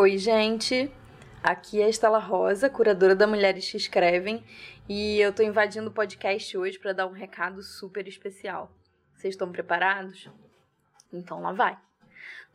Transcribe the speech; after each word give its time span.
Oi, 0.00 0.16
gente. 0.16 0.88
Aqui 1.42 1.82
é 1.82 1.86
a 1.86 1.88
Estela 1.88 2.20
Rosa, 2.20 2.70
curadora 2.70 3.16
da 3.16 3.26
Mulheres 3.26 3.68
que 3.68 3.76
Escrevem, 3.76 4.44
e 4.88 5.18
eu 5.18 5.32
tô 5.32 5.42
invadindo 5.42 5.88
o 5.88 5.92
podcast 5.92 6.56
hoje 6.56 6.78
para 6.78 6.92
dar 6.92 7.08
um 7.08 7.10
recado 7.10 7.64
super 7.64 8.06
especial. 8.06 8.70
Vocês 9.12 9.34
estão 9.34 9.50
preparados? 9.50 10.30
Então 11.12 11.42
lá 11.42 11.50
vai. 11.50 11.76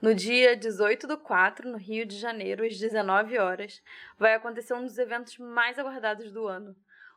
No 0.01 0.15
dia 0.15 0.55
18 0.55 1.05
do 1.05 1.17
4, 1.17 1.69
no 1.69 1.77
Rio 1.77 2.05
de 2.05 2.17
Janeiro, 2.17 2.65
às 2.65 2.79
19 2.79 3.37
horas, 3.37 3.83
vai 4.17 4.35
acontecer 4.35 4.73
um 4.73 4.85
dos 4.85 4.97
eventos 4.97 5.37
mais 5.37 5.77
aguardados 5.77 6.31
do 6.31 6.47
ano, 6.47 6.73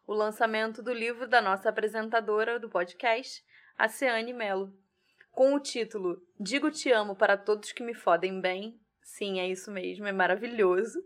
o 0.09 0.13
lançamento 0.13 0.83
do 0.83 0.93
livro 0.93 1.29
da 1.29 1.41
nossa 1.41 1.69
apresentadora 1.69 2.59
do 2.59 2.69
podcast, 2.69 3.45
a 3.79 3.87
Ceane 3.87 4.33
Melo. 4.33 4.77
Com 5.31 5.55
o 5.55 5.61
título 5.61 6.21
Digo 6.41 6.69
Te 6.73 6.91
Amo 6.91 7.15
para 7.15 7.37
Todos 7.37 7.71
que 7.71 7.85
Me 7.85 7.95
Fodem 7.95 8.41
Bem, 8.41 8.77
Sim, 9.07 9.39
é 9.39 9.47
isso 9.47 9.71
mesmo, 9.71 10.05
é 10.05 10.13
maravilhoso. 10.13 11.01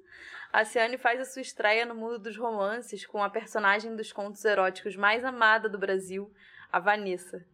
A 0.51 0.65
Ciane 0.65 0.97
faz 0.97 1.21
a 1.21 1.25
sua 1.27 1.43
estreia 1.43 1.85
no 1.85 1.95
mundo 1.95 2.19
dos 2.19 2.37
romances 2.37 3.07
com 3.07 3.23
a 3.23 3.29
personagem 3.29 3.95
dos 3.95 4.11
contos 4.11 4.43
eróticos 4.43 4.97
mais 4.97 5.23
amada 5.23 5.69
do 5.69 5.79
Brasil, 5.79 6.33
a 6.73 6.81
Vanessa. 6.81 7.45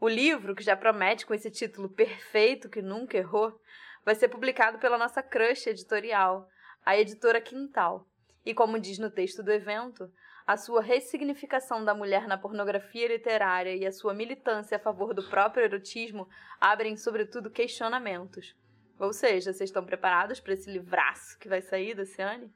O 0.00 0.08
livro, 0.08 0.54
que 0.54 0.64
já 0.64 0.76
promete 0.76 1.24
com 1.24 1.32
esse 1.32 1.48
título 1.48 1.88
perfeito 1.88 2.68
que 2.68 2.82
nunca 2.82 3.16
errou, 3.16 3.58
vai 4.04 4.16
ser 4.16 4.28
publicado 4.28 4.78
pela 4.78 4.98
nossa 4.98 5.22
crush 5.22 5.68
editorial, 5.68 6.50
a 6.84 6.98
editora 6.98 7.40
Quintal. 7.40 8.04
E 8.44 8.52
como 8.52 8.80
diz 8.80 8.98
no 8.98 9.10
texto 9.10 9.44
do 9.44 9.52
evento, 9.52 10.12
a 10.44 10.56
sua 10.56 10.82
ressignificação 10.82 11.84
da 11.84 11.94
mulher 11.94 12.26
na 12.26 12.36
pornografia 12.36 13.08
literária 13.08 13.74
e 13.74 13.86
a 13.86 13.92
sua 13.92 14.12
militância 14.12 14.76
a 14.76 14.80
favor 14.80 15.14
do 15.14 15.22
próprio 15.22 15.64
erotismo 15.64 16.28
abrem, 16.60 16.96
sobretudo, 16.96 17.48
questionamentos. 17.48 18.54
Ou 18.98 19.12
seja, 19.12 19.52
vocês 19.52 19.70
estão 19.70 19.84
preparados 19.84 20.40
para 20.40 20.52
esse 20.52 20.70
livraço 20.70 21.38
que 21.38 21.48
vai 21.48 21.60
sair 21.60 21.94
da 21.94 22.04
Ciane? 22.04 22.52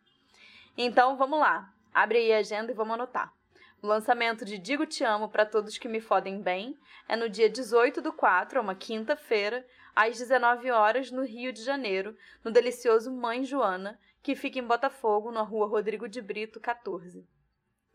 Então 0.77 1.17
vamos 1.17 1.41
lá. 1.41 1.73
Abre 1.93 2.19
aí 2.19 2.33
a 2.33 2.39
agenda 2.39 2.71
e 2.71 2.75
vamos 2.75 2.95
anotar. 2.95 3.33
O 3.81 3.87
lançamento 3.87 4.45
de 4.45 4.59
Digo 4.59 4.87
Te 4.87 5.05
Amo 5.05 5.29
para 5.29 5.47
Todos 5.47 5.79
que 5.79 5.89
Me 5.89 6.01
Fodem 6.01 6.43
Bem 6.43 6.77
é 7.09 7.17
no 7.17 7.29
dia 7.29 7.49
18 7.49 8.03
do 8.03 8.13
4, 8.13 8.61
uma 8.61 8.75
quinta-feira, 8.75 9.65
às 9.95 10.19
19 10.19 10.71
horas, 10.71 11.11
no 11.11 11.25
Rio 11.25 11.53
de 11.53 11.63
Janeiro, 11.63 12.17
no 12.45 12.51
delicioso 12.51 13.11
Mãe 13.11 13.45
Joana, 13.45 13.99
que 14.23 14.35
fica 14.35 14.59
em 14.59 14.67
Botafogo, 14.67 15.31
na 15.31 15.43
rua 15.43 15.67
Rodrigo 15.67 16.09
de 16.09 16.21
Brito, 16.21 16.59
14. 16.59 17.25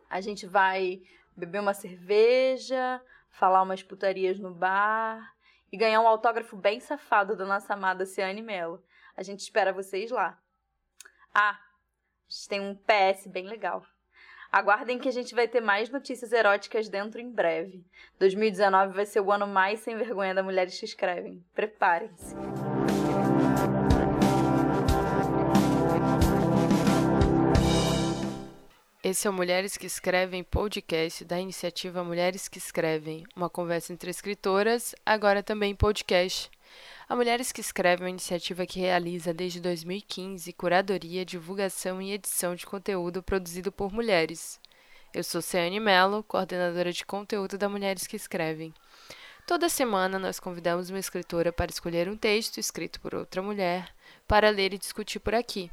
A 0.09 0.21
gente 0.21 0.45
vai 0.45 1.01
beber 1.35 1.59
uma 1.59 1.73
cerveja, 1.73 3.01
falar 3.29 3.61
umas 3.61 3.83
putarias 3.83 4.39
no 4.39 4.53
bar, 4.53 5.33
e 5.73 5.77
ganhar 5.77 5.99
um 6.01 6.07
autógrafo 6.07 6.55
bem 6.55 6.79
safado 6.79 7.35
da 7.35 7.47
nossa 7.47 7.73
amada 7.73 8.05
Ciane 8.05 8.43
Mello. 8.43 8.79
A 9.17 9.23
gente 9.23 9.39
espera 9.39 9.73
vocês 9.73 10.11
lá. 10.11 10.37
Ah, 11.33 11.57
a 11.57 12.29
gente 12.29 12.47
tem 12.47 12.61
um 12.61 12.75
PS 12.75 13.25
bem 13.25 13.47
legal. 13.47 13.83
Aguardem 14.51 14.99
que 14.99 15.09
a 15.09 15.11
gente 15.11 15.33
vai 15.33 15.47
ter 15.47 15.61
mais 15.61 15.89
notícias 15.89 16.31
eróticas 16.31 16.87
dentro 16.89 17.19
em 17.19 17.31
breve. 17.31 17.83
2019 18.19 18.93
vai 18.93 19.05
ser 19.07 19.21
o 19.21 19.31
ano 19.31 19.47
mais 19.47 19.79
sem 19.79 19.97
vergonha 19.97 20.35
da 20.35 20.43
Mulheres 20.43 20.77
que 20.77 20.85
Escrevem. 20.85 21.43
Preparem-se. 21.55 22.35
Esse 29.05 29.27
é 29.27 29.29
o 29.29 29.33
Mulheres 29.33 29.75
que 29.75 29.85
Escrevem 29.85 30.45
podcast 30.45 31.25
da 31.25 31.37
iniciativa 31.37 32.05
Mulheres 32.05 32.47
que 32.47 32.57
Escrevem, 32.57 33.25
uma 33.35 33.49
conversa 33.49 33.91
entre 33.91 34.09
escritoras, 34.09 34.95
agora 35.05 35.43
também 35.43 35.75
podcast. 35.75 36.49
A 37.09 37.13
Mulheres 37.13 37.51
que 37.51 37.59
Escrevem 37.59 38.03
é 38.03 38.05
uma 38.05 38.09
iniciativa 38.11 38.65
que 38.65 38.79
realiza 38.79 39.33
desde 39.33 39.59
2015 39.59 40.53
curadoria, 40.53 41.25
divulgação 41.25 42.01
e 42.01 42.13
edição 42.13 42.55
de 42.55 42.65
conteúdo 42.65 43.21
produzido 43.21 43.73
por 43.73 43.91
mulheres. 43.91 44.57
Eu 45.13 45.21
sou 45.21 45.41
Ceane 45.41 45.81
Mello, 45.81 46.23
coordenadora 46.23 46.93
de 46.93 47.05
conteúdo 47.05 47.57
da 47.57 47.67
Mulheres 47.67 48.07
que 48.07 48.15
Escrevem. 48.15 48.73
Toda 49.45 49.67
semana 49.67 50.17
nós 50.17 50.39
convidamos 50.39 50.89
uma 50.89 50.99
escritora 50.99 51.51
para 51.51 51.69
escolher 51.69 52.07
um 52.07 52.15
texto 52.15 52.57
escrito 52.57 53.01
por 53.01 53.13
outra 53.13 53.41
mulher 53.41 53.93
para 54.25 54.49
ler 54.49 54.73
e 54.73 54.77
discutir 54.77 55.19
por 55.19 55.35
aqui. 55.35 55.69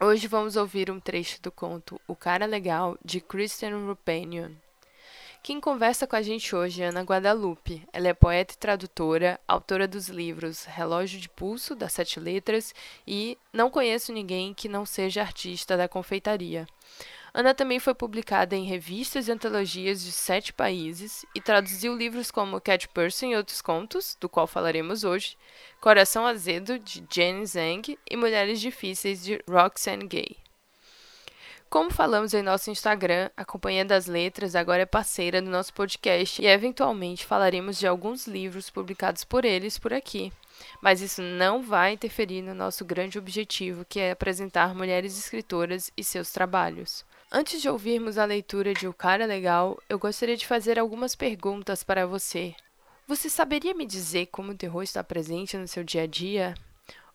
Hoje 0.00 0.26
vamos 0.26 0.56
ouvir 0.56 0.90
um 0.90 0.98
trecho 0.98 1.40
do 1.40 1.52
conto 1.52 2.00
O 2.08 2.16
Cara 2.16 2.46
Legal, 2.46 2.98
de 3.04 3.20
Christian 3.20 3.86
Rupenion. 3.86 4.50
Quem 5.40 5.60
conversa 5.60 6.04
com 6.04 6.16
a 6.16 6.20
gente 6.20 6.54
hoje 6.54 6.82
é 6.82 6.86
Ana 6.86 7.02
Guadalupe. 7.02 7.86
Ela 7.92 8.08
é 8.08 8.12
poeta 8.12 8.54
e 8.54 8.56
tradutora, 8.56 9.38
autora 9.46 9.86
dos 9.86 10.08
livros 10.08 10.64
Relógio 10.64 11.20
de 11.20 11.28
Pulso, 11.28 11.76
das 11.76 11.92
Sete 11.92 12.18
Letras, 12.18 12.74
e 13.06 13.38
Não 13.52 13.70
Conheço 13.70 14.12
Ninguém 14.12 14.52
que 14.52 14.68
Não 14.68 14.84
Seja 14.84 15.22
Artista 15.22 15.76
da 15.76 15.86
Confeitaria. 15.86 16.66
Ana 17.36 17.52
também 17.52 17.80
foi 17.80 17.92
publicada 17.94 18.54
em 18.54 18.62
revistas 18.62 19.26
e 19.26 19.32
antologias 19.32 20.04
de 20.04 20.12
sete 20.12 20.52
países 20.52 21.26
e 21.34 21.40
traduziu 21.40 21.96
livros 21.96 22.30
como 22.30 22.60
Cat 22.60 22.88
Person 22.90 23.26
e 23.26 23.36
Outros 23.36 23.60
Contos, 23.60 24.16
do 24.20 24.28
qual 24.28 24.46
falaremos 24.46 25.02
hoje, 25.02 25.36
Coração 25.80 26.24
Azedo, 26.24 26.78
de 26.78 27.04
Jane 27.12 27.44
Zhang 27.44 27.98
e 28.08 28.16
Mulheres 28.16 28.60
Difíceis, 28.60 29.24
de 29.24 29.42
Roxane 29.50 30.06
Gay. 30.06 30.36
Como 31.68 31.90
falamos 31.90 32.32
em 32.34 32.40
nosso 32.40 32.70
Instagram, 32.70 33.28
a 33.36 33.44
Companhia 33.44 33.84
das 33.84 34.06
Letras 34.06 34.54
agora 34.54 34.82
é 34.82 34.86
parceira 34.86 35.42
do 35.42 35.50
nosso 35.50 35.74
podcast 35.74 36.40
e 36.40 36.46
eventualmente 36.46 37.26
falaremos 37.26 37.80
de 37.80 37.86
alguns 37.88 38.28
livros 38.28 38.70
publicados 38.70 39.24
por 39.24 39.44
eles 39.44 39.76
por 39.76 39.92
aqui. 39.92 40.32
Mas 40.80 41.00
isso 41.00 41.20
não 41.20 41.64
vai 41.64 41.94
interferir 41.94 42.42
no 42.42 42.54
nosso 42.54 42.84
grande 42.84 43.18
objetivo, 43.18 43.84
que 43.84 43.98
é 43.98 44.12
apresentar 44.12 44.72
mulheres 44.72 45.18
escritoras 45.18 45.90
e 45.96 46.04
seus 46.04 46.30
trabalhos. 46.30 47.04
Antes 47.36 47.60
de 47.60 47.68
ouvirmos 47.68 48.16
a 48.16 48.24
leitura 48.24 48.72
de 48.72 48.86
O 48.86 48.94
Cara 48.94 49.26
Legal, 49.26 49.76
eu 49.88 49.98
gostaria 49.98 50.36
de 50.36 50.46
fazer 50.46 50.78
algumas 50.78 51.16
perguntas 51.16 51.82
para 51.82 52.06
você. 52.06 52.54
Você 53.08 53.28
saberia 53.28 53.74
me 53.74 53.84
dizer 53.84 54.26
como 54.26 54.52
o 54.52 54.56
terror 54.56 54.84
está 54.84 55.02
presente 55.02 55.56
no 55.56 55.66
seu 55.66 55.82
dia 55.82 56.02
a 56.02 56.06
dia? 56.06 56.54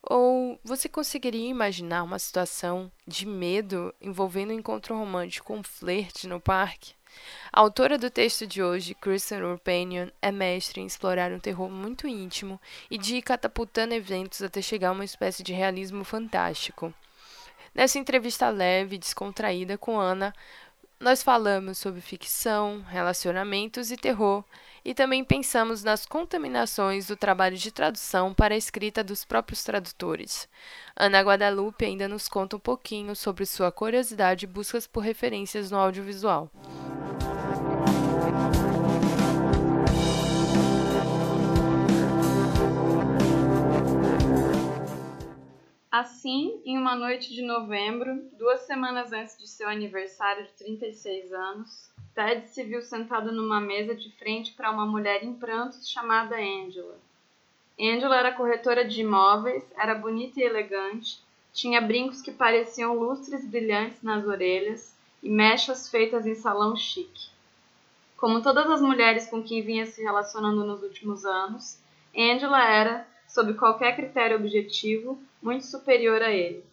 Ou 0.03 0.59
você 0.61 0.89
conseguiria 0.89 1.47
imaginar 1.47 2.03
uma 2.03 2.19
situação 2.19 2.91
de 3.07 3.25
medo 3.25 3.95
envolvendo 4.01 4.49
um 4.49 4.59
encontro 4.59 4.93
romântico 4.93 5.47
com 5.47 5.59
um 5.59 5.63
flerte 5.63 6.27
no 6.27 6.41
parque? 6.41 6.95
A 7.49 7.61
autora 7.61 7.97
do 7.97 8.11
texto 8.11 8.45
de 8.45 8.61
hoje, 8.61 8.95
Kristen 8.95 9.41
Urpanian, 9.41 10.11
é 10.21 10.33
mestre 10.33 10.81
em 10.81 10.85
explorar 10.85 11.31
um 11.31 11.39
terror 11.39 11.69
muito 11.69 12.05
íntimo 12.05 12.59
e 12.91 12.97
de 12.97 13.15
ir 13.15 13.21
catapultando 13.21 13.93
eventos 13.93 14.41
até 14.41 14.61
chegar 14.61 14.89
a 14.89 14.91
uma 14.91 15.05
espécie 15.05 15.43
de 15.43 15.53
realismo 15.53 16.03
fantástico. 16.03 16.93
Nessa 17.73 17.99
entrevista 17.99 18.49
leve 18.49 18.95
e 18.95 18.99
descontraída 18.99 19.77
com 19.77 19.99
Ana, 19.99 20.33
nós 20.99 21.23
falamos 21.23 21.77
sobre 21.77 22.01
ficção, 22.01 22.83
relacionamentos 22.89 23.89
e 23.89 23.95
terror, 23.95 24.43
e 24.83 24.93
também 24.93 25.23
pensamos 25.23 25.83
nas 25.83 26.05
contaminações 26.05 27.07
do 27.07 27.15
trabalho 27.15 27.55
de 27.55 27.71
tradução 27.71 28.33
para 28.33 28.53
a 28.53 28.57
escrita 28.57 29.03
dos 29.03 29.23
próprios 29.23 29.63
tradutores. 29.63 30.47
Ana 30.95 31.21
Guadalupe 31.21 31.85
ainda 31.85 32.07
nos 32.07 32.27
conta 32.27 32.57
um 32.57 32.59
pouquinho 32.59 33.15
sobre 33.15 33.45
sua 33.45 33.71
curiosidade 33.71 34.45
e 34.45 34.47
buscas 34.47 34.87
por 34.87 35.01
referências 35.01 35.71
no 35.71 35.77
audiovisual. 35.77 36.49
Assim, 45.91 46.61
em 46.65 46.77
uma 46.77 46.95
noite 46.95 47.33
de 47.33 47.41
novembro, 47.41 48.29
duas 48.37 48.61
semanas 48.61 49.11
antes 49.11 49.35
de 49.35 49.47
seu 49.47 49.67
aniversário 49.67 50.45
de 50.45 50.53
36 50.53 51.33
anos, 51.33 51.89
Ted 52.13 52.47
se 52.47 52.63
viu 52.63 52.81
sentado 52.83 53.31
numa 53.31 53.59
mesa 53.59 53.95
de 53.95 54.11
frente 54.11 54.53
para 54.53 54.69
uma 54.69 54.85
mulher 54.85 55.23
em 55.23 55.33
prantos 55.33 55.89
chamada 55.89 56.35
Angela. 56.35 56.95
Angela 57.79 58.17
era 58.17 58.33
corretora 58.33 58.85
de 58.85 59.01
imóveis, 59.01 59.63
era 59.75 59.95
bonita 59.95 60.39
e 60.39 60.43
elegante, 60.43 61.23
tinha 61.51 61.81
brincos 61.81 62.21
que 62.21 62.31
pareciam 62.31 62.93
lustres 62.93 63.43
brilhantes 63.43 64.03
nas 64.03 64.27
orelhas 64.27 64.95
e 65.23 65.29
mechas 65.29 65.89
feitas 65.89 66.27
em 66.27 66.35
salão 66.35 66.75
chique. 66.75 67.29
Como 68.15 68.43
todas 68.43 68.69
as 68.69 68.81
mulheres 68.81 69.27
com 69.27 69.41
quem 69.41 69.63
vinha 69.63 69.87
se 69.87 70.03
relacionando 70.03 70.63
nos 70.63 70.83
últimos 70.83 71.25
anos, 71.25 71.79
Angela 72.15 72.63
era, 72.63 73.07
sob 73.29 73.53
qualquer 73.53 73.95
critério 73.95 74.37
objetivo, 74.37 75.21
muito 75.41 75.65
superior 75.65 76.21
a 76.21 76.31
ele. 76.31 76.65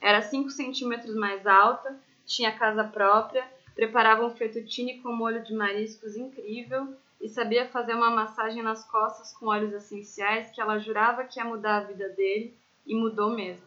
Era 0.00 0.22
5 0.22 0.50
centímetros 0.50 1.14
mais 1.14 1.46
alta, 1.46 1.96
tinha 2.26 2.56
casa 2.56 2.82
própria, 2.82 3.46
preparava 3.74 4.26
um 4.26 4.34
fettuccine 4.34 5.00
com 5.00 5.12
molho 5.12 5.44
de 5.44 5.54
mariscos 5.54 6.16
incrível 6.16 6.96
e 7.20 7.28
sabia 7.28 7.68
fazer 7.68 7.94
uma 7.94 8.10
massagem 8.10 8.62
nas 8.62 8.84
costas 8.84 9.32
com 9.34 9.46
óleos 9.46 9.72
essenciais 9.72 10.50
que 10.50 10.60
ela 10.60 10.78
jurava 10.78 11.24
que 11.24 11.38
ia 11.38 11.44
mudar 11.44 11.78
a 11.78 11.84
vida 11.84 12.08
dele 12.08 12.54
e 12.86 12.94
mudou 12.94 13.30
mesmo. 13.30 13.66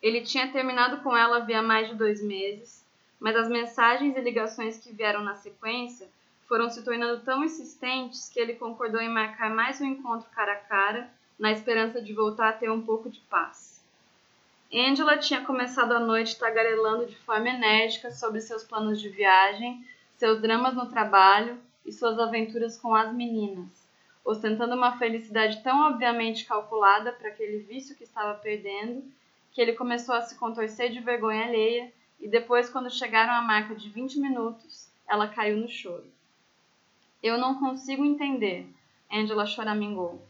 Ele 0.00 0.22
tinha 0.22 0.50
terminado 0.50 1.02
com 1.02 1.16
ela 1.16 1.36
havia 1.36 1.62
mais 1.62 1.88
de 1.88 1.94
dois 1.94 2.22
meses, 2.22 2.84
mas 3.20 3.36
as 3.36 3.48
mensagens 3.48 4.16
e 4.16 4.20
ligações 4.20 4.78
que 4.78 4.92
vieram 4.92 5.22
na 5.22 5.34
sequência 5.36 6.08
foram 6.52 6.68
se 6.68 6.82
tornando 6.82 7.22
tão 7.22 7.42
insistentes 7.42 8.28
que 8.28 8.38
ele 8.38 8.52
concordou 8.52 9.00
em 9.00 9.08
marcar 9.08 9.48
mais 9.48 9.80
um 9.80 9.86
encontro 9.86 10.28
cara 10.34 10.52
a 10.52 10.56
cara 10.56 11.08
na 11.38 11.50
esperança 11.50 12.02
de 12.02 12.12
voltar 12.12 12.50
a 12.50 12.52
ter 12.52 12.70
um 12.70 12.82
pouco 12.82 13.08
de 13.08 13.20
paz. 13.20 13.82
Angela 14.70 15.16
tinha 15.16 15.40
começado 15.46 15.92
a 15.92 15.98
noite 15.98 16.38
tagarelando 16.38 17.06
de 17.06 17.16
forma 17.16 17.48
enérgica 17.48 18.10
sobre 18.10 18.38
seus 18.42 18.64
planos 18.64 19.00
de 19.00 19.08
viagem, 19.08 19.82
seus 20.18 20.42
dramas 20.42 20.74
no 20.74 20.90
trabalho 20.90 21.58
e 21.86 21.90
suas 21.90 22.18
aventuras 22.18 22.78
com 22.78 22.94
as 22.94 23.10
meninas, 23.14 23.88
ostentando 24.22 24.74
uma 24.74 24.98
felicidade 24.98 25.62
tão 25.62 25.90
obviamente 25.90 26.44
calculada 26.44 27.12
para 27.12 27.28
aquele 27.28 27.60
vício 27.60 27.96
que 27.96 28.04
estava 28.04 28.34
perdendo 28.34 29.02
que 29.52 29.60
ele 29.62 29.72
começou 29.72 30.14
a 30.14 30.20
se 30.20 30.34
contorcer 30.34 30.90
de 30.90 31.00
vergonha 31.00 31.46
alheia 31.46 31.90
e 32.20 32.28
depois, 32.28 32.68
quando 32.68 32.90
chegaram 32.90 33.32
à 33.32 33.40
marca 33.40 33.74
de 33.74 33.88
20 33.88 34.20
minutos, 34.20 34.92
ela 35.08 35.26
caiu 35.26 35.56
no 35.56 35.66
choro. 35.66 36.11
Eu 37.22 37.38
não 37.38 37.54
consigo 37.54 38.04
entender, 38.04 38.66
Angela 39.10 39.46
choramingou. 39.46 40.20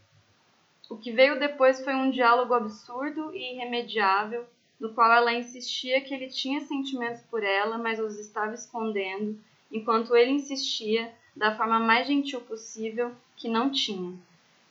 O 0.89 0.95
que 0.95 1.11
veio 1.11 1.39
depois 1.39 1.83
foi 1.83 1.95
um 1.95 2.11
diálogo 2.11 2.53
absurdo 2.53 3.33
e 3.33 3.53
irremediável, 3.53 4.45
no 4.79 4.93
qual 4.93 5.11
ela 5.11 5.33
insistia 5.33 6.01
que 6.01 6.13
ele 6.13 6.27
tinha 6.27 6.61
sentimentos 6.61 7.21
por 7.23 7.43
ela, 7.43 7.77
mas 7.79 7.99
os 7.99 8.19
estava 8.19 8.53
escondendo, 8.53 9.39
enquanto 9.71 10.15
ele 10.15 10.31
insistia, 10.31 11.11
da 11.35 11.55
forma 11.55 11.79
mais 11.79 12.05
gentil 12.05 12.41
possível, 12.41 13.11
que 13.35 13.49
não 13.49 13.71
tinha. 13.71 14.13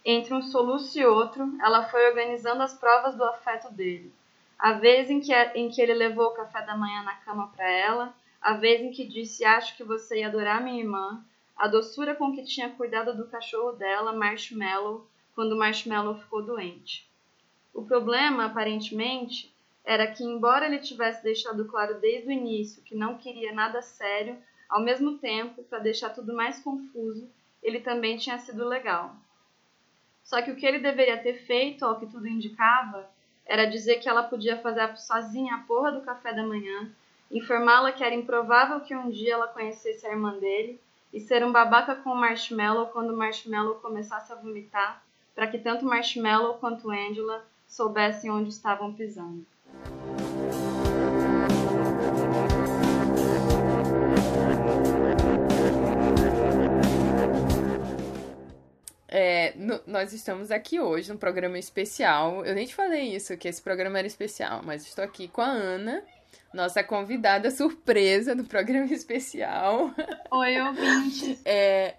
Entre 0.04 0.32
um 0.32 0.42
soluço 0.42 0.98
e 0.98 1.04
outro, 1.04 1.52
ela 1.60 1.88
foi 1.88 2.06
organizando 2.08 2.62
as 2.62 2.74
provas 2.74 3.16
do 3.16 3.24
afeto 3.24 3.72
dele. 3.72 4.12
A 4.58 4.74
vez 4.74 5.10
em 5.10 5.18
que, 5.18 5.34
em 5.56 5.68
que 5.70 5.82
ele 5.82 5.94
levou 5.94 6.26
o 6.26 6.34
café 6.34 6.62
da 6.62 6.76
manhã 6.76 7.02
na 7.02 7.14
cama 7.14 7.50
para 7.56 7.68
ela, 7.68 8.14
a 8.40 8.54
vez 8.54 8.80
em 8.80 8.92
que 8.92 9.04
disse 9.04 9.44
acho 9.44 9.76
que 9.76 9.82
você 9.82 10.20
ia 10.20 10.28
adorar 10.28 10.62
minha 10.62 10.80
irmã, 10.80 11.24
a 11.56 11.68
doçura 11.68 12.14
com 12.14 12.32
que 12.32 12.44
tinha 12.44 12.70
cuidado 12.70 13.16
do 13.16 13.28
cachorro 13.28 13.72
dela, 13.72 14.12
Marshmallow, 14.12 15.06
quando 15.34 15.56
Marshmallow 15.56 16.16
ficou 16.16 16.42
doente. 16.42 17.08
O 17.72 17.84
problema, 17.84 18.46
aparentemente, 18.46 19.52
era 19.84 20.06
que, 20.06 20.22
embora 20.22 20.66
ele 20.66 20.78
tivesse 20.78 21.22
deixado 21.22 21.64
claro 21.66 22.00
desde 22.00 22.28
o 22.28 22.32
início 22.32 22.82
que 22.82 22.94
não 22.94 23.16
queria 23.16 23.52
nada 23.52 23.82
sério, 23.82 24.36
ao 24.68 24.80
mesmo 24.80 25.18
tempo, 25.18 25.62
para 25.64 25.78
deixar 25.78 26.10
tudo 26.10 26.34
mais 26.34 26.60
confuso, 26.60 27.28
ele 27.62 27.80
também 27.80 28.16
tinha 28.16 28.38
sido 28.38 28.66
legal. 28.66 29.14
Só 30.22 30.40
que 30.40 30.50
o 30.50 30.56
que 30.56 30.64
ele 30.64 30.78
deveria 30.78 31.22
ter 31.22 31.44
feito, 31.44 31.84
ao 31.84 31.98
que 31.98 32.06
tudo 32.06 32.28
indicava, 32.28 33.08
era 33.44 33.66
dizer 33.66 33.96
que 33.96 34.08
ela 34.08 34.22
podia 34.22 34.56
fazer 34.60 34.96
sozinha 34.96 35.56
a 35.56 35.58
porra 35.58 35.92
do 35.92 36.02
café 36.02 36.32
da 36.32 36.46
manhã, 36.46 36.90
informá-la 37.30 37.92
que 37.92 38.04
era 38.04 38.14
improvável 38.14 38.80
que 38.80 38.94
um 38.94 39.10
dia 39.10 39.34
ela 39.34 39.48
conhecesse 39.48 40.06
a 40.06 40.10
irmã 40.10 40.38
dele 40.38 40.80
e 41.12 41.20
ser 41.20 41.44
um 41.44 41.52
babaca 41.52 41.94
com 41.94 42.10
o 42.10 42.16
Marshmallow 42.16 42.86
quando 42.86 43.10
o 43.10 43.16
Marshmallow 43.16 43.74
começasse 43.76 44.32
a 44.32 44.36
vomitar 44.36 45.02
para 45.34 45.46
que 45.46 45.58
tanto 45.58 45.84
Marshmallow 45.84 46.54
quanto 46.54 46.90
Angela 46.90 47.44
soubessem 47.66 48.30
onde 48.30 48.50
estavam 48.50 48.92
pisando. 48.92 49.46
É, 59.08 59.54
nós 59.86 60.14
estamos 60.14 60.50
aqui 60.50 60.80
hoje 60.80 61.12
num 61.12 61.18
programa 61.18 61.58
especial. 61.58 62.46
Eu 62.46 62.54
nem 62.54 62.66
te 62.66 62.74
falei 62.74 63.14
isso, 63.14 63.36
que 63.36 63.46
esse 63.46 63.60
programa 63.60 63.98
era 63.98 64.06
especial, 64.06 64.62
mas 64.64 64.86
estou 64.86 65.04
aqui 65.04 65.28
com 65.28 65.42
a 65.42 65.50
Ana, 65.50 66.02
nossa 66.52 66.84
convidada 66.84 67.50
surpresa 67.50 68.34
do 68.34 68.44
programa 68.44 68.92
especial. 68.92 69.90
Oi, 70.30 70.60
ouvinte. 70.60 71.38
É, 71.44 71.96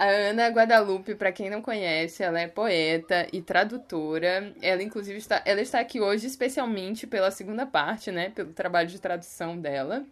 a 0.00 0.06
Ana 0.06 0.48
Guadalupe, 0.48 1.14
para 1.14 1.30
quem 1.30 1.50
não 1.50 1.60
conhece, 1.60 2.22
ela 2.22 2.40
é 2.40 2.48
poeta 2.48 3.26
e 3.32 3.42
tradutora. 3.42 4.54
Ela, 4.62 4.82
inclusive, 4.82 5.18
está, 5.18 5.42
ela 5.44 5.60
está 5.60 5.78
aqui 5.78 6.00
hoje 6.00 6.26
especialmente 6.26 7.06
pela 7.06 7.30
segunda 7.30 7.66
parte, 7.66 8.10
né? 8.10 8.30
Pelo 8.30 8.52
trabalho 8.52 8.88
de 8.88 8.98
tradução 8.98 9.58
dela. 9.58 10.04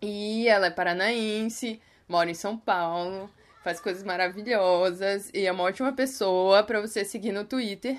E 0.00 0.48
ela 0.48 0.66
é 0.66 0.70
paranaense, 0.70 1.80
mora 2.08 2.30
em 2.30 2.34
São 2.34 2.56
Paulo, 2.56 3.28
faz 3.62 3.80
coisas 3.80 4.02
maravilhosas 4.02 5.30
e 5.34 5.46
é 5.46 5.52
uma 5.52 5.64
ótima 5.64 5.92
pessoa 5.92 6.62
para 6.62 6.80
você 6.80 7.04
seguir 7.04 7.32
no 7.32 7.44
Twitter. 7.44 7.98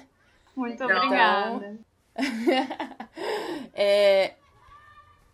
Muito 0.55 0.83
então, 0.83 0.87
obrigada. 0.87 1.79
é, 3.73 4.33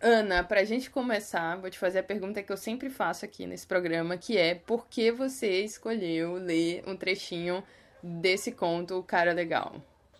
Ana, 0.00 0.44
pra 0.44 0.62
gente 0.62 0.90
começar, 0.90 1.56
vou 1.56 1.68
te 1.68 1.78
fazer 1.78 1.98
a 1.98 2.02
pergunta 2.04 2.42
que 2.42 2.52
eu 2.52 2.56
sempre 2.56 2.88
faço 2.88 3.24
aqui 3.24 3.46
nesse 3.46 3.66
programa, 3.66 4.16
que 4.16 4.38
é 4.38 4.54
por 4.54 4.86
que 4.86 5.10
você 5.10 5.62
escolheu 5.62 6.34
ler 6.34 6.84
um 6.86 6.96
trechinho 6.96 7.64
desse 8.02 8.52
conto, 8.52 8.98
O 8.98 9.02
Cara 9.02 9.32
Legal? 9.32 9.74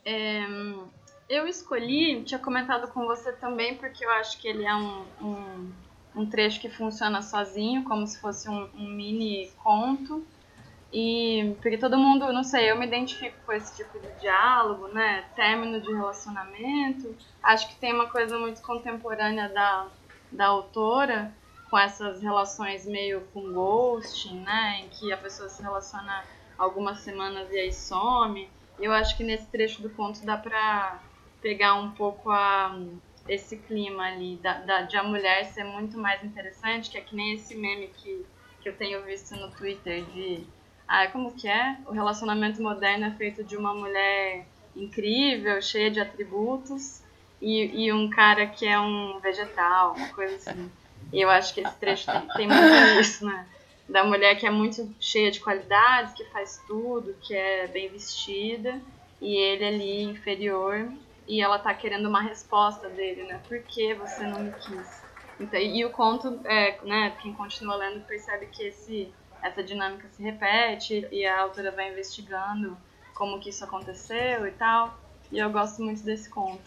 É, 0.05 0.41
eu 1.29 1.47
escolhi, 1.47 2.25
tinha 2.25 2.41
comentado 2.41 2.91
com 2.93 3.07
você 3.07 3.33
também, 3.33 3.77
porque 3.77 4.05
eu 4.05 4.11
acho 4.13 4.39
que 4.41 4.49
ele 4.49 4.65
é 4.65 4.75
um, 4.75 5.05
um, 5.21 5.73
um 6.17 6.27
trecho 6.27 6.61
que 6.61 6.69
funciona 6.69 7.23
sozinho, 7.23 7.85
como 7.85 8.05
se 8.07 8.19
fosse 8.21 8.49
um, 8.49 8.69
um 8.75 8.89
mini 8.89 9.49
conto. 9.63 10.27
E 10.93 11.55
porque 11.61 11.77
todo 11.77 11.99
mundo, 11.99 12.33
não 12.33 12.43
sei, 12.43 12.71
eu 12.71 12.79
me 12.79 12.87
identifico 12.87 13.37
com 13.45 13.53
esse 13.53 13.77
tipo 13.77 13.99
de 13.99 14.11
diálogo, 14.21 14.89
né? 14.89 15.25
Término 15.37 15.81
de 15.81 15.93
relacionamento. 15.93 17.15
Acho 17.43 17.69
que 17.69 17.77
tem 17.77 17.93
uma 17.93 18.09
coisa 18.09 18.39
muito 18.39 18.63
contemporânea 18.63 19.49
da, 19.51 19.87
da 20.33 20.47
autora 20.47 21.33
com 21.69 21.79
essas 21.79 22.23
relações 22.23 22.87
meio 22.87 23.21
com 23.35 23.53
ghosting, 23.53 24.41
né? 24.41 24.81
Em 24.81 24.89
que 24.89 25.13
a 25.13 25.17
pessoa 25.19 25.49
se 25.49 25.63
relaciona 25.63 26.25
algumas 26.57 27.01
semanas 27.01 27.51
e 27.53 27.59
aí 27.59 27.73
some. 27.73 28.49
Eu 28.79 28.93
acho 28.93 29.17
que 29.17 29.25
nesse 29.25 29.47
trecho 29.49 29.83
do 29.83 29.91
conto 29.91 30.25
dá 30.25 30.39
pra 30.39 31.01
pegar 31.43 31.75
um 31.75 31.91
pouco 31.91 32.31
a, 32.31 32.75
esse 33.29 33.59
clima 33.59 34.05
ali 34.05 34.37
da, 34.37 34.55
da, 34.61 34.83
de 34.83 34.97
a 34.97 35.03
mulher 35.03 35.45
ser 35.47 35.65
muito 35.65 35.99
mais 35.99 36.25
interessante, 36.25 36.91
que 36.91 36.97
é 36.97 37.01
que 37.01 37.15
nem 37.15 37.35
esse 37.35 37.55
meme 37.55 37.89
que, 37.89 38.25
que 38.61 38.69
eu 38.69 38.77
tenho 38.77 39.05
visto 39.05 39.37
no 39.37 39.51
Twitter 39.51 40.05
de 40.07 40.47
ah, 40.89 41.07
como 41.09 41.33
que 41.33 41.47
é? 41.47 41.77
O 41.87 41.93
relacionamento 41.93 42.63
moderno 42.63 43.05
é 43.05 43.11
feito 43.11 43.45
de 43.45 43.57
uma 43.57 43.75
mulher 43.75 44.47
incrível, 44.75 45.61
cheia 45.61 45.91
de 45.91 46.01
atributos, 46.01 47.03
e, 47.41 47.85
e 47.85 47.93
um 47.93 48.09
cara 48.09 48.47
que 48.47 48.67
é 48.67 48.81
um 48.81 49.21
vegetal, 49.21 49.95
uma 49.95 50.09
coisa 50.09 50.37
assim. 50.37 50.71
E 51.13 51.21
eu 51.21 51.29
acho 51.31 51.53
que 51.55 51.61
esse 51.61 51.77
trecho 51.77 52.11
tem, 52.11 52.29
tem 52.29 52.49
muito 52.49 53.01
isso, 53.01 53.27
né? 53.27 53.47
Da 53.89 54.05
mulher 54.05 54.35
que 54.37 54.47
é 54.47 54.51
muito 54.51 54.95
cheia 55.01 55.31
de 55.31 55.41
qualidades, 55.41 56.15
que 56.15 56.25
faz 56.27 56.63
tudo, 56.67 57.15
que 57.23 57.35
é 57.35 57.67
bem 57.67 57.89
vestida, 57.89 58.81
e 59.21 59.37
ele 59.37 59.65
ali 59.65 60.03
inferior, 60.03 60.91
e 61.27 61.41
ela 61.43 61.59
tá 61.59 61.75
querendo 61.75 62.09
uma 62.09 62.23
resposta 62.23 62.89
dele, 62.89 63.25
né? 63.25 63.41
Por 63.47 63.63
que 63.63 63.95
você 63.95 64.25
não 64.25 64.41
me 64.41 64.53
quis? 64.53 65.03
Então, 65.41 65.61
e 65.61 65.85
o 65.85 65.91
conto, 65.91 66.41
é, 66.45 66.79
né, 66.83 67.17
quem 67.23 67.33
continua 67.33 67.77
lendo 67.77 68.05
percebe 68.07 68.47
que 68.47 68.63
esse 68.65 69.13
essa 69.43 69.63
dinâmica 69.63 70.09
se 70.09 70.23
repete 70.23 71.07
e 71.11 71.27
a 71.27 71.41
autora 71.41 71.71
vai 71.71 71.91
investigando 71.91 72.77
como 73.15 73.41
que 73.41 73.51
isso 73.51 73.65
aconteceu 73.65 74.47
e 74.47 74.51
tal. 74.53 74.99
E 75.31 75.39
eu 75.39 75.51
gosto 75.51 75.83
muito 75.83 76.03
desse 76.03 76.31
conto. 76.31 76.63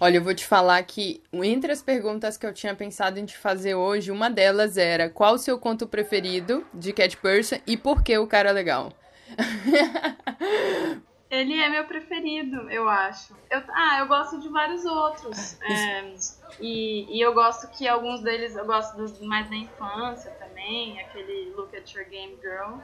Olha, 0.00 0.16
eu 0.16 0.24
vou 0.24 0.34
te 0.34 0.44
falar 0.44 0.82
que 0.82 1.22
entre 1.32 1.70
as 1.70 1.80
perguntas 1.80 2.36
que 2.36 2.44
eu 2.44 2.52
tinha 2.52 2.74
pensado 2.74 3.20
em 3.20 3.24
te 3.24 3.38
fazer 3.38 3.76
hoje, 3.76 4.10
uma 4.10 4.28
delas 4.28 4.76
era 4.76 5.08
qual 5.08 5.34
o 5.34 5.38
seu 5.38 5.58
conto 5.58 5.86
preferido 5.86 6.66
de 6.74 6.92
Cat 6.92 7.16
Person 7.18 7.58
e 7.66 7.76
por 7.76 8.02
que 8.02 8.18
o 8.18 8.26
cara 8.26 8.50
é 8.50 8.52
legal? 8.52 8.92
Ele 11.32 11.58
é 11.58 11.70
meu 11.70 11.86
preferido, 11.86 12.70
eu 12.70 12.86
acho. 12.86 13.32
Eu, 13.50 13.62
ah, 13.70 14.00
eu 14.00 14.06
gosto 14.06 14.38
de 14.38 14.50
vários 14.50 14.84
outros. 14.84 15.58
É, 15.62 16.14
e, 16.60 17.16
e 17.16 17.24
eu 17.24 17.32
gosto 17.32 17.70
que 17.70 17.88
alguns 17.88 18.20
deles, 18.20 18.54
eu 18.54 18.66
gosto 18.66 18.94
dos 18.98 19.18
mais 19.22 19.48
da 19.48 19.56
infância 19.56 20.30
também, 20.32 21.00
aquele 21.00 21.54
Look 21.56 21.74
at 21.74 21.90
Your 21.94 22.06
Game 22.10 22.36
Girl. 22.36 22.80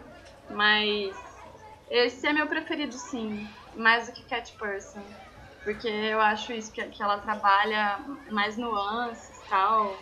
Mas 0.48 1.14
esse 1.90 2.26
é 2.26 2.32
meu 2.32 2.46
preferido, 2.46 2.94
sim. 2.94 3.46
Mais 3.76 4.06
do 4.06 4.14
que 4.14 4.24
Cat 4.24 4.50
Person. 4.56 5.04
Porque 5.62 5.86
eu 5.86 6.18
acho 6.18 6.50
isso, 6.54 6.72
que, 6.72 6.82
que 6.88 7.02
ela 7.02 7.18
trabalha 7.18 7.98
mais 8.30 8.56
nuances 8.56 9.42
tal, 9.46 9.94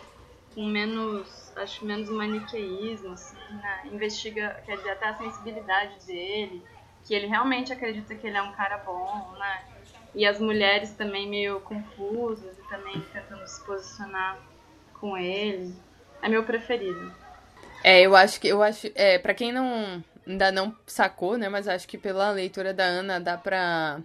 com 0.55 0.63
menos, 0.63 1.51
acho 1.57 1.85
menos 1.85 2.09
maniqueísmo, 2.09 3.11
assim, 3.11 3.35
né? 3.57 3.89
Investiga, 3.91 4.57
quer 4.65 4.77
dizer, 4.77 4.91
até 4.91 5.07
a 5.09 5.17
sensibilidade 5.17 6.05
dele 6.05 6.76
que 7.07 7.15
ele 7.15 7.25
realmente 7.25 7.71
acredita 7.71 8.13
que 8.13 8.27
ele 8.27 8.37
é 8.37 8.41
um 8.41 8.51
cara 8.51 8.77
bom, 8.79 9.31
né? 9.39 9.63
E 10.13 10.25
as 10.25 10.39
mulheres 10.39 10.91
também 10.91 11.27
meio 11.27 11.61
confusas 11.61 12.57
e 12.57 12.69
também 12.69 12.99
tentando 13.13 13.47
se 13.47 13.63
posicionar 13.65 14.37
com 14.93 15.17
ele. 15.17 15.73
É 16.21 16.27
meu 16.27 16.43
preferido. 16.43 17.13
É, 17.83 18.01
eu 18.01 18.15
acho 18.15 18.41
que 18.41 18.47
eu 18.47 18.61
acho, 18.61 18.91
é, 18.95 19.17
para 19.17 19.33
quem 19.33 19.51
não 19.51 20.03
ainda 20.27 20.51
não 20.51 20.75
sacou, 20.85 21.37
né, 21.37 21.47
mas 21.47 21.67
acho 21.69 21.87
que 21.87 21.97
pela 21.97 22.31
leitura 22.31 22.73
da 22.73 22.83
Ana 22.83 23.19
dá 23.19 23.37
pra 23.37 24.01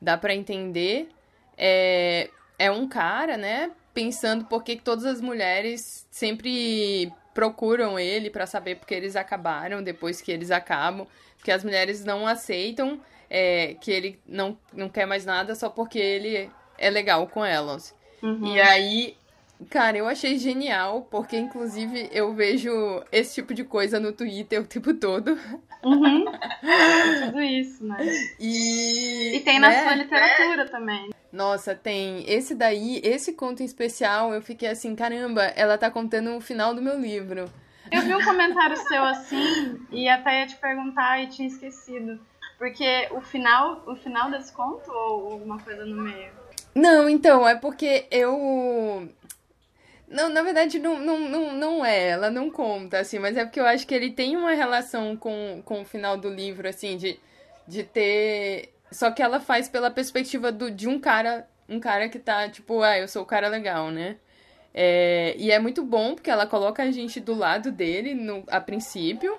dá 0.00 0.18
para 0.18 0.34
entender. 0.34 1.08
É, 1.56 2.28
é 2.58 2.70
um 2.70 2.88
cara, 2.88 3.36
né, 3.36 3.70
pensando 3.92 4.46
por 4.46 4.64
que 4.64 4.76
todas 4.76 5.04
as 5.04 5.20
mulheres 5.20 6.06
sempre 6.10 7.12
procuram 7.32 7.98
ele 7.98 8.30
para 8.30 8.46
saber 8.46 8.76
porque 8.76 8.94
eles 8.94 9.14
acabaram 9.14 9.82
depois 9.82 10.20
que 10.20 10.32
eles 10.32 10.50
acabam 10.50 11.06
que 11.44 11.52
as 11.52 11.62
mulheres 11.62 12.04
não 12.04 12.26
aceitam 12.26 12.98
é, 13.28 13.76
que 13.80 13.92
ele 13.92 14.18
não, 14.26 14.56
não 14.72 14.88
quer 14.88 15.06
mais 15.06 15.24
nada 15.26 15.54
só 15.54 15.68
porque 15.68 15.98
ele 15.98 16.50
é 16.78 16.90
legal 16.90 17.28
com 17.28 17.44
elas. 17.44 17.94
Uhum. 18.22 18.54
E 18.54 18.60
aí, 18.60 19.16
cara, 19.68 19.98
eu 19.98 20.08
achei 20.08 20.38
genial, 20.38 21.06
porque 21.10 21.36
inclusive 21.36 22.08
eu 22.10 22.32
vejo 22.32 22.72
esse 23.12 23.34
tipo 23.34 23.52
de 23.52 23.62
coisa 23.62 24.00
no 24.00 24.12
Twitter 24.12 24.60
o 24.60 24.66
tempo 24.66 24.94
todo. 24.94 25.38
Uhum. 25.84 26.24
É 26.62 27.26
tudo 27.26 27.42
isso, 27.42 27.84
né? 27.84 27.98
E. 28.40 29.36
E 29.36 29.40
tem 29.40 29.58
na 29.58 29.68
né? 29.68 29.82
sua 29.82 29.94
literatura 29.96 30.66
também. 30.66 31.10
Nossa, 31.30 31.74
tem. 31.74 32.24
Esse 32.26 32.54
daí, 32.54 33.02
esse 33.04 33.34
conto 33.34 33.62
em 33.62 33.66
especial, 33.66 34.32
eu 34.32 34.40
fiquei 34.40 34.68
assim, 34.68 34.94
caramba, 34.94 35.42
ela 35.56 35.76
tá 35.76 35.90
contando 35.90 36.34
o 36.36 36.40
final 36.40 36.74
do 36.74 36.80
meu 36.80 36.98
livro. 36.98 37.50
Eu 37.90 38.02
vi 38.02 38.14
um 38.14 38.24
comentário 38.24 38.76
seu 38.76 39.02
assim 39.04 39.86
e 39.90 40.08
até 40.08 40.40
ia 40.40 40.46
te 40.46 40.56
perguntar 40.56 41.22
e 41.22 41.28
tinha 41.28 41.48
esquecido. 41.48 42.18
Porque 42.58 43.08
o 43.10 43.20
final, 43.20 43.82
o 43.86 43.96
final 43.96 44.30
desse 44.30 44.52
conto 44.52 44.90
ou 44.90 45.32
alguma 45.32 45.58
coisa 45.58 45.84
no 45.84 46.02
meio? 46.02 46.32
Não, 46.74 47.08
então, 47.08 47.46
é 47.46 47.54
porque 47.54 48.06
eu. 48.10 49.08
Não, 50.08 50.28
na 50.28 50.42
verdade, 50.42 50.78
não, 50.78 50.98
não, 50.98 51.18
não, 51.20 51.52
não 51.54 51.84
é, 51.84 52.10
ela 52.10 52.30
não 52.30 52.50
conta, 52.50 52.98
assim, 52.98 53.18
mas 53.18 53.36
é 53.36 53.44
porque 53.44 53.58
eu 53.58 53.66
acho 53.66 53.86
que 53.86 53.94
ele 53.94 54.12
tem 54.12 54.36
uma 54.36 54.52
relação 54.52 55.16
com, 55.16 55.62
com 55.64 55.82
o 55.82 55.84
final 55.84 56.16
do 56.16 56.28
livro, 56.28 56.68
assim, 56.68 56.96
de, 56.96 57.18
de 57.66 57.82
ter. 57.82 58.72
Só 58.90 59.10
que 59.10 59.22
ela 59.22 59.40
faz 59.40 59.68
pela 59.68 59.90
perspectiva 59.90 60.52
do, 60.52 60.70
de 60.70 60.88
um 60.88 61.00
cara, 61.00 61.48
um 61.68 61.80
cara 61.80 62.08
que 62.08 62.18
tá, 62.18 62.48
tipo, 62.48 62.82
ah, 62.82 62.98
eu 62.98 63.08
sou 63.08 63.22
o 63.22 63.26
cara 63.26 63.48
legal, 63.48 63.90
né? 63.90 64.16
É, 64.74 65.36
e 65.38 65.52
é 65.52 65.58
muito 65.60 65.84
bom 65.84 66.14
porque 66.14 66.30
ela 66.30 66.46
coloca 66.46 66.82
a 66.82 66.90
gente 66.90 67.20
do 67.20 67.32
lado 67.32 67.70
dele 67.70 68.12
no, 68.14 68.42
a 68.48 68.60
princípio. 68.60 69.38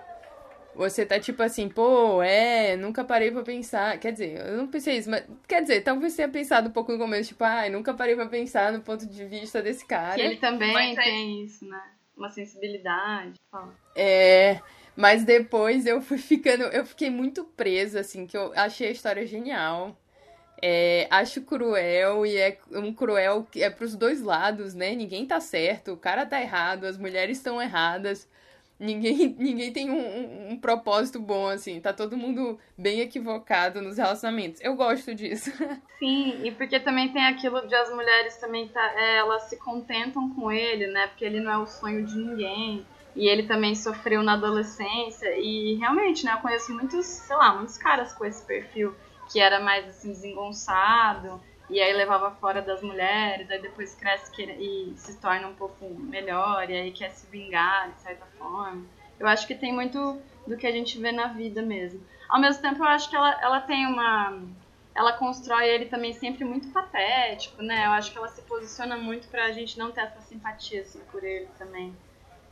Você 0.76 1.06
tá 1.06 1.20
tipo 1.20 1.42
assim, 1.42 1.70
pô, 1.70 2.22
é, 2.22 2.76
nunca 2.76 3.04
parei 3.04 3.32
pra 3.32 3.44
pensar. 3.44 3.98
Quer 3.98 4.12
dizer, 4.12 4.46
eu 4.46 4.58
não 4.58 4.68
pensei 4.68 4.98
isso, 4.98 5.10
mas. 5.10 5.24
Quer 5.48 5.62
dizer, 5.62 5.82
talvez 5.82 6.16
tenha 6.16 6.28
pensado 6.28 6.70
um 6.70 6.72
pouco 6.72 6.92
no 6.92 6.98
começo, 6.98 7.30
tipo, 7.30 7.44
ai, 7.44 7.70
nunca 7.70 7.94
parei 7.94 8.16
pra 8.16 8.26
pensar 8.26 8.74
no 8.74 8.82
ponto 8.82 9.06
de 9.06 9.26
vista 9.26 9.62
desse 9.62 9.86
cara. 9.86 10.16
Que 10.16 10.22
ele 10.22 10.36
também 10.38 10.74
Mas 10.74 10.98
é- 10.98 11.02
tem 11.04 11.44
isso, 11.44 11.66
né? 11.68 11.82
Uma 12.18 12.30
sensibilidade. 12.30 13.34
fala. 13.52 13.74
É. 13.96 14.60
Mas 14.96 15.24
depois 15.26 15.86
eu 15.86 16.02
fui 16.02 16.18
ficando. 16.18 16.64
Eu 16.64 16.86
fiquei 16.86 17.10
muito 17.10 17.44
presa, 17.44 18.02
assim, 18.02 18.26
que 18.26 18.38
eu 18.38 18.52
achei 18.56 18.88
a 18.88 18.92
história 18.92 19.26
genial. 19.26 19.98
É, 20.68 21.06
acho 21.12 21.44
cruel 21.44 22.26
e 22.26 22.38
é 22.38 22.58
um 22.72 22.92
cruel 22.92 23.46
que 23.52 23.62
é 23.62 23.70
pros 23.70 23.96
dois 23.96 24.24
lados, 24.24 24.74
né? 24.74 24.96
Ninguém 24.96 25.24
tá 25.24 25.40
certo, 25.40 25.94
o 25.94 25.98
cara 25.98 26.26
tá 26.26 26.42
errado, 26.42 26.86
as 26.86 26.98
mulheres 26.98 27.38
estão 27.38 27.62
erradas. 27.62 28.28
Ninguém, 28.80 29.36
ninguém 29.38 29.72
tem 29.72 29.92
um, 29.92 30.00
um, 30.00 30.54
um 30.54 30.58
propósito 30.58 31.20
bom, 31.20 31.48
assim. 31.50 31.80
Tá 31.80 31.94
todo 31.94 32.18
mundo 32.18 32.60
bem 32.76 33.02
equivocado 33.02 33.80
nos 33.80 33.98
relacionamentos. 33.98 34.60
Eu 34.60 34.76
gosto 34.76 35.14
disso. 35.14 35.52
Sim, 36.00 36.44
e 36.44 36.50
porque 36.50 36.80
também 36.80 37.10
tem 37.10 37.28
aquilo 37.28 37.68
de 37.68 37.76
as 37.76 37.94
mulheres 37.94 38.36
também 38.38 38.68
tá, 38.68 38.92
é, 38.98 39.18
elas 39.18 39.44
se 39.44 39.58
contentam 39.58 40.34
com 40.34 40.52
ele, 40.52 40.88
né? 40.88 41.06
Porque 41.06 41.26
ele 41.26 41.42
não 41.42 41.52
é 41.52 41.58
o 41.60 41.68
sonho 41.68 42.04
de 42.04 42.18
ninguém. 42.18 42.84
E 43.16 43.28
ele 43.28 43.44
também 43.44 43.76
sofreu 43.76 44.24
na 44.24 44.34
adolescência. 44.34 45.38
E 45.38 45.76
realmente, 45.76 46.26
né, 46.26 46.34
eu 46.34 46.40
conheço 46.40 46.74
muitos, 46.74 47.06
sei 47.06 47.36
lá, 47.36 47.54
muitos 47.54 47.78
caras 47.78 48.14
com 48.14 48.26
esse 48.26 48.44
perfil 48.44 48.96
que 49.32 49.40
era 49.40 49.60
mais 49.60 49.88
assim, 49.88 50.12
desengonçado, 50.12 51.42
e 51.70 51.82
aí 51.82 51.94
levava 51.94 52.32
fora 52.32 52.62
das 52.62 52.82
mulheres, 52.82 53.50
aí 53.50 53.62
depois 53.62 53.96
cresce 53.96 54.32
e 54.42 54.94
se 54.98 55.20
torna 55.20 55.48
um 55.48 55.56
pouco 55.56 55.90
melhor, 55.90 56.70
e 56.70 56.74
aí 56.74 56.92
quer 56.92 57.10
se 57.10 57.28
vingar 57.28 57.92
de 57.92 58.02
certa 58.02 58.26
forma. 58.38 58.86
Eu 59.20 59.28
acho 59.28 59.48
que 59.48 59.56
tem 59.56 59.74
muito 59.74 60.22
do 60.46 60.58
que 60.58 60.68
a 60.68 60.72
gente 60.72 61.00
vê 61.00 61.12
na 61.12 61.28
vida 61.28 61.62
mesmo. 61.62 62.06
Ao 62.30 62.40
mesmo 62.40 62.62
tempo, 62.62 62.84
eu 62.84 62.88
acho 62.88 63.10
que 63.10 63.16
ela, 63.16 63.42
ela 63.42 63.62
tem 63.62 63.86
uma. 63.86 64.44
Ela 64.94 65.14
constrói 65.14 65.68
ele 65.68 65.86
também 65.88 66.14
sempre 66.14 66.46
muito 66.46 66.72
patético, 66.72 67.62
né? 67.62 67.86
Eu 67.86 67.92
acho 67.92 68.12
que 68.12 68.18
ela 68.18 68.30
se 68.30 68.42
posiciona 68.44 68.96
muito 68.98 69.28
pra 69.28 69.52
gente 69.52 69.78
não 69.78 69.92
ter 69.92 70.02
essa 70.02 70.22
simpatia 70.22 70.82
assim, 70.82 71.04
por 71.12 71.24
ele 71.24 71.48
também. 71.58 71.96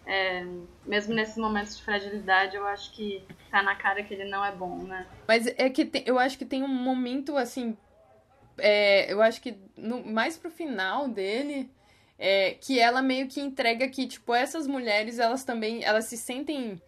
É, 0.05 0.43
mesmo 0.86 1.13
nesses 1.13 1.38
momentos 1.38 1.77
de 1.77 1.83
fragilidade, 1.83 2.55
eu 2.57 2.65
acho 2.67 2.91
que 2.93 3.24
tá 3.50 3.63
na 3.63 3.75
cara 3.75 4.03
que 4.03 4.13
ele 4.13 4.25
não 4.25 4.43
é 4.43 4.51
bom, 4.51 4.77
né? 4.83 5.07
Mas 5.27 5.48
é 5.48 5.69
que 5.69 5.86
tem- 5.86 6.03
eu 6.05 6.19
acho 6.19 6.38
que 6.38 6.45
tem 6.45 6.62
um 6.63 6.67
momento 6.67 7.38
assim. 7.38 7.77
é, 8.57 9.12
eu 9.12 9.19
acho 9.22 9.41
que 9.41 9.57
no- 9.75 10.05
mais 10.05 10.38
pro 10.38 10.51
final 10.51 11.07
dele. 11.07 11.69
é, 12.19 12.51
que 12.62 12.79
ela 12.79 13.01
meio 13.01 13.27
que 13.27 13.41
entrega 13.41 13.88
que, 13.89 14.07
tipo, 14.07 14.33
essas 14.36 14.67
mulheres, 14.67 15.17
elas 15.19 15.43
também. 15.43 15.83
Elas 15.83 16.05
se 16.05 16.15
sentem. 16.15 16.79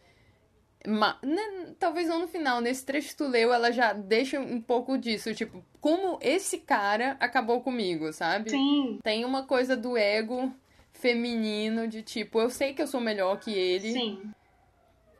ma- 0.88 1.18
né, 1.24 1.74
talvez 1.80 2.08
não 2.08 2.20
no 2.20 2.28
final, 2.28 2.62
nesse 2.62 2.86
trecho 2.86 3.10
que 3.10 3.16
tu 3.16 3.28
leu, 3.28 3.52
ela 3.52 3.72
já 3.72 3.92
deixa 3.92 4.40
um 4.40 4.62
pouco 4.62 4.98
disso. 4.98 5.34
Tipo, 5.34 5.66
como 5.82 6.20
esse 6.22 6.60
cara 6.60 7.18
acabou 7.20 7.60
comigo, 7.62 8.14
sabe? 8.14 8.52
Sim, 8.52 9.00
Tem 9.04 9.26
uma 9.26 9.46
coisa 9.48 9.76
do 9.76 9.98
ego 9.98 10.54
feminino 10.96 11.88
de 11.88 12.02
tipo, 12.02 12.40
eu 12.40 12.50
sei 12.50 12.74
que 12.74 12.82
eu 12.82 12.88
sou 12.88 13.00
melhor 13.02 13.40
que 13.40 13.54
ele. 13.54 13.92
sim, 13.92 14.32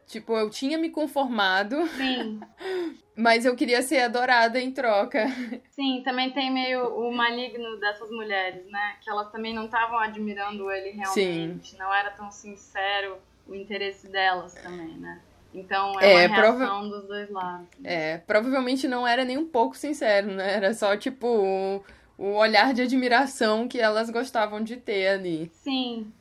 Tipo, 0.08 0.38
eu 0.38 0.50
tinha 0.52 0.78
me 0.78 0.90
conformado, 0.92 1.88
sim. 1.88 2.40
mas 3.18 3.44
eu 3.46 3.56
queria 3.56 3.82
ser 3.82 4.02
adorada 4.02 4.60
em 4.62 4.72
troca. 4.72 5.26
Sim, 5.72 6.02
também 6.06 6.32
tem 6.32 6.50
meio 6.54 6.86
o 6.96 7.12
maligno 7.14 7.78
dessas 7.82 8.10
mulheres, 8.10 8.66
né? 8.72 8.96
Que 9.04 9.10
elas 9.10 9.30
também 9.30 9.54
não 9.54 9.66
estavam 9.66 9.98
admirando 10.00 10.72
ele 10.72 10.92
realmente. 10.92 11.76
Não 11.78 11.94
era 11.94 12.12
tão 12.12 12.32
sincero 12.32 13.18
o 13.46 13.54
interesse 13.54 14.08
delas 14.08 14.54
também, 14.54 14.96
né? 14.98 15.22
Então 15.54 16.00
é, 16.00 16.24
É, 16.24 16.28
uma 16.28 16.36
prova- 16.38 16.60
reação 16.60 16.90
dos 16.90 17.08
dois 17.08 17.30
lados. 17.30 17.68
É, 17.84 18.20
provavelmente 18.20 18.88
não 18.88 19.06
era 19.06 19.26
nem 19.26 19.38
um 19.38 19.46
pouco 19.50 19.76
sincero, 19.76 20.28
né? 20.28 20.54
Era 20.54 20.74
só, 20.74 20.96
tipo, 20.96 21.84
o, 22.18 22.34
olhar 22.36 22.74
de 22.74 22.82
admiração 22.82 23.68
que 23.68 23.80
elas 23.80 24.10
gostavam 24.10 24.64
de 24.64 24.78
ter 24.78 25.08
ali. 25.08 25.52
Sim, 25.54 26.12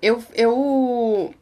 Eu, 0.00 0.22
eu 0.34 1.34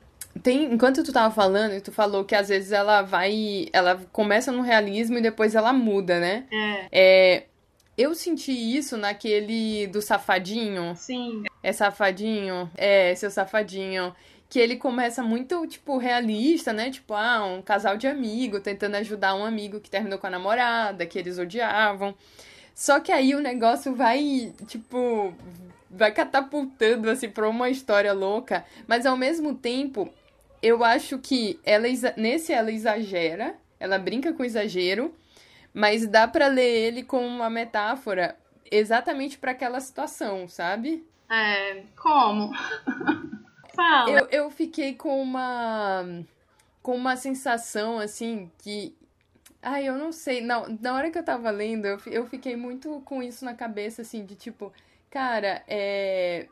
tem, 0.43 0.73
enquanto 0.73 1.03
tu 1.03 1.13
tava 1.13 1.35
falando, 1.35 1.81
tu 1.83 1.93
falou 1.93 2.25
que 2.25 2.35
às 2.35 2.49
vezes 2.49 2.73
ela 2.73 3.03
vai, 3.03 3.69
ela 3.73 4.01
começa 4.13 4.53
no 4.53 4.63
realismo 4.63 5.19
e 5.19 5.23
depois 5.23 5.55
ela 5.55 5.73
muda, 5.73 6.19
né? 6.21 6.47
é, 6.53 6.89
É, 6.93 7.45
eu 7.99 8.15
senti 8.15 8.53
isso 8.53 8.97
naquele 8.97 9.87
do 9.89 10.01
safadinho. 10.01 10.97
sim, 10.97 11.43
É 11.63 11.73
safadinho? 11.73 12.71
É, 12.77 13.15
seu 13.15 13.31
safadinho. 13.31 14.15
Que 14.49 14.59
ele 14.59 14.77
começa 14.77 15.23
muito, 15.23 15.65
tipo, 15.67 15.97
realista, 15.99 16.73
né? 16.73 16.91
Tipo, 16.91 17.15
ah, 17.15 17.45
um 17.45 17.63
casal 17.63 17.97
de 17.97 18.07
amigo 18.09 18.59
tentando 18.61 18.97
ajudar 18.97 19.35
um 19.35 19.45
amigo 19.45 19.79
que 19.81 19.91
terminou 19.91 20.19
com 20.19 20.27
a 20.27 20.31
namorada, 20.31 21.07
que 21.07 21.19
eles 21.19 21.39
odiavam. 21.39 22.15
Só 22.75 23.01
que 23.01 23.13
aí 23.13 23.35
o 23.35 23.41
negócio 23.41 23.95
vai, 23.95 24.53
tipo, 24.67 25.35
vai 25.91 26.13
catapultando, 26.13 27.11
assim, 27.11 27.29
pra 27.29 27.49
uma 27.49 27.69
história 27.69 28.13
louca. 28.13 28.65
Mas 28.87 29.07
ao 29.07 29.17
mesmo 29.17 29.55
tempo, 29.55 30.09
eu 30.63 30.85
acho 30.85 31.19
que 31.19 31.59
ela, 31.65 31.87
nesse 32.17 32.53
ela 32.53 32.71
exagera, 32.71 33.55
ela 33.79 33.99
brinca 33.99 34.33
com 34.33 34.45
exagero, 34.45 35.15
mas 35.73 36.07
dá 36.07 36.27
pra 36.27 36.49
ler 36.49 36.63
ele 36.69 37.03
como 37.03 37.27
uma 37.27 37.51
metáfora 37.51 38.37
exatamente 38.71 39.39
pra 39.39 39.53
aquela 39.53 39.81
situação, 39.81 40.49
sabe? 40.49 41.05
é. 41.31 41.83
Como? 41.97 42.51
Fala. 43.75 44.11
Eu, 44.11 44.27
eu 44.31 44.51
fiquei 44.51 44.95
com 44.95 45.23
uma 45.23 46.05
com 46.83 46.97
uma 46.97 47.15
sensação 47.17 47.99
assim 47.99 48.51
que 48.59 48.95
ai, 49.63 49.89
eu 49.89 49.97
não 49.97 50.13
sei, 50.13 50.41
não, 50.41 50.67
na 50.81 50.95
hora 50.95 51.11
que 51.11 51.19
eu 51.19 51.25
tava 51.25 51.51
lendo, 51.51 51.87
eu, 51.87 51.99
eu 52.07 52.27
fiquei 52.27 52.57
muito 52.57 53.01
com 53.05 53.23
isso 53.23 53.45
na 53.45 53.55
cabeça 53.55 54.03
assim 54.03 54.25
de 54.25 54.35
tipo, 54.35 54.73
cara, 55.11 55.63
é 55.69 56.47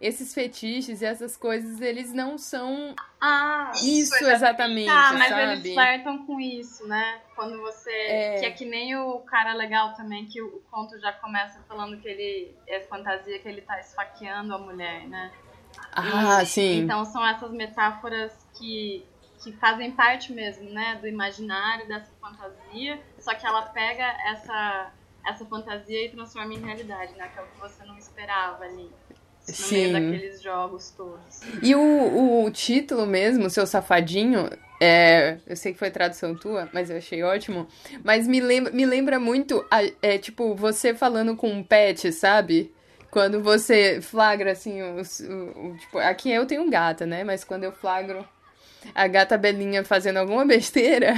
esses 0.00 0.32
fetiches 0.32 1.02
e 1.02 1.04
essas 1.04 1.36
coisas, 1.36 1.78
eles 1.82 2.10
não 2.14 2.38
são 2.38 2.94
Ah, 3.20 3.70
isso 3.84 4.14
exatamente, 4.26 4.86
Tá, 4.86 5.12
mas 5.12 5.28
sabe? 5.28 5.52
eles 5.52 5.74
flertam 5.74 6.24
com 6.26 6.40
isso, 6.40 6.86
né? 6.88 7.20
Quando 7.36 7.60
você. 7.60 7.90
É. 7.90 8.38
Que 8.40 8.46
é 8.46 8.50
que 8.50 8.64
nem 8.64 8.96
o 8.96 9.18
cara 9.18 9.52
legal 9.52 9.92
também, 9.94 10.24
que 10.26 10.40
o, 10.40 10.46
o 10.46 10.60
conto 10.70 10.98
já 10.98 11.12
começa 11.12 11.60
falando 11.68 12.00
que 12.00 12.08
ele. 12.08 12.54
É 12.66 12.80
fantasia 12.80 13.38
que 13.38 13.46
ele 13.46 13.60
tá 13.60 13.78
esfaqueando 13.78 14.54
a 14.54 14.58
mulher, 14.58 15.06
né? 15.06 15.30
Ah, 15.92 16.42
E- 16.42 16.46
sim. 16.46 16.78
Então 16.78 17.04
são 17.04 17.26
essas 17.26 17.52
metáforas 17.52 18.32
que, 18.58 19.04
que 19.42 19.52
fazem 19.52 19.90
parte 19.92 20.32
mesmo, 20.32 20.68
né? 20.70 20.98
Do 21.00 21.06
imaginário, 21.08 21.86
dessa 21.88 22.10
fantasia. 22.20 23.00
Só 23.18 23.34
que 23.34 23.46
ela 23.46 23.62
pega 23.62 24.04
essa, 24.30 24.92
essa 25.26 25.44
fantasia 25.46 26.04
e 26.06 26.10
transforma 26.10 26.52
em 26.54 26.58
realidade, 26.64 27.14
né? 27.14 27.28
Que 27.32 27.38
é 27.38 27.42
o 27.42 27.46
que 27.46 27.60
você 27.60 27.84
não 27.84 27.96
esperava 27.96 28.64
ali. 28.64 28.90
No 29.48 29.54
Sim. 29.54 29.74
meio 29.76 29.92
daqueles 29.92 30.42
jogos 30.42 30.90
todos. 30.90 31.40
E 31.62 31.74
o, 31.74 32.44
o 32.44 32.50
título 32.50 33.06
mesmo, 33.06 33.48
Seu 33.48 33.66
Safadinho, 33.66 34.48
é, 34.78 35.38
eu 35.46 35.56
sei 35.56 35.72
que 35.72 35.78
foi 35.78 35.90
tradução 35.90 36.36
tua, 36.36 36.68
mas 36.72 36.90
eu 36.90 36.98
achei 36.98 37.22
ótimo. 37.22 37.66
Mas 38.04 38.28
me 38.28 38.40
lembra, 38.40 38.72
me 38.72 38.84
lembra 38.84 39.18
muito, 39.18 39.66
a- 39.70 39.82
é, 40.02 40.18
tipo, 40.18 40.54
você 40.54 40.94
falando 40.94 41.34
com 41.34 41.48
um 41.50 41.64
pet, 41.64 42.12
sabe? 42.12 42.72
Quando 43.10 43.42
você 43.42 44.00
flagra, 44.00 44.52
assim, 44.52 44.82
os- 44.82 45.20
o, 45.20 45.70
o- 45.70 45.76
tipo, 45.78 45.98
aqui 45.98 46.30
eu 46.30 46.46
tenho 46.46 46.68
gata, 46.70 47.04
né? 47.06 47.24
Mas 47.24 47.42
quando 47.42 47.64
eu 47.64 47.72
flagro 47.72 48.24
a 48.94 49.06
gata 49.06 49.38
Belinha 49.38 49.84
fazendo 49.84 50.18
alguma 50.18 50.44
besteira, 50.44 51.14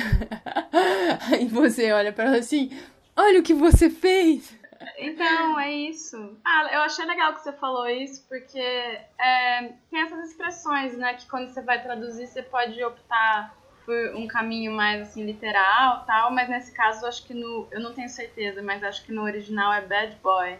aí 1.31 1.47
você 1.47 1.92
olha 1.92 2.12
pra 2.12 2.25
ela 2.25 2.38
assim, 2.38 2.71
olha 3.16 3.40
o 3.40 3.42
que 3.42 3.54
você 3.54 3.88
fez! 3.88 4.61
Então, 4.99 5.59
é 5.61 5.73
isso. 5.73 6.37
Ah, 6.45 6.69
eu 6.73 6.81
achei 6.81 7.04
legal 7.04 7.35
que 7.35 7.42
você 7.42 7.52
falou 7.52 7.88
isso, 7.88 8.26
porque 8.28 8.59
é, 8.59 9.73
tem 9.90 10.00
essas 10.00 10.31
expressões, 10.31 10.97
né? 10.97 11.14
Que 11.14 11.28
quando 11.28 11.49
você 11.49 11.62
vai 11.62 11.83
traduzir, 11.83 12.26
você 12.26 12.42
pode 12.42 12.83
optar 12.83 13.54
por 13.85 14.14
um 14.14 14.26
caminho 14.26 14.73
mais 14.73 15.02
assim 15.02 15.25
literal 15.25 16.04
tal, 16.07 16.31
mas 16.31 16.49
nesse 16.49 16.73
caso 16.73 17.04
acho 17.07 17.26
que 17.26 17.35
no 17.35 17.66
eu 17.71 17.81
não 17.81 17.92
tenho 17.92 18.09
certeza, 18.09 18.62
mas 18.62 18.83
acho 18.83 19.04
que 19.04 19.12
no 19.12 19.23
original 19.23 19.73
é 19.73 19.81
bad 19.81 20.16
boy. 20.23 20.57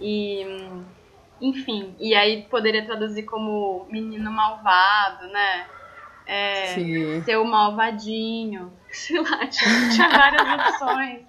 E 0.00 0.44
enfim, 1.40 1.94
e 1.98 2.14
aí 2.14 2.42
poderia 2.42 2.84
traduzir 2.84 3.24
como 3.24 3.86
menino 3.90 4.30
malvado, 4.30 5.26
né? 5.28 5.66
É, 6.26 7.20
ser 7.24 7.36
o 7.36 7.44
malvadinho, 7.44 8.72
sei 8.90 9.20
lá, 9.20 9.46
tinha, 9.46 9.90
tinha 9.90 10.08
várias 10.08 10.42
opções. 10.42 11.22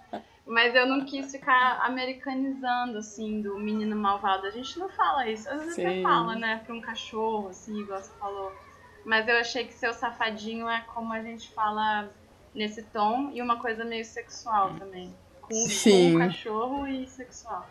Mas 0.46 0.76
eu 0.76 0.86
não 0.86 1.06
quis 1.06 1.32
ficar 1.32 1.80
americanizando, 1.84 2.98
assim, 2.98 3.42
do 3.42 3.58
menino 3.58 3.96
malvado. 3.96 4.46
A 4.46 4.52
gente 4.52 4.78
não 4.78 4.90
fala 4.90 5.28
isso. 5.30 5.50
Às 5.50 5.60
vezes 5.60 5.76
Sim. 5.76 5.84
você 5.84 6.02
fala, 6.02 6.36
né, 6.36 6.62
pra 6.66 6.76
um 6.76 6.82
cachorro, 6.82 7.50
assim, 7.50 7.80
igual 7.80 8.02
você 8.02 8.12
falou. 8.20 8.52
Mas 9.06 9.28
eu 9.28 9.38
achei 9.38 9.66
que 9.66 9.74
seu 9.74 9.94
safadinho 9.94 10.68
é 10.68 10.82
como 10.94 11.14
a 11.14 11.22
gente 11.22 11.50
fala 11.54 12.10
nesse 12.54 12.84
tom 12.84 13.32
e 13.34 13.42
uma 13.42 13.60
coisa 13.60 13.84
meio 13.84 14.06
sexual 14.06 14.74
também. 14.76 15.14
Com, 15.42 15.54
Sim. 15.54 16.14
com 16.14 16.20
cachorro 16.20 16.88
e 16.88 17.08
sexual. 17.08 17.68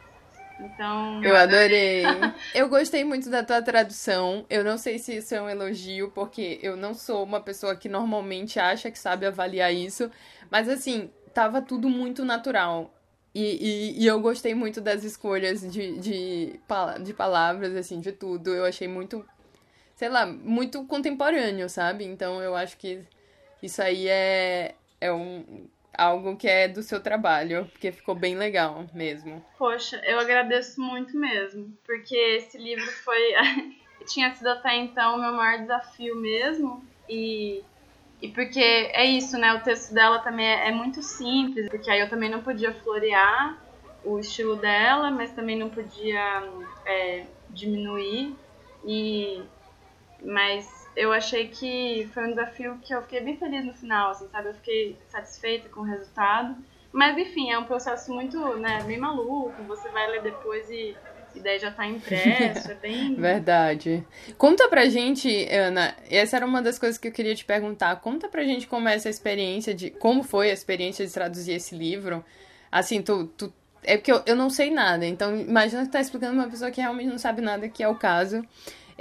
Então. 0.64 1.22
Eu 1.22 1.36
adorei. 1.36 2.02
eu 2.54 2.68
gostei 2.68 3.04
muito 3.04 3.28
da 3.28 3.42
tua 3.42 3.60
tradução. 3.62 4.46
Eu 4.48 4.64
não 4.64 4.78
sei 4.78 4.98
se 4.98 5.16
isso 5.16 5.34
é 5.34 5.42
um 5.42 5.48
elogio, 5.48 6.10
porque 6.10 6.58
eu 6.62 6.76
não 6.76 6.94
sou 6.94 7.24
uma 7.24 7.40
pessoa 7.40 7.76
que 7.76 7.88
normalmente 7.88 8.58
acha 8.58 8.90
que 8.90 8.98
sabe 8.98 9.26
avaliar 9.26 9.72
isso. 9.72 10.10
Mas 10.50 10.68
assim, 10.68 11.10
tava 11.34 11.60
tudo 11.60 11.88
muito 11.88 12.24
natural. 12.24 12.94
E, 13.34 13.94
e, 13.96 14.02
e 14.02 14.06
eu 14.06 14.20
gostei 14.20 14.54
muito 14.54 14.80
das 14.80 15.04
escolhas 15.04 15.60
de, 15.60 15.98
de, 15.98 16.60
de 17.02 17.14
palavras, 17.14 17.74
assim, 17.74 18.00
de 18.00 18.12
tudo. 18.12 18.54
Eu 18.54 18.64
achei 18.64 18.86
muito 18.86 19.24
sei 20.02 20.08
lá, 20.08 20.26
muito 20.26 20.84
contemporâneo, 20.84 21.68
sabe? 21.68 22.04
Então 22.04 22.42
eu 22.42 22.56
acho 22.56 22.76
que 22.76 23.04
isso 23.62 23.80
aí 23.80 24.08
é, 24.08 24.74
é 25.00 25.12
um, 25.12 25.68
algo 25.96 26.36
que 26.36 26.48
é 26.48 26.68
do 26.68 26.82
seu 26.82 27.00
trabalho, 27.00 27.68
porque 27.72 27.92
ficou 27.92 28.14
bem 28.14 28.36
legal 28.36 28.86
mesmo. 28.92 29.44
Poxa, 29.58 30.00
eu 30.04 30.18
agradeço 30.18 30.80
muito 30.80 31.16
mesmo, 31.16 31.76
porque 31.84 32.16
esse 32.16 32.58
livro 32.58 32.90
foi. 33.04 33.32
tinha 34.06 34.34
sido 34.34 34.48
até 34.48 34.76
então 34.76 35.16
o 35.16 35.20
meu 35.20 35.32
maior 35.32 35.60
desafio 35.60 36.16
mesmo, 36.16 36.84
e. 37.08 37.62
E 38.20 38.28
porque 38.28 38.60
é 38.60 39.04
isso, 39.04 39.36
né? 39.36 39.52
O 39.52 39.62
texto 39.62 39.92
dela 39.92 40.20
também 40.20 40.46
é, 40.46 40.68
é 40.68 40.72
muito 40.72 41.02
simples, 41.02 41.68
porque 41.68 41.90
aí 41.90 41.98
eu 41.98 42.08
também 42.08 42.30
não 42.30 42.40
podia 42.40 42.72
florear 42.72 43.60
o 44.04 44.16
estilo 44.20 44.54
dela, 44.54 45.10
mas 45.10 45.32
também 45.32 45.58
não 45.58 45.68
podia 45.68 46.44
é, 46.86 47.26
diminuir. 47.50 48.36
E 48.84 49.42
mas 50.24 50.81
eu 50.96 51.12
achei 51.12 51.48
que 51.48 52.08
foi 52.12 52.24
um 52.24 52.30
desafio 52.30 52.78
que 52.82 52.94
eu 52.94 53.02
fiquei 53.02 53.20
bem 53.20 53.36
feliz 53.36 53.64
no 53.64 53.72
final, 53.72 54.10
assim, 54.10 54.28
sabe? 54.28 54.48
Eu 54.48 54.54
fiquei 54.54 54.96
satisfeita 55.08 55.68
com 55.68 55.80
o 55.80 55.84
resultado. 55.84 56.56
Mas 56.92 57.16
enfim, 57.16 57.50
é 57.50 57.58
um 57.58 57.64
processo 57.64 58.12
muito, 58.12 58.38
né, 58.56 58.82
bem 58.86 58.98
maluco. 58.98 59.62
Você 59.66 59.88
vai 59.88 60.10
ler 60.10 60.22
depois 60.22 60.68
e, 60.68 60.94
e 61.34 61.40
daí 61.40 61.58
já 61.58 61.70
tá 61.70 61.86
impresso, 61.86 62.70
é 62.70 62.74
bem. 62.74 63.14
Verdade. 63.16 64.06
Conta 64.36 64.68
pra 64.68 64.84
gente, 64.86 65.48
Ana, 65.50 65.96
essa 66.10 66.36
era 66.36 66.44
uma 66.44 66.60
das 66.60 66.78
coisas 66.78 66.98
que 66.98 67.08
eu 67.08 67.12
queria 67.12 67.34
te 67.34 67.46
perguntar. 67.46 67.96
Conta 67.96 68.28
pra 68.28 68.44
gente 68.44 68.66
como 68.66 68.88
é 68.88 68.94
essa 68.94 69.08
experiência 69.08 69.72
de. 69.72 69.90
Como 69.90 70.22
foi 70.22 70.50
a 70.50 70.54
experiência 70.54 71.06
de 71.06 71.12
traduzir 71.12 71.52
esse 71.52 71.74
livro. 71.74 72.22
Assim, 72.70 73.00
tu, 73.00 73.26
tu 73.28 73.52
é 73.82 73.96
porque 73.96 74.12
eu, 74.12 74.22
eu 74.26 74.36
não 74.36 74.48
sei 74.48 74.70
nada, 74.70 75.04
então 75.04 75.34
imagina 75.34 75.84
que 75.84 75.90
tá 75.90 76.00
explicando 76.00 76.34
uma 76.34 76.48
pessoa 76.48 76.70
que 76.70 76.80
realmente 76.80 77.08
não 77.08 77.18
sabe 77.18 77.40
nada, 77.40 77.68
que 77.68 77.82
é 77.82 77.88
o 77.88 77.96
caso. 77.96 78.46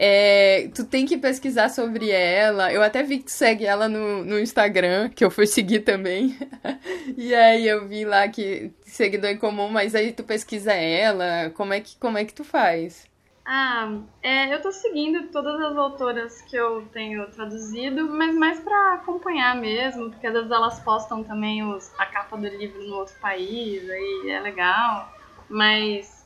É, 0.04 0.68
tu 0.74 0.84
tem 0.84 1.06
que 1.06 1.16
pesquisar 1.16 1.70
sobre 1.70 2.10
ela. 2.10 2.74
Eu 2.74 2.82
até 2.82 3.04
vi 3.04 3.20
que 3.20 3.26
tu 3.26 3.32
segue 3.32 3.68
ela 3.68 3.88
no, 3.88 4.26
no 4.26 4.40
Instagram, 4.40 5.10
que 5.10 5.24
eu 5.24 5.30
fui 5.30 5.46
seguir 5.46 5.82
também. 5.82 6.36
e 7.16 7.36
aí 7.36 7.68
eu 7.68 7.88
vi 7.88 8.04
lá 8.04 8.28
que 8.28 8.72
seguidor 8.82 9.30
em 9.30 9.38
comum, 9.38 9.70
mas 9.70 9.94
aí 9.94 10.12
tu 10.12 10.24
pesquisa 10.24 10.74
ela. 10.74 11.52
Como 11.52 11.72
é 11.72 11.82
que, 11.82 11.96
como 11.98 12.18
é 12.18 12.26
que 12.26 12.34
tu 12.34 12.44
faz? 12.44 13.08
Ah, 13.46 14.00
é, 14.24 14.52
eu 14.52 14.60
tô 14.60 14.72
seguindo 14.72 15.28
todas 15.28 15.62
as 15.62 15.78
autoras 15.78 16.42
que 16.42 16.56
eu 16.56 16.84
tenho 16.92 17.30
traduzido, 17.30 18.10
mas 18.10 18.36
mais 18.36 18.60
para 18.60 18.96
acompanhar 18.96 19.56
mesmo, 19.56 20.10
porque 20.10 20.26
às 20.26 20.34
vezes 20.34 20.50
elas 20.50 20.80
postam 20.80 21.24
também 21.24 21.64
os, 21.64 21.94
a 22.00 22.08
capa 22.08 22.38
do 22.38 22.48
livro 22.48 22.82
no 22.88 22.96
outro 22.96 23.14
país, 23.22 23.88
aí 23.88 24.32
é 24.32 24.40
legal. 24.40 25.14
Mas 25.48 26.21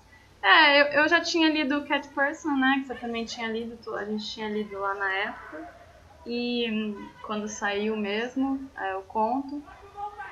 é, 0.46 0.82
eu, 0.82 1.04
eu 1.04 1.10
já 1.10 1.22
tinha 1.22 1.50
lido 1.50 1.86
Cat 1.86 2.08
Person, 2.10 2.50
né? 2.58 2.80
Que 2.82 2.88
você 2.88 2.96
também 2.96 3.26
tinha 3.26 3.48
lido, 3.48 3.78
a 3.96 4.06
gente 4.06 4.26
tinha 4.32 4.48
lido 4.50 4.80
lá 4.80 4.94
na 4.96 5.12
época. 5.14 5.66
E 6.26 6.68
quando 7.22 7.48
saiu 7.48 7.98
mesmo, 7.98 8.70
é, 8.78 8.96
o 8.98 9.04
conto. 9.04 9.64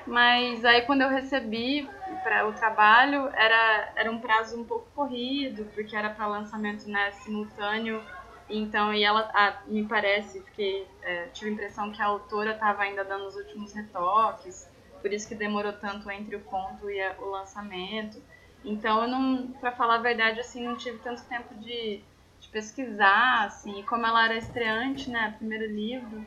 Mas 0.06 0.64
aí 0.64 0.82
quando 0.82 1.02
eu 1.02 1.10
recebi 1.10 1.90
para 2.22 2.48
o 2.48 2.54
trabalho, 2.54 3.28
era, 3.34 3.92
era 3.96 4.10
um 4.12 4.20
prazo 4.20 4.60
um 4.60 4.64
pouco 4.66 4.90
corrido, 4.94 5.66
porque 5.74 5.96
era 5.96 6.10
para 6.10 6.26
lançamento 6.26 6.88
né, 6.88 7.12
simultâneo. 7.12 8.04
Então, 8.48 8.92
e 8.94 9.02
ela, 9.04 9.30
ah, 9.34 9.62
me 9.66 9.86
parece, 9.88 10.42
fiquei, 10.42 10.86
é, 11.02 11.28
tive 11.28 11.50
a 11.50 11.54
impressão 11.54 11.92
que 11.92 12.02
a 12.02 12.06
autora 12.06 12.52
estava 12.52 12.82
ainda 12.82 13.04
dando 13.04 13.26
os 13.26 13.36
últimos 13.36 13.74
retoques, 13.74 14.68
por 15.00 15.12
isso 15.12 15.28
que 15.28 15.34
demorou 15.34 15.72
tanto 15.74 16.10
entre 16.10 16.36
o 16.36 16.44
conto 16.44 16.90
e 16.90 17.00
a, 17.00 17.16
o 17.20 17.30
lançamento. 17.30 18.22
Então 18.64 19.02
eu 19.02 19.08
não, 19.08 19.52
para 19.54 19.72
falar 19.72 19.96
a 19.96 20.02
verdade, 20.02 20.40
assim, 20.40 20.64
não 20.64 20.76
tive 20.76 20.98
tanto 20.98 21.24
tempo 21.28 21.54
de, 21.56 22.02
de 22.40 22.48
pesquisar, 22.48 23.44
assim, 23.44 23.80
e 23.80 23.84
como 23.84 24.06
ela 24.06 24.24
era 24.24 24.36
estreante, 24.36 25.10
né, 25.10 25.34
primeiro 25.38 25.66
livro, 25.72 26.26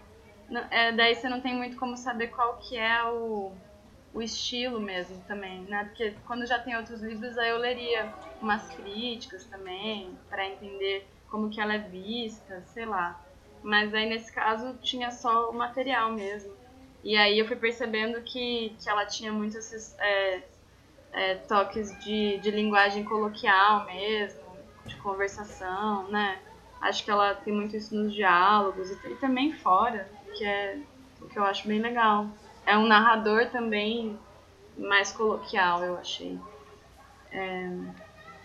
não, 0.49 0.61
é, 0.71 0.91
daí 0.91 1.15
você 1.15 1.27
não 1.27 1.41
tem 1.41 1.55
muito 1.55 1.75
como 1.77 1.97
saber 1.97 2.27
qual 2.27 2.57
que 2.59 2.77
é 2.77 3.03
o, 3.05 3.57
o 4.13 4.21
estilo 4.21 4.79
mesmo 4.79 5.21
também, 5.27 5.63
né, 5.65 5.85
porque 5.85 6.11
quando 6.25 6.45
já 6.45 6.59
tem 6.59 6.75
outros 6.77 7.01
livros, 7.01 7.37
aí 7.37 7.49
eu 7.49 7.57
leria 7.57 8.13
umas 8.39 8.69
críticas 8.69 9.45
também, 9.45 10.17
para 10.29 10.47
entender 10.47 11.07
como 11.27 11.49
que 11.49 11.59
ela 11.59 11.73
é 11.73 11.79
vista, 11.79 12.61
sei 12.67 12.85
lá. 12.85 13.19
Mas 13.61 13.93
aí 13.93 14.07
nesse 14.07 14.31
caso 14.31 14.77
tinha 14.77 15.11
só 15.11 15.49
o 15.49 15.53
material 15.53 16.11
mesmo. 16.13 16.55
E 17.03 17.17
aí 17.17 17.39
eu 17.39 17.47
fui 17.47 17.55
percebendo 17.55 18.21
que, 18.21 18.77
que 18.81 18.89
ela 18.89 19.05
tinha 19.05 19.33
muito 19.33 19.57
esses... 19.57 19.97
É, 19.99 20.43
é, 21.17 21.33
toques 21.33 21.97
de, 22.03 22.37
de 22.37 22.51
linguagem 22.51 23.03
coloquial 23.03 23.85
mesmo, 23.87 24.39
de 24.85 24.95
conversação, 24.97 26.07
né? 26.09 26.37
Acho 26.79 27.03
que 27.03 27.09
ela 27.09 27.33
tem 27.33 27.51
muito 27.51 27.75
isso 27.75 27.95
nos 27.95 28.13
diálogos 28.13 28.91
e, 28.91 28.93
e 29.07 29.15
também 29.15 29.51
fora, 29.51 30.07
que 30.37 30.45
é 30.45 30.77
o 31.19 31.25
que 31.27 31.39
eu 31.39 31.43
acho 31.43 31.67
bem 31.67 31.81
legal. 31.81 32.27
É 32.67 32.77
um 32.77 32.85
narrador 32.85 33.47
também 33.49 34.17
mais 34.77 35.11
coloquial, 35.11 35.83
eu 35.83 35.97
achei. 35.97 36.39
É... 37.31 37.67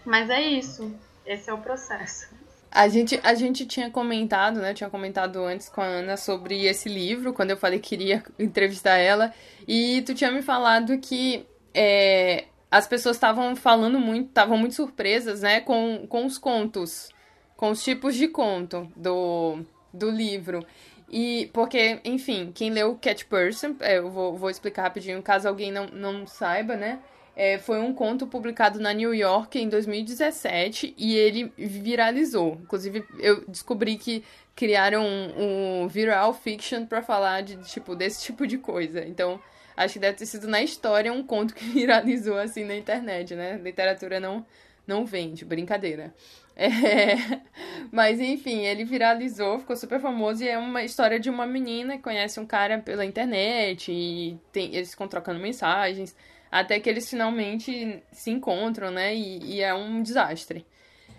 Mas 0.07 0.31
é 0.31 0.41
isso. 0.41 0.95
Esse 1.27 1.51
é 1.51 1.53
o 1.53 1.59
processo. 1.59 2.35
A 2.75 2.89
gente, 2.89 3.21
a 3.23 3.35
gente 3.35 3.67
tinha 3.67 3.91
comentado, 3.91 4.59
né? 4.59 4.73
Tinha 4.73 4.89
comentado 4.89 5.45
antes 5.45 5.69
com 5.69 5.83
a 5.83 5.85
Ana 5.85 6.17
sobre 6.17 6.65
esse 6.65 6.89
livro, 6.89 7.35
quando 7.35 7.51
eu 7.51 7.57
falei 7.59 7.79
que 7.79 7.91
queria 7.91 8.25
entrevistar 8.39 8.97
ela. 8.97 9.31
E 9.69 10.01
tu 10.07 10.15
tinha 10.15 10.31
me 10.31 10.41
falado 10.41 10.97
que 10.97 11.47
é, 11.75 12.47
as 12.73 12.87
pessoas 12.87 13.17
estavam 13.17 13.55
falando 13.55 14.01
muito, 14.01 14.29
estavam 14.29 14.57
muito 14.57 14.75
surpresas, 14.75 15.43
né, 15.43 15.61
com, 15.61 16.07
com 16.09 16.25
os 16.25 16.39
contos, 16.39 17.11
com 17.55 17.71
os 17.71 17.85
tipos 17.85 18.15
de 18.15 18.29
conto 18.29 18.91
do, 18.97 19.59
do 19.93 20.11
livro. 20.11 20.65
E 21.11 21.51
porque, 21.53 22.01
enfim, 22.03 22.51
quem 22.55 22.71
leu 22.71 22.97
Cat 22.97 23.27
Person, 23.27 23.77
é, 23.81 23.99
eu 23.99 24.11
vou, 24.11 24.39
vou 24.39 24.49
explicar 24.49 24.85
rapidinho, 24.85 25.23
caso 25.23 25.47
alguém 25.47 25.71
não, 25.71 25.87
não 25.89 26.27
saiba, 26.27 26.75
né? 26.75 27.01
É, 27.37 27.59
foi 27.59 27.79
um 27.79 27.93
conto 27.93 28.27
publicado 28.27 28.81
na 28.81 28.95
New 28.95 29.15
York 29.15 29.59
em 29.59 29.69
2017 29.69 30.95
e 30.97 31.15
ele 31.15 31.53
viralizou. 31.59 32.59
Inclusive, 32.63 33.05
eu 33.19 33.45
descobri 33.47 33.97
que 33.99 34.25
criaram 34.57 35.05
um, 35.05 35.83
um 35.83 35.89
viral 35.89 36.33
fiction 36.33 36.87
para 36.87 37.03
falar 37.03 37.43
de 37.43 37.57
tipo 37.71 37.95
desse 37.95 38.23
tipo 38.23 38.47
de 38.47 38.57
coisa. 38.57 39.05
Então, 39.05 39.39
Acho 39.77 39.95
que 39.95 40.01
deve 40.01 40.19
ter 40.19 40.27
sido 40.27 40.49
na 40.49 40.63
história 40.63 41.13
um 41.13 41.23
conto 41.23 41.55
que 41.55 41.65
viralizou 41.73 42.39
assim 42.39 42.65
na 42.65 42.77
internet, 42.77 43.35
né? 43.35 43.59
Literatura 43.63 44.21
não, 44.21 44.45
não 44.87 45.05
vende, 45.05 45.45
brincadeira. 45.45 46.15
É, 46.55 47.17
mas 47.91 48.21
enfim, 48.21 48.67
ele 48.67 48.85
viralizou, 48.85 49.59
ficou 49.59 49.75
super 49.77 50.01
famoso 50.01 50.45
e 50.45 50.49
é 50.49 50.59
uma 50.59 50.83
história 50.85 51.19
de 51.19 51.31
uma 51.31 51.47
menina 51.47 51.97
que 51.97 52.03
conhece 52.03 52.39
um 52.39 52.47
cara 52.47 52.79
pela 52.79 53.05
internet 53.05 53.91
e 53.91 54.39
tem, 54.53 54.75
eles 54.75 54.91
ficam 54.91 55.09
trocando 55.09 55.41
mensagens 55.41 56.15
até 56.51 56.79
que 56.79 56.91
eles 56.91 57.09
finalmente 57.09 58.03
se 58.13 58.31
encontram, 58.31 58.91
né? 58.91 59.15
E, 59.15 59.55
e 59.55 59.61
é 59.63 59.73
um 59.73 60.03
desastre. 60.03 60.67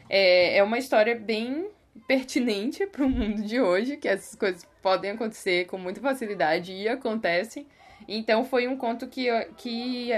É, 0.07 0.57
é 0.57 0.63
uma 0.63 0.77
história 0.77 1.15
bem 1.15 1.67
pertinente 2.07 2.85
para 2.87 3.05
o 3.05 3.09
mundo 3.09 3.43
de 3.43 3.61
hoje, 3.61 3.97
que 3.97 4.07
essas 4.07 4.35
coisas 4.35 4.67
podem 4.81 5.11
acontecer 5.11 5.65
com 5.65 5.77
muita 5.77 6.01
facilidade 6.01 6.71
e 6.73 6.87
acontecem. 6.87 7.65
Então 8.07 8.43
foi 8.43 8.67
um 8.67 8.75
conto 8.75 9.07
que, 9.07 9.27
que 9.57 10.09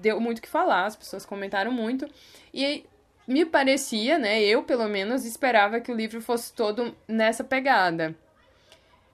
deu 0.00 0.20
muito 0.20 0.42
que 0.42 0.48
falar, 0.48 0.86
as 0.86 0.96
pessoas 0.96 1.24
comentaram 1.24 1.70
muito. 1.70 2.08
E 2.52 2.84
me 3.26 3.44
parecia, 3.44 4.18
né, 4.18 4.42
eu 4.42 4.62
pelo 4.62 4.88
menos 4.88 5.24
esperava 5.24 5.80
que 5.80 5.92
o 5.92 5.94
livro 5.94 6.20
fosse 6.20 6.52
todo 6.52 6.96
nessa 7.06 7.44
pegada. 7.44 8.14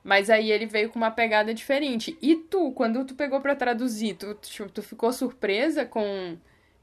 Mas 0.03 0.31
aí 0.31 0.51
ele 0.51 0.65
veio 0.65 0.89
com 0.89 0.99
uma 0.99 1.11
pegada 1.11 1.53
diferente. 1.53 2.17
E 2.23 2.35
tu, 2.35 2.73
quando 2.73 3.05
tu 3.05 3.15
pegou 3.15 3.41
para 3.41 3.55
traduzir, 3.55 4.15
tu, 4.15 4.35
tu 4.73 4.83
ficou 4.83 5.13
surpresa 5.13 5.85
com, 5.85 6.39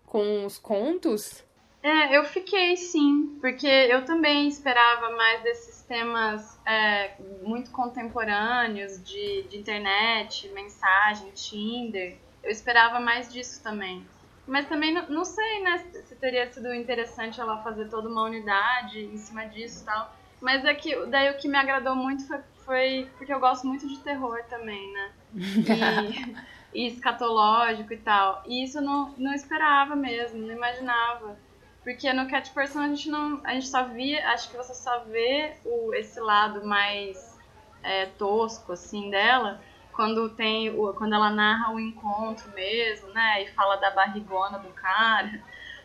com 0.06 0.46
os 0.46 0.60
contos? 0.60 1.44
É, 1.86 2.18
eu 2.18 2.26
fiquei 2.26 2.76
sim, 2.76 3.38
porque 3.40 3.68
eu 3.68 4.04
também 4.06 4.48
esperava 4.48 5.16
mais 5.16 5.44
desses 5.44 5.84
temas 5.84 6.60
é, 6.66 7.14
muito 7.44 7.70
contemporâneos 7.70 9.04
de, 9.04 9.44
de 9.48 9.60
internet, 9.60 10.50
mensagem, 10.52 11.32
Tinder. 11.34 12.18
Eu 12.44 12.50
esperava 12.50 13.00
mais 13.00 13.32
disso 13.32 13.62
também. 13.62 14.04
Mas 14.48 14.68
também 14.68 14.92
não, 14.92 15.08
não 15.10 15.24
sei, 15.24 15.62
né, 15.62 15.78
se 15.78 16.16
teria 16.16 16.52
sido 16.52 16.74
interessante 16.74 17.40
ela 17.40 17.62
fazer 17.62 17.88
toda 17.88 18.10
uma 18.10 18.24
unidade 18.24 19.00
em 19.02 19.18
cima 19.18 19.46
disso 19.46 19.84
e 19.84 19.86
tal. 19.86 20.12
Mas 20.42 20.66
é 20.66 20.74
que, 20.74 21.06
daí 21.06 21.30
o 21.30 21.38
que 21.38 21.48
me 21.48 21.58
agradou 21.60 21.96
muito 21.96 22.26
foi, 22.26 22.40
foi 22.66 23.12
porque 23.16 23.32
eu 23.32 23.40
gosto 23.40 23.68
muito 23.68 23.88
de 23.88 24.00
terror 24.00 24.44
também, 24.50 24.92
né? 24.92 25.12
E, 26.74 26.86
e 26.86 26.88
escatológico 26.88 27.94
e 27.94 27.98
tal. 27.98 28.42
E 28.48 28.64
isso 28.64 28.80
eu 28.80 28.82
não, 28.82 29.14
não 29.20 29.34
esperava 29.36 29.96
mesmo, 29.96 30.42
não 30.42 30.54
imaginava. 30.54 31.45
Porque 31.86 32.12
no 32.12 32.28
Cat 32.28 32.50
Person 32.50 32.80
a 32.80 32.88
gente 32.88 33.10
não. 33.10 33.40
A 33.44 33.54
gente 33.54 33.68
só 33.68 33.84
via. 33.88 34.28
Acho 34.30 34.50
que 34.50 34.58
você 34.58 34.74
só 34.74 35.04
vê 35.04 35.54
o, 35.64 35.94
esse 35.94 36.20
lado 36.20 36.66
mais 36.66 37.38
é, 37.84 38.08
tosco, 38.18 38.74
assim, 38.74 39.12
dela. 39.12 39.62
Quando 39.94 40.28
tem. 40.30 40.72
O, 40.72 40.92
quando 40.96 41.14
ela 41.14 41.30
narra 41.30 41.72
o 41.72 41.80
encontro 41.80 42.52
mesmo, 42.56 43.10
né? 43.10 43.44
E 43.44 43.52
fala 43.52 43.76
da 43.76 43.92
barrigona 43.92 44.58
do 44.58 44.70
cara. 44.70 45.40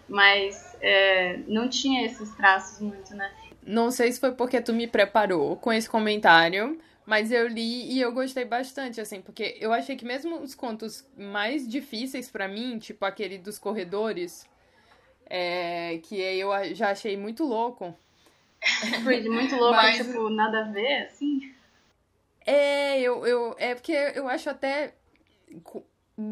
Mas 0.08 0.74
é, 0.80 1.38
não 1.46 1.68
tinha 1.68 2.06
esses 2.06 2.34
traços 2.34 2.80
muito, 2.80 3.14
né? 3.14 3.30
Não 3.62 3.90
sei 3.90 4.10
se 4.10 4.18
foi 4.18 4.32
porque 4.32 4.58
tu 4.58 4.72
me 4.72 4.86
preparou 4.86 5.54
com 5.56 5.70
esse 5.70 5.88
comentário, 5.88 6.80
mas 7.04 7.30
eu 7.30 7.46
li 7.46 7.92
e 7.92 8.00
eu 8.00 8.10
gostei 8.10 8.46
bastante, 8.46 9.02
assim, 9.02 9.20
porque 9.20 9.58
eu 9.60 9.70
achei 9.70 9.96
que 9.96 10.04
mesmo 10.04 10.40
os 10.40 10.54
contos 10.54 11.06
mais 11.16 11.68
difíceis 11.68 12.30
para 12.30 12.48
mim, 12.48 12.78
tipo 12.78 13.04
aquele 13.04 13.36
dos 13.36 13.58
corredores, 13.58 14.48
é, 15.30 15.98
que 16.02 16.20
eu 16.20 16.50
já 16.74 16.90
achei 16.90 17.16
muito 17.16 17.44
louco. 17.44 17.96
Foi 19.04 19.22
muito 19.22 19.54
louco, 19.54 19.76
Mas... 19.76 19.96
tipo, 19.96 20.28
nada 20.28 20.60
a 20.60 20.64
ver, 20.64 21.04
assim? 21.04 21.54
É, 22.44 23.00
eu, 23.00 23.24
eu, 23.24 23.54
é 23.58 23.74
porque 23.74 23.92
eu 23.92 24.28
acho 24.28 24.50
até 24.50 24.94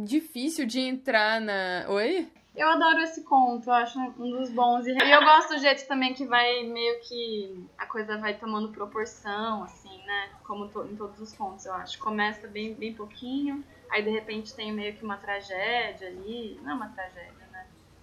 difícil 0.05 0.67
de 0.67 0.81
entrar 0.81 1.41
na. 1.41 1.87
Oi? 1.89 2.29
Eu 2.57 2.69
adoro 2.71 2.99
esse 3.03 3.23
conto, 3.23 3.69
eu 3.69 3.73
acho 3.73 4.01
um 4.01 4.31
dos 4.33 4.51
bons. 4.51 4.85
E 4.85 4.91
eu 4.91 5.21
gosto 5.23 5.55
do 5.55 5.59
jeito 5.61 5.87
também 5.87 6.13
que 6.13 6.27
vai 6.27 6.65
meio 6.65 7.01
que. 7.03 7.65
A 7.79 7.87
coisa 7.87 8.19
vai 8.19 8.35
tomando 8.35 8.73
proporção, 8.73 9.63
assim, 9.63 10.03
né? 10.05 10.31
Como 10.45 10.69
to, 10.69 10.85
em 10.85 10.97
todos 10.97 11.21
os 11.21 11.33
contos, 11.33 11.67
eu 11.67 11.75
acho. 11.75 11.99
Começa 12.01 12.49
bem, 12.49 12.75
bem 12.75 12.93
pouquinho, 12.93 13.65
aí 13.89 14.03
de 14.03 14.11
repente 14.11 14.53
tem 14.55 14.73
meio 14.73 14.97
que 14.97 15.05
uma 15.05 15.19
tragédia 15.19 16.09
ali. 16.09 16.59
Não 16.63 16.73
é 16.73 16.75
uma 16.75 16.89
tragédia, 16.89 17.38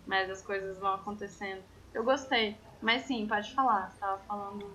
mas 0.06 0.30
as 0.30 0.42
coisas 0.42 0.78
vão 0.78 0.94
acontecendo. 0.94 1.62
Eu 1.94 2.04
gostei, 2.04 2.58
mas 2.82 3.04
sim, 3.04 3.26
pode 3.28 3.54
falar, 3.54 3.90
você 3.92 4.00
tava 4.00 4.18
falando. 4.28 4.66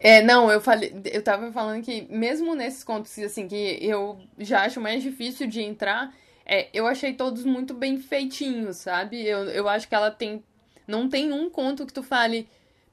É, 0.00 0.20
não, 0.22 0.50
eu 0.50 0.60
falei, 0.60 0.94
eu 1.12 1.22
tava 1.22 1.52
falando 1.52 1.82
que 1.82 2.02
mesmo 2.10 2.54
nesses 2.54 2.82
contos 2.82 3.16
assim 3.18 3.46
que 3.46 3.78
eu 3.80 4.18
já 4.38 4.64
acho 4.64 4.80
mais 4.80 5.02
difícil 5.02 5.46
de 5.46 5.62
entrar, 5.62 6.12
é, 6.44 6.68
eu 6.74 6.86
achei 6.86 7.14
todos 7.14 7.44
muito 7.44 7.72
bem 7.72 7.98
feitinhos, 7.98 8.78
sabe? 8.78 9.24
Eu, 9.26 9.44
eu 9.44 9.68
acho 9.68 9.88
que 9.88 9.94
ela 9.94 10.10
tem 10.10 10.42
não 10.86 11.08
tem 11.08 11.32
um 11.32 11.48
conto 11.48 11.86
que 11.86 11.92
tu 11.92 12.02
fale, 12.02 12.48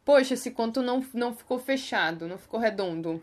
poxa, 0.05 0.35
esse 0.35 0.51
conto 0.51 0.81
não, 0.81 1.05
não 1.13 1.33
ficou 1.35 1.59
fechado, 1.59 2.27
não 2.27 2.37
ficou 2.37 2.59
redondo 2.59 3.21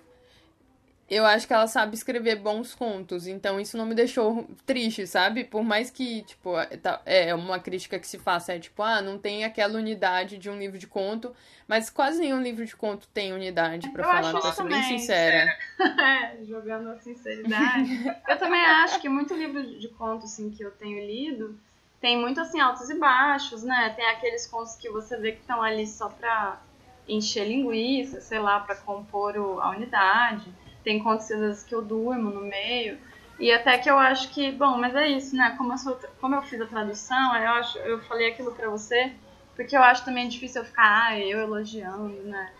eu 1.10 1.24
acho 1.24 1.46
que 1.46 1.54
ela 1.54 1.66
sabe 1.66 1.94
escrever 1.94 2.36
bons 2.36 2.74
contos, 2.74 3.26
então 3.26 3.58
isso 3.58 3.78
não 3.78 3.86
me 3.86 3.94
deixou 3.94 4.46
triste, 4.66 5.06
sabe? 5.06 5.42
Por 5.42 5.62
mais 5.62 5.90
que, 5.90 6.22
tipo, 6.22 6.58
é, 6.58 6.76
tá, 6.76 7.00
é 7.06 7.34
uma 7.34 7.58
crítica 7.58 7.98
que 7.98 8.06
se 8.06 8.18
faça, 8.18 8.52
é 8.52 8.58
tipo, 8.58 8.82
ah, 8.82 9.00
não 9.00 9.18
tem 9.18 9.42
aquela 9.42 9.78
unidade 9.78 10.36
de 10.36 10.50
um 10.50 10.58
livro 10.58 10.78
de 10.78 10.86
conto, 10.86 11.34
mas 11.66 11.88
quase 11.88 12.20
nenhum 12.20 12.42
livro 12.42 12.64
de 12.64 12.76
conto 12.76 13.08
tem 13.08 13.32
unidade, 13.32 13.88
para 13.88 14.04
falar, 14.04 14.38
pra 14.38 14.52
ser 14.52 14.64
bem 14.64 14.82
sincera. 14.82 15.50
é, 15.80 16.36
jogando 16.44 16.90
a 16.90 16.98
sinceridade. 16.98 18.04
eu 18.28 18.38
também 18.38 18.60
acho 18.60 19.00
que 19.00 19.08
muito 19.08 19.32
livro 19.32 19.62
de 19.78 19.88
conto, 19.88 20.24
assim, 20.24 20.50
que 20.50 20.62
eu 20.62 20.70
tenho 20.72 21.06
lido, 21.06 21.58
tem 22.02 22.18
muito, 22.20 22.38
assim, 22.38 22.60
altos 22.60 22.90
e 22.90 22.98
baixos, 22.98 23.62
né? 23.62 23.94
Tem 23.96 24.06
aqueles 24.10 24.46
contos 24.46 24.76
que 24.76 24.90
você 24.90 25.16
vê 25.16 25.32
que 25.32 25.40
estão 25.40 25.62
ali 25.62 25.86
só 25.86 26.10
pra 26.10 26.60
encher 27.08 27.48
linguiça, 27.48 28.20
sei 28.20 28.38
lá, 28.38 28.60
para 28.60 28.74
compor 28.76 29.34
o, 29.38 29.58
a 29.58 29.70
unidade 29.70 30.52
tem 30.88 31.02
contos 31.02 31.30
às 31.30 31.38
vezes 31.38 31.62
que 31.64 31.74
eu 31.74 31.82
durmo 31.82 32.30
no 32.30 32.40
meio. 32.40 32.98
E 33.38 33.52
até 33.52 33.76
que 33.76 33.90
eu 33.90 33.98
acho 33.98 34.30
que, 34.30 34.50
bom, 34.52 34.78
mas 34.78 34.94
é 34.94 35.06
isso, 35.06 35.36
né? 35.36 35.54
Como 35.58 35.74
eu, 35.74 35.76
sou, 35.76 36.00
como 36.18 36.34
eu 36.34 36.40
fiz 36.40 36.58
a 36.62 36.66
tradução, 36.66 37.36
eu, 37.36 37.50
acho, 37.50 37.78
eu 37.80 38.00
falei 38.04 38.32
aquilo 38.32 38.54
pra 38.54 38.70
você, 38.70 39.12
porque 39.54 39.76
eu 39.76 39.82
acho 39.82 40.02
também 40.02 40.26
difícil 40.28 40.62
eu 40.62 40.66
ficar, 40.66 41.08
ah, 41.08 41.20
eu 41.20 41.40
elogiando, 41.40 42.22
né? 42.22 42.54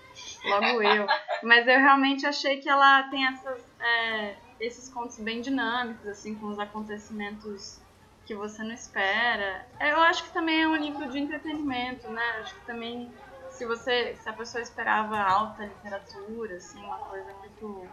Logo 0.44 0.82
eu. 0.82 1.06
Mas 1.42 1.66
eu 1.66 1.78
realmente 1.78 2.26
achei 2.26 2.58
que 2.58 2.68
ela 2.68 3.04
tem 3.04 3.26
essas, 3.26 3.64
é, 3.80 4.36
esses 4.60 4.92
contos 4.92 5.18
bem 5.20 5.40
dinâmicos, 5.40 6.06
assim, 6.06 6.34
com 6.34 6.48
os 6.48 6.58
acontecimentos 6.58 7.80
que 8.26 8.34
você 8.34 8.62
não 8.62 8.74
espera. 8.74 9.66
Eu 9.80 10.00
acho 10.02 10.22
que 10.24 10.34
também 10.34 10.60
é 10.64 10.68
um 10.68 10.76
livro 10.76 11.08
de 11.08 11.18
entretenimento, 11.18 12.10
né? 12.10 12.22
Acho 12.40 12.54
que 12.54 12.66
também, 12.66 13.10
se 13.48 13.64
você, 13.64 14.14
se 14.16 14.28
a 14.28 14.34
pessoa 14.34 14.60
esperava 14.60 15.18
alta 15.18 15.64
literatura, 15.64 16.56
assim, 16.56 16.78
uma 16.84 16.98
coisa 16.98 17.32
muito 17.38 17.88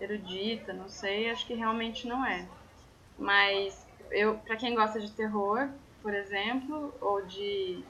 erudita, 0.00 0.72
não 0.72 0.88
sei, 0.88 1.30
acho 1.30 1.46
que 1.46 1.54
realmente 1.54 2.06
não 2.06 2.24
é. 2.24 2.48
Mas 3.18 3.86
eu, 4.10 4.38
para 4.38 4.56
quem 4.56 4.74
gosta 4.74 5.00
de 5.00 5.10
terror, 5.12 5.68
por 6.02 6.14
exemplo, 6.14 6.94
ou 7.00 7.26
de 7.26 7.84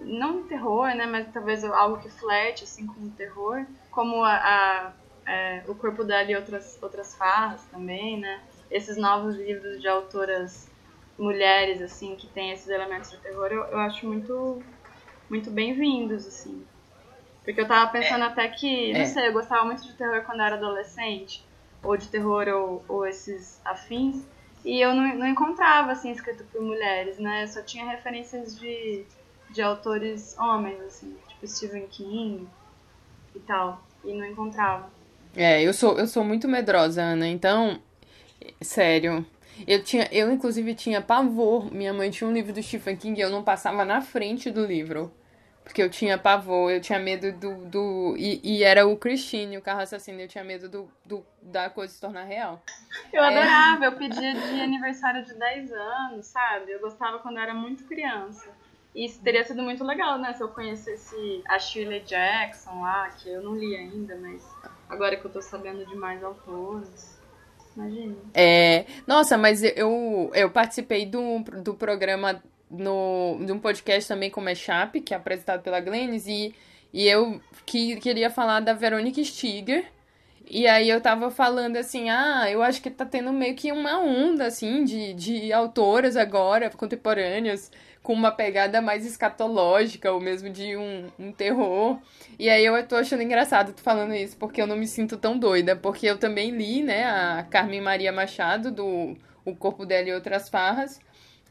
não 0.00 0.46
terror, 0.46 0.94
né, 0.94 1.06
mas 1.06 1.32
talvez 1.32 1.64
algo 1.64 2.00
que 2.00 2.10
flerte 2.10 2.64
assim 2.64 2.86
com 2.86 3.00
o 3.06 3.10
terror, 3.12 3.66
como 3.90 4.22
a, 4.22 4.34
a 4.34 4.92
é, 5.26 5.64
o 5.68 5.74
corpo 5.74 6.04
dela 6.04 6.30
e 6.30 6.36
outras 6.36 6.80
outras 6.82 7.14
farras 7.14 7.64
também, 7.66 8.18
né? 8.18 8.42
Esses 8.70 8.96
novos 8.96 9.36
livros 9.36 9.80
de 9.80 9.88
autoras 9.88 10.70
mulheres 11.18 11.82
assim 11.82 12.16
que 12.16 12.28
têm 12.28 12.52
esses 12.52 12.68
elementos 12.68 13.10
de 13.10 13.18
terror, 13.18 13.48
eu, 13.50 13.62
eu 13.64 13.78
acho 13.78 14.06
muito 14.06 14.62
muito 15.28 15.50
bem-vindos 15.50 16.26
assim. 16.26 16.67
Porque 17.48 17.62
eu 17.62 17.66
tava 17.66 17.90
pensando 17.90 18.24
é. 18.24 18.26
até 18.26 18.46
que, 18.46 18.92
não 18.92 19.00
é. 19.00 19.06
sei, 19.06 19.28
eu 19.28 19.32
gostava 19.32 19.64
muito 19.64 19.82
de 19.82 19.94
terror 19.94 20.22
quando 20.26 20.40
eu 20.40 20.44
era 20.44 20.56
adolescente, 20.56 21.42
ou 21.82 21.96
de 21.96 22.06
terror 22.08 22.46
ou, 22.46 22.84
ou 22.86 23.06
esses 23.06 23.58
afins, 23.64 24.22
e 24.62 24.78
eu 24.78 24.94
não, 24.94 25.16
não 25.16 25.26
encontrava, 25.26 25.92
assim, 25.92 26.10
escrito 26.10 26.44
por 26.52 26.60
mulheres, 26.60 27.18
né? 27.18 27.44
Eu 27.44 27.48
só 27.48 27.62
tinha 27.62 27.88
referências 27.88 28.60
de, 28.60 29.02
de 29.48 29.62
autores 29.62 30.36
homens, 30.38 30.78
assim, 30.82 31.16
tipo 31.26 31.48
Stephen 31.48 31.86
King 31.86 32.46
e 33.34 33.38
tal, 33.38 33.82
e 34.04 34.12
não 34.12 34.26
encontrava. 34.26 34.90
É, 35.34 35.62
eu 35.62 35.72
sou, 35.72 35.98
eu 35.98 36.06
sou 36.06 36.22
muito 36.22 36.46
medrosa, 36.46 37.00
Ana, 37.00 37.26
então, 37.26 37.80
sério, 38.60 39.24
eu 39.66 39.82
tinha, 39.82 40.06
eu 40.12 40.30
inclusive 40.30 40.74
tinha 40.74 41.00
pavor. 41.00 41.72
Minha 41.72 41.94
mãe 41.94 42.10
tinha 42.10 42.28
um 42.28 42.32
livro 42.34 42.52
do 42.52 42.62
Stephen 42.62 42.96
King 42.96 43.18
e 43.18 43.22
eu 43.22 43.30
não 43.30 43.42
passava 43.42 43.86
na 43.86 44.02
frente 44.02 44.50
do 44.50 44.66
livro. 44.66 45.10
Porque 45.68 45.82
eu 45.82 45.90
tinha 45.90 46.16
pavor, 46.16 46.72
eu 46.72 46.80
tinha 46.80 46.98
medo 46.98 47.30
do. 47.30 47.56
do 47.66 48.14
e, 48.16 48.40
e 48.42 48.64
era 48.64 48.86
o 48.86 48.96
Christine, 48.96 49.58
o 49.58 49.62
carro 49.62 49.82
assassino, 49.82 50.18
eu 50.18 50.26
tinha 50.26 50.42
medo 50.42 50.66
do, 50.66 50.90
do, 51.04 51.24
da 51.42 51.68
coisa 51.68 51.92
se 51.92 52.00
tornar 52.00 52.24
real. 52.24 52.62
Eu 53.12 53.22
é... 53.22 53.28
adorava, 53.28 53.84
eu 53.84 53.92
pedia 53.92 54.32
de 54.32 54.60
aniversário 54.62 55.22
de 55.26 55.34
10 55.34 55.70
anos, 55.70 56.26
sabe? 56.26 56.72
Eu 56.72 56.80
gostava 56.80 57.18
quando 57.18 57.36
eu 57.36 57.42
era 57.42 57.52
muito 57.52 57.84
criança. 57.84 58.48
E 58.94 59.04
isso 59.04 59.20
teria 59.22 59.44
sido 59.44 59.62
muito 59.62 59.84
legal, 59.84 60.18
né? 60.18 60.32
Se 60.32 60.42
eu 60.42 60.48
conhecesse 60.48 61.42
a 61.46 61.58
Shirley 61.58 62.00
Jackson 62.00 62.80
lá, 62.80 63.10
que 63.10 63.28
eu 63.28 63.42
não 63.42 63.54
li 63.54 63.76
ainda, 63.76 64.16
mas 64.16 64.42
agora 64.88 65.18
que 65.18 65.24
eu 65.26 65.30
tô 65.30 65.42
sabendo 65.42 65.84
de 65.84 65.94
mais 65.94 66.24
autores. 66.24 67.20
Imagina. 67.76 68.16
É. 68.32 68.86
Nossa, 69.06 69.36
mas 69.36 69.62
eu, 69.62 70.30
eu 70.34 70.50
participei 70.50 71.04
do, 71.04 71.40
do 71.62 71.74
programa 71.74 72.42
no, 72.70 73.38
de 73.44 73.52
um 73.52 73.58
podcast 73.58 74.08
também 74.08 74.30
com 74.30 74.40
o 74.40 74.44
Mashup, 74.44 75.00
que 75.00 75.14
é 75.14 75.16
apresentado 75.16 75.62
pela 75.62 75.80
Glennis, 75.80 76.26
e, 76.26 76.54
e 76.92 77.06
eu 77.08 77.40
que, 77.64 77.96
queria 77.96 78.30
falar 78.30 78.60
da 78.60 78.72
Verônica 78.72 79.22
Stiger. 79.22 79.86
E 80.50 80.66
aí 80.66 80.88
eu 80.88 80.98
tava 81.00 81.30
falando 81.30 81.76
assim, 81.76 82.08
ah, 82.08 82.50
eu 82.50 82.62
acho 82.62 82.80
que 82.80 82.88
tá 82.88 83.04
tendo 83.04 83.32
meio 83.32 83.54
que 83.54 83.70
uma 83.70 84.00
onda, 84.00 84.46
assim, 84.46 84.82
de, 84.82 85.12
de 85.12 85.52
autoras 85.52 86.16
agora, 86.16 86.70
contemporâneas, 86.70 87.70
com 88.02 88.14
uma 88.14 88.30
pegada 88.30 88.80
mais 88.80 89.04
escatológica, 89.04 90.10
ou 90.10 90.18
mesmo 90.18 90.48
de 90.48 90.74
um, 90.74 91.08
um 91.18 91.32
terror. 91.32 91.98
E 92.38 92.48
aí 92.48 92.64
eu 92.64 92.86
tô 92.86 92.96
achando 92.96 93.22
engraçado 93.22 93.74
tu 93.74 93.82
falando 93.82 94.14
isso, 94.14 94.38
porque 94.38 94.62
eu 94.62 94.66
não 94.66 94.76
me 94.76 94.86
sinto 94.86 95.18
tão 95.18 95.38
doida, 95.38 95.76
porque 95.76 96.06
eu 96.06 96.16
também 96.16 96.50
li, 96.50 96.82
né, 96.82 97.04
a 97.04 97.46
Carmen 97.50 97.82
Maria 97.82 98.10
Machado, 98.10 98.70
do 98.70 99.14
O 99.44 99.54
Corpo 99.54 99.84
dela 99.84 100.08
e 100.08 100.14
Outras 100.14 100.48
Farras. 100.48 100.98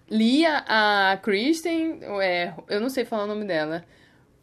Li 0.09 0.45
a, 0.45 1.19
Kristen, 1.21 1.99
é, 2.21 2.53
eu 2.69 2.79
não 2.79 2.89
sei 2.89 3.03
falar 3.05 3.25
o 3.25 3.27
nome 3.27 3.45
dela, 3.45 3.83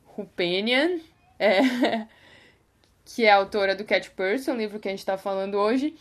Rupenian, 0.04 0.98
é, 1.38 2.06
que 3.04 3.24
é 3.24 3.30
autora 3.30 3.74
do 3.74 3.84
Cat 3.84 4.10
Person, 4.10 4.54
livro 4.54 4.78
que 4.78 4.88
a 4.88 4.90
gente 4.90 5.04
tá 5.04 5.16
falando 5.16 5.54
hoje. 5.56 5.94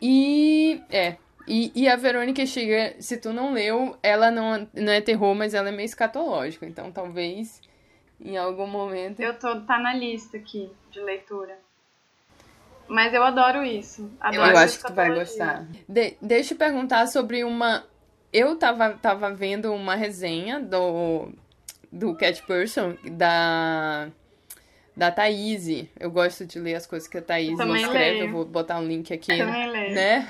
E 0.00 0.82
é, 0.90 1.16
e, 1.46 1.70
e, 1.74 1.88
a 1.88 1.94
Verônica 1.94 2.44
chega, 2.44 2.96
se 3.00 3.16
tu 3.16 3.32
não 3.32 3.52
leu, 3.52 3.96
ela 4.02 4.30
não, 4.32 4.68
não 4.74 4.92
é 4.92 5.00
terror, 5.00 5.34
mas 5.34 5.54
ela 5.54 5.68
é 5.68 5.72
meio 5.72 5.86
escatológica. 5.86 6.66
Então 6.66 6.90
talvez 6.90 7.62
em 8.20 8.36
algum 8.36 8.66
momento. 8.66 9.20
Eu 9.20 9.38
tô, 9.38 9.60
tá 9.60 9.78
na 9.78 9.94
lista 9.94 10.36
aqui 10.36 10.70
de 10.90 11.00
leitura. 11.00 11.56
Mas 12.88 13.12
eu 13.12 13.22
adoro 13.22 13.64
isso. 13.64 14.10
Adoro 14.20 14.50
eu 14.50 14.58
acho 14.58 14.78
que 14.78 14.86
tu 14.86 14.94
vai 14.94 15.12
gostar. 15.12 15.66
De, 15.88 16.16
deixa 16.20 16.54
eu 16.54 16.58
perguntar 16.58 17.06
sobre 17.06 17.44
uma. 17.44 17.84
Eu 18.36 18.54
tava, 18.56 18.90
tava 18.90 19.32
vendo 19.32 19.72
uma 19.72 19.94
resenha 19.94 20.60
do, 20.60 21.30
do 21.90 22.14
Cat 22.14 22.42
Person, 22.42 22.94
da 23.12 24.10
da 24.94 25.10
Thaís. 25.10 25.88
Eu 25.98 26.10
gosto 26.10 26.44
de 26.44 26.58
ler 26.58 26.74
as 26.74 26.86
coisas 26.86 27.08
que 27.08 27.16
a 27.16 27.22
Thaís 27.22 27.58
escreve. 27.58 27.88
Leio. 27.88 28.24
Eu 28.26 28.32
vou 28.32 28.44
botar 28.44 28.78
um 28.78 28.86
link 28.86 29.10
aqui. 29.10 29.32
Eu. 29.32 29.46
Né? 29.46 30.26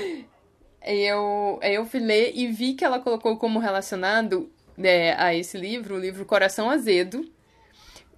eu, 0.82 1.60
eu 1.62 1.84
fui 1.84 2.00
ler 2.00 2.32
e 2.34 2.46
vi 2.46 2.72
que 2.72 2.86
ela 2.86 2.98
colocou 2.98 3.36
como 3.36 3.58
relacionado 3.58 4.50
é, 4.82 5.12
a 5.18 5.34
esse 5.34 5.58
livro, 5.58 5.96
o 5.96 6.00
livro 6.00 6.24
Coração 6.24 6.70
Azedo. 6.70 7.30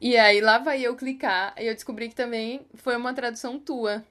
E 0.01 0.17
aí 0.17 0.41
lá 0.41 0.59
vai 0.59 0.81
eu 0.81 0.95
clicar 0.95 1.57
e 1.59 1.67
eu 1.67 1.75
descobri 1.75 2.09
que 2.09 2.15
também 2.15 2.61
foi 2.75 2.97
uma 2.97 3.13
tradução 3.13 3.59
tua. 3.59 4.05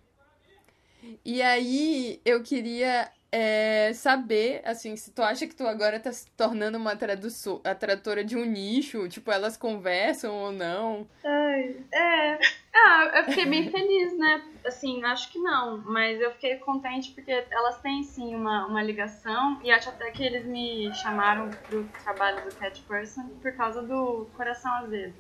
E 1.24 1.42
aí 1.42 2.20
eu 2.26 2.44
queria 2.44 3.10
é, 3.36 3.91
saber, 3.93 4.62
assim, 4.63 4.96
se 4.96 5.12
tu 5.12 5.24
acha 5.24 5.48
que 5.48 5.56
tu 5.56 5.65
agora 5.65 6.00
tá 6.00 6.12
se 6.13 6.30
tornando 6.38 6.78
uma 6.78 6.96
tradução, 6.96 7.60
tradutora 7.80 8.24
de 8.24 8.38
um 8.38 8.46
nicho, 8.46 9.10
tipo, 9.10 9.32
elas 9.32 9.58
conversam 9.58 10.36
ou 10.36 10.52
não? 10.52 11.08
Ai, 11.26 11.84
é. 11.91 12.38
Ah, 12.76 13.12
eu 13.15 13.24
fiquei 13.24 13.48
bem 13.48 13.72
feliz, 13.72 14.15
né? 14.19 14.43
Assim, 14.63 15.04
acho 15.04 15.32
que 15.32 15.39
não, 15.39 15.80
mas 15.80 16.22
eu 16.22 16.32
fiquei 16.34 16.58
contente 16.58 17.12
porque 17.12 17.32
elas 17.50 17.82
têm 17.82 18.04
sim 18.04 18.36
uma, 18.36 18.67
uma 18.67 18.84
ligação 18.84 19.60
e 19.63 19.72
acho 19.72 19.89
até 19.89 20.12
que 20.12 20.24
eles 20.24 20.46
me 20.46 20.93
chamaram 20.93 21.50
pro 21.50 21.86
trabalho 22.04 22.48
do 22.48 22.56
Cat 22.56 22.80
Person 22.84 23.30
por 23.41 23.52
causa 23.54 23.82
do 23.82 24.28
Coração 24.38 24.72
Azedo. 24.74 25.15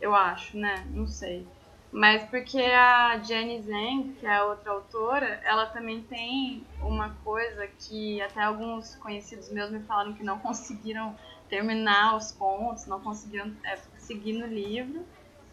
Eu 0.00 0.14
acho, 0.14 0.56
né? 0.56 0.86
Não 0.92 1.08
sei. 1.08 1.44
Mas 1.90 2.22
porque 2.24 2.60
a 2.60 3.18
Jenny 3.18 3.62
Zhang, 3.62 4.14
que 4.20 4.26
é 4.26 4.36
a 4.36 4.44
outra 4.44 4.72
autora, 4.72 5.40
ela 5.44 5.66
também 5.66 6.02
tem 6.02 6.66
uma 6.82 7.10
coisa 7.24 7.66
que 7.66 8.20
até 8.20 8.42
alguns 8.42 8.94
conhecidos 8.96 9.50
meus 9.50 9.70
me 9.70 9.80
falaram 9.80 10.12
que 10.12 10.22
não 10.22 10.38
conseguiram 10.38 11.16
terminar 11.48 12.16
os 12.16 12.30
contos, 12.32 12.86
não 12.86 13.00
conseguiram 13.00 13.50
é, 13.64 13.78
seguir 13.96 14.34
no 14.34 14.46
livro, 14.46 15.04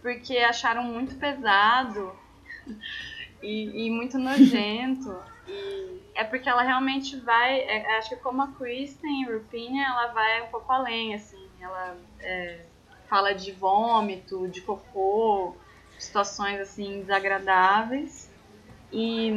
porque 0.01 0.37
acharam 0.39 0.83
muito 0.83 1.15
pesado 1.15 2.13
e, 3.41 3.87
e 3.87 3.89
muito 3.89 4.17
nojento. 4.17 5.17
E 5.47 6.01
é 6.15 6.23
porque 6.23 6.49
ela 6.49 6.63
realmente 6.63 7.17
vai, 7.17 7.59
é, 7.59 7.99
acho 7.99 8.09
que 8.09 8.15
como 8.15 8.41
a 8.41 8.47
Kristen 8.47 9.31
Rupina, 9.31 9.85
ela 9.85 10.07
vai 10.07 10.41
um 10.41 10.47
pouco 10.47 10.71
além, 10.71 11.13
assim, 11.13 11.47
ela 11.59 11.95
é, 12.19 12.65
fala 13.07 13.31
de 13.31 13.51
vômito, 13.51 14.47
de 14.47 14.61
cocô, 14.61 15.55
situações 15.97 16.59
assim 16.59 17.01
desagradáveis. 17.01 18.31
E 18.91 19.31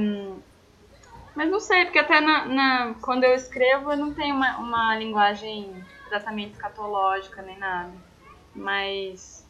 mas 1.35 1.51
não 1.51 1.61
sei, 1.61 1.85
porque 1.85 2.01
até 2.01 2.21
na, 2.21 2.47
na, 2.47 2.94
quando 3.01 3.23
eu 3.25 3.33
escrevo 3.33 3.92
eu 3.92 3.97
não 3.97 4.12
tenho 4.12 4.35
uma, 4.35 4.59
uma 4.59 4.97
linguagem 4.97 5.87
exatamente 6.07 6.53
escatológica 6.55 7.42
nem 7.42 7.59
nada. 7.59 7.97
Mas 8.55 9.47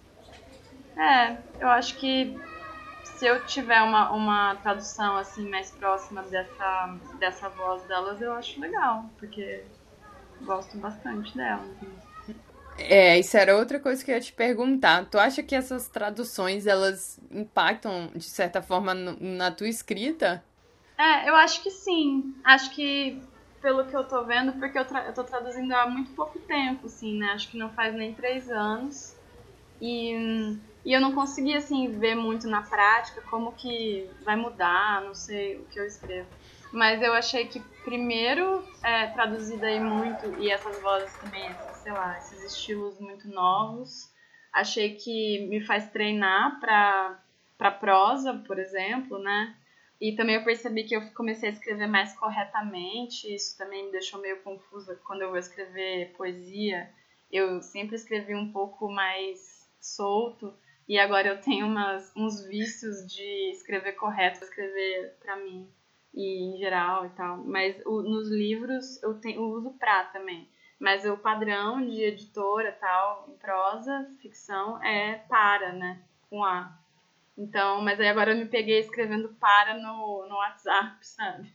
é, 0.98 1.38
eu 1.58 1.68
acho 1.68 1.96
que 1.98 2.38
se 3.02 3.26
eu 3.26 3.44
tiver 3.46 3.82
uma, 3.82 4.12
uma 4.12 4.56
tradução 4.56 5.16
assim 5.16 5.48
mais 5.48 5.70
próxima 5.70 6.22
dessa, 6.24 6.98
dessa 7.18 7.48
voz 7.48 7.84
delas, 7.86 8.20
eu 8.20 8.32
acho 8.34 8.60
legal, 8.60 9.10
porque 9.18 9.66
gosto 10.40 10.78
bastante 10.78 11.36
delas. 11.36 11.78
É, 12.78 13.18
isso 13.18 13.36
era 13.36 13.56
outra 13.56 13.80
coisa 13.80 14.04
que 14.04 14.10
eu 14.10 14.14
ia 14.14 14.20
te 14.20 14.32
perguntar. 14.32 15.04
Tu 15.10 15.18
acha 15.18 15.42
que 15.42 15.54
essas 15.54 15.88
traduções, 15.88 16.66
elas 16.66 17.18
impactam, 17.30 18.10
de 18.14 18.24
certa 18.24 18.62
forma, 18.62 18.94
na 18.94 19.50
tua 19.50 19.68
escrita? 19.68 20.42
É, 20.96 21.28
eu 21.28 21.34
acho 21.36 21.62
que 21.62 21.70
sim. 21.70 22.34
Acho 22.44 22.70
que, 22.74 23.22
pelo 23.60 23.86
que 23.86 23.96
eu 23.96 24.04
tô 24.06 24.24
vendo, 24.24 24.52
porque 24.54 24.78
eu, 24.78 24.84
tra 24.84 25.06
eu 25.06 25.14
tô 25.14 25.24
traduzindo 25.24 25.72
há 25.72 25.88
muito 25.88 26.12
pouco 26.12 26.38
tempo, 26.40 26.86
assim, 26.86 27.18
né? 27.18 27.32
Acho 27.32 27.50
que 27.50 27.58
não 27.58 27.70
faz 27.70 27.94
nem 27.94 28.14
três 28.14 28.48
anos. 28.50 29.14
E, 29.80 30.12
e 30.84 30.92
eu 30.92 31.00
não 31.00 31.14
consegui, 31.14 31.54
assim, 31.54 31.98
ver 31.98 32.14
muito 32.14 32.48
na 32.48 32.62
prática 32.62 33.22
como 33.22 33.52
que 33.52 34.10
vai 34.24 34.36
mudar, 34.36 35.02
não 35.02 35.14
sei 35.14 35.58
o 35.58 35.66
que 35.66 35.78
eu 35.78 35.84
escrevo. 35.86 36.28
Mas 36.70 37.00
eu 37.02 37.14
achei 37.14 37.46
que 37.46 37.60
primeiro 37.82 38.68
é, 38.84 39.06
traduzido 39.08 39.64
aí 39.64 39.80
muito, 39.80 40.26
e 40.34 40.50
essas 40.50 40.80
vozes 40.82 41.16
também, 41.16 41.58
sei 41.72 41.92
lá, 41.92 42.18
esses 42.18 42.42
estilos 42.44 43.00
muito 43.00 43.26
novos, 43.28 44.12
achei 44.52 44.94
que 44.94 45.46
me 45.48 45.64
faz 45.64 45.90
treinar 45.90 46.60
para 46.60 47.70
prosa, 47.72 48.34
por 48.46 48.58
exemplo, 48.58 49.18
né? 49.18 49.56
E 50.00 50.14
também 50.14 50.36
eu 50.36 50.44
percebi 50.44 50.84
que 50.84 50.94
eu 50.94 51.10
comecei 51.12 51.48
a 51.48 51.52
escrever 51.52 51.88
mais 51.88 52.16
corretamente, 52.16 53.34
isso 53.34 53.56
também 53.56 53.86
me 53.86 53.92
deixou 53.92 54.20
meio 54.20 54.42
confusa 54.42 55.00
quando 55.04 55.22
eu 55.22 55.30
vou 55.30 55.38
escrever 55.38 56.12
poesia. 56.16 56.88
Eu 57.32 57.60
sempre 57.62 57.96
escrevi 57.96 58.34
um 58.34 58.52
pouco 58.52 58.90
mais 58.90 59.68
solto, 59.80 60.54
e 60.86 60.98
agora 60.98 61.28
eu 61.28 61.40
tenho 61.40 61.66
umas, 61.66 62.12
uns 62.14 62.46
vícios 62.46 63.06
de 63.06 63.50
escrever 63.50 63.92
correto, 63.92 64.44
escrever 64.44 65.16
para 65.20 65.36
mim 65.36 65.68
e 66.14 66.54
em 66.54 66.58
geral 66.58 67.06
e 67.06 67.10
tal. 67.10 67.38
Mas 67.38 67.80
o, 67.84 68.02
nos 68.02 68.30
livros 68.30 69.02
eu, 69.02 69.14
tenho, 69.14 69.40
eu 69.40 69.44
uso 69.50 69.70
pra 69.78 70.04
também. 70.04 70.48
Mas 70.78 71.04
o 71.04 71.16
padrão 71.16 71.84
de 71.84 72.02
editora 72.02 72.72
tal, 72.72 73.26
em 73.28 73.36
prosa, 73.36 74.08
ficção, 74.20 74.82
é 74.82 75.14
para, 75.28 75.72
né? 75.72 76.00
Com 76.30 76.44
A. 76.44 76.78
Então, 77.36 77.80
mas 77.82 78.00
aí 78.00 78.08
agora 78.08 78.32
eu 78.32 78.36
me 78.36 78.46
peguei 78.46 78.78
escrevendo 78.80 79.28
para 79.40 79.74
no, 79.74 80.26
no 80.28 80.36
WhatsApp, 80.36 80.96
sabe? 81.06 81.52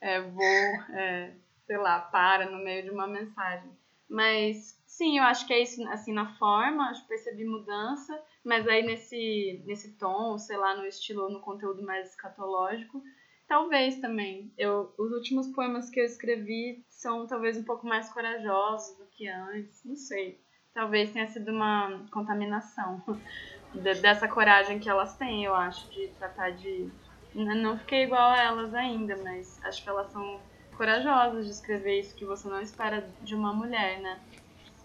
É, 0.00 0.20
vou, 0.20 0.44
é, 0.92 1.34
sei 1.66 1.76
lá, 1.76 2.00
para 2.00 2.50
no 2.50 2.58
meio 2.58 2.84
de 2.84 2.90
uma 2.90 3.06
mensagem. 3.06 3.70
Mas 4.08 4.80
sim, 4.86 5.18
eu 5.18 5.24
acho 5.24 5.46
que 5.46 5.52
é 5.52 5.62
isso, 5.62 5.82
assim, 5.88 6.12
na 6.12 6.34
forma, 6.36 6.90
acho 6.90 7.02
que 7.02 7.08
percebi 7.08 7.44
mudança, 7.44 8.20
mas 8.44 8.68
aí 8.68 8.82
nesse, 8.82 9.62
nesse 9.66 9.96
tom, 9.96 10.38
sei 10.38 10.56
lá, 10.56 10.76
no 10.76 10.86
estilo, 10.86 11.28
no 11.30 11.40
conteúdo 11.40 11.82
mais 11.82 12.10
escatológico, 12.10 13.02
Talvez 13.46 14.00
também. 14.00 14.52
Eu, 14.56 14.94
os 14.98 15.12
últimos 15.12 15.48
poemas 15.48 15.90
que 15.90 16.00
eu 16.00 16.04
escrevi 16.04 16.84
são 16.88 17.26
talvez 17.26 17.56
um 17.56 17.64
pouco 17.64 17.86
mais 17.86 18.10
corajosos 18.12 18.96
do 18.96 19.06
que 19.06 19.28
antes. 19.28 19.84
Não 19.84 19.96
sei. 19.96 20.40
Talvez 20.72 21.12
tenha 21.12 21.26
sido 21.28 21.52
uma 21.52 22.06
contaminação 22.10 23.02
de, 23.74 23.94
dessa 24.00 24.26
coragem 24.26 24.80
que 24.80 24.88
elas 24.88 25.16
têm, 25.16 25.44
eu 25.44 25.54
acho, 25.54 25.88
de 25.90 26.08
tratar 26.18 26.50
de. 26.50 26.90
Não 27.34 27.78
fiquei 27.78 28.04
igual 28.04 28.30
a 28.30 28.42
elas 28.42 28.72
ainda, 28.74 29.16
mas 29.22 29.60
acho 29.64 29.82
que 29.82 29.88
elas 29.88 30.10
são 30.10 30.40
corajosas 30.76 31.46
de 31.46 31.52
escrever 31.52 32.00
isso 32.00 32.16
que 32.16 32.24
você 32.24 32.48
não 32.48 32.60
espera 32.60 33.12
de 33.20 33.34
uma 33.34 33.52
mulher, 33.52 34.00
né? 34.00 34.20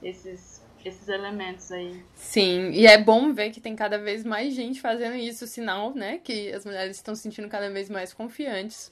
Esses 0.02 0.59
esses 0.88 1.08
elementos 1.10 1.72
aí. 1.72 2.02
Sim, 2.16 2.72
e 2.72 2.88
é 2.88 2.98
bom 2.98 3.34
ver 3.34 3.52
que 3.52 3.60
tem 3.60 3.76
cada 3.76 3.98
vez 3.98 4.24
mais 4.24 4.54
gente 4.54 4.80
fazendo 4.80 5.16
isso, 5.16 5.46
sinal, 5.46 5.94
né, 5.94 6.20
que 6.20 6.52
as 6.54 6.66
mulheres 6.66 6.96
estão 6.96 7.16
se 7.16 7.24
sentindo 7.24 7.50
cada 7.50 7.70
vez 7.70 7.90
mais 7.90 8.14
confiantes. 8.14 8.92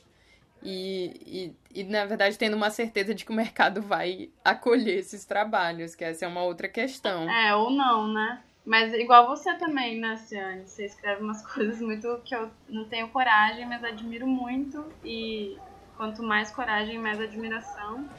E, 0.64 1.56
e, 1.74 1.82
e, 1.82 1.84
na 1.84 2.06
verdade, 2.06 2.38
tendo 2.38 2.58
uma 2.58 2.70
certeza 2.70 3.14
de 3.14 3.24
que 3.24 3.32
o 3.32 3.36
mercado 3.36 3.82
vai 3.82 4.30
acolher 4.44 4.98
esses 5.00 5.24
trabalhos, 5.24 5.96
que 5.96 6.04
essa 6.04 6.26
é 6.26 6.28
uma 6.28 6.44
outra 6.44 6.68
questão. 6.68 7.30
É, 7.30 7.56
ou 7.56 7.70
não, 7.70 8.12
né? 8.12 8.42
Mas 8.66 8.94
igual 8.94 9.28
você 9.28 9.54
também, 9.54 10.00
né, 10.00 10.18
Ciane? 10.18 10.68
Você 10.68 10.86
escreve 10.86 11.24
umas 11.24 11.46
coisas 11.54 11.80
muito 11.80 12.22
que 12.26 12.36
eu 12.36 12.50
não 12.68 12.86
tenho 12.86 13.08
coragem, 13.10 13.66
mas 13.66 13.84
admiro 13.84 14.28
muito. 14.28 14.84
E 15.04 15.58
quanto 15.96 16.24
mais 16.24 16.52
coragem, 16.52 16.98
mais 16.98 17.22
admiração. 17.22 18.10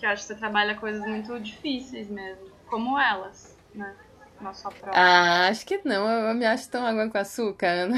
Que 0.00 0.06
eu 0.06 0.10
acho 0.10 0.22
que 0.22 0.28
você 0.28 0.34
trabalha 0.34 0.74
coisas 0.74 1.04
muito 1.06 1.38
difíceis 1.38 2.08
mesmo 2.08 2.53
como 2.66 2.98
elas, 2.98 3.56
né? 3.74 3.94
Na 4.40 4.52
sua 4.52 4.70
prova. 4.70 4.96
Ah, 4.96 5.48
acho 5.48 5.64
que 5.64 5.80
não. 5.84 6.08
Eu 6.08 6.34
me 6.34 6.44
acho 6.44 6.68
tão 6.68 6.84
água 6.84 7.08
com 7.08 7.18
açúcar. 7.18 7.88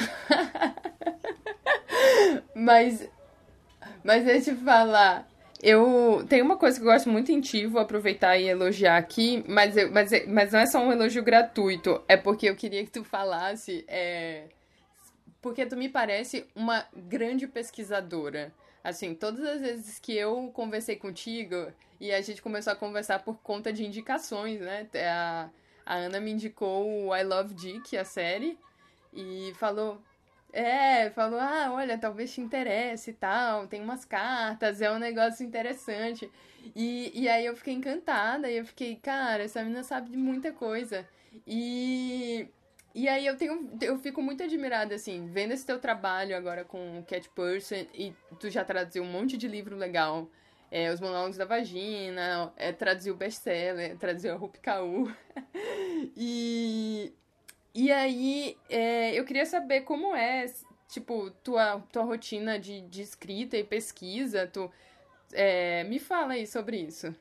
mas, 2.54 3.08
mas 4.04 4.24
deixa 4.24 4.50
eu 4.50 4.56
te 4.56 4.64
falar. 4.64 5.26
Eu 5.62 6.24
tenho 6.28 6.44
uma 6.44 6.56
coisa 6.56 6.78
que 6.78 6.86
eu 6.86 6.92
gosto 6.92 7.08
muito 7.08 7.32
em 7.32 7.40
ti, 7.40 7.66
vou 7.66 7.80
aproveitar 7.80 8.36
e 8.36 8.46
elogiar 8.46 8.98
aqui, 8.98 9.42
mas, 9.48 9.76
eu, 9.76 9.90
mas, 9.90 10.10
mas 10.28 10.52
não 10.52 10.60
é 10.60 10.66
só 10.66 10.78
um 10.80 10.92
elogio 10.92 11.22
gratuito, 11.22 12.02
é 12.06 12.16
porque 12.16 12.48
eu 12.48 12.54
queria 12.54 12.84
que 12.84 12.90
tu 12.90 13.02
falasse. 13.02 13.82
É, 13.88 14.44
porque 15.40 15.64
tu 15.64 15.76
me 15.76 15.88
parece 15.88 16.46
uma 16.54 16.84
grande 16.94 17.46
pesquisadora. 17.46 18.52
Assim, 18.84 19.14
todas 19.14 19.44
as 19.44 19.60
vezes 19.60 19.98
que 19.98 20.12
eu 20.12 20.50
conversei 20.52 20.96
contigo 20.96 21.72
e 22.00 22.12
a 22.12 22.20
gente 22.20 22.42
começou 22.42 22.72
a 22.72 22.76
conversar 22.76 23.20
por 23.20 23.38
conta 23.38 23.72
de 23.72 23.84
indicações, 23.84 24.60
né? 24.60 24.86
A, 25.10 25.48
a 25.84 25.94
Ana 25.94 26.20
me 26.20 26.30
indicou 26.32 27.06
o 27.06 27.16
I 27.16 27.22
Love 27.22 27.54
Dick, 27.54 27.96
a 27.96 28.04
série, 28.04 28.58
e 29.12 29.52
falou: 29.58 30.00
é, 30.52 31.10
falou, 31.10 31.38
ah, 31.38 31.70
olha, 31.72 31.98
talvez 31.98 32.32
te 32.32 32.40
interesse 32.40 33.10
e 33.10 33.12
tal, 33.12 33.66
tem 33.66 33.82
umas 33.82 34.04
cartas, 34.06 34.80
é 34.80 34.90
um 34.90 34.98
negócio 34.98 35.44
interessante. 35.44 36.30
E, 36.74 37.12
e 37.14 37.28
aí 37.28 37.44
eu 37.44 37.54
fiquei 37.54 37.74
encantada, 37.74 38.50
e 38.50 38.56
eu 38.56 38.64
fiquei, 38.64 38.96
cara, 38.96 39.44
essa 39.44 39.62
menina 39.62 39.82
sabe 39.82 40.10
de 40.10 40.16
muita 40.16 40.52
coisa. 40.52 41.06
E, 41.46 42.48
e 42.94 43.06
aí 43.06 43.26
eu 43.26 43.36
tenho, 43.36 43.70
eu 43.82 43.98
fico 43.98 44.22
muito 44.22 44.42
admirada, 44.42 44.94
assim, 44.94 45.26
vendo 45.26 45.52
esse 45.52 45.66
teu 45.66 45.78
trabalho 45.78 46.34
agora 46.34 46.64
com 46.64 47.04
Cat 47.06 47.28
Person, 47.34 47.86
e 47.92 48.14
tu 48.40 48.48
já 48.48 48.64
traduziu 48.64 49.02
um 49.02 49.12
monte 49.12 49.36
de 49.36 49.46
livro 49.46 49.76
legal. 49.76 50.26
É, 50.70 50.92
Os 50.92 51.00
Monólogos 51.00 51.36
da 51.36 51.44
Vagina, 51.44 52.52
é, 52.56 52.72
traduziu 52.72 53.14
o 53.14 53.16
best-seller, 53.16 53.96
traduziu 53.96 54.32
a 54.32 54.36
Rupi 54.36 54.58
Kaur. 54.58 55.14
e, 56.16 57.12
e 57.74 57.92
aí, 57.92 58.56
é, 58.68 59.14
eu 59.18 59.24
queria 59.24 59.46
saber 59.46 59.82
como 59.82 60.14
é, 60.14 60.46
tipo, 60.88 61.30
tua, 61.42 61.80
tua 61.92 62.02
rotina 62.02 62.58
de, 62.58 62.80
de 62.82 63.02
escrita 63.02 63.56
e 63.56 63.64
pesquisa. 63.64 64.46
Tu, 64.46 64.70
é, 65.32 65.84
me 65.84 65.98
fala 65.98 66.34
aí 66.34 66.46
sobre 66.46 66.78
isso. 66.78 67.14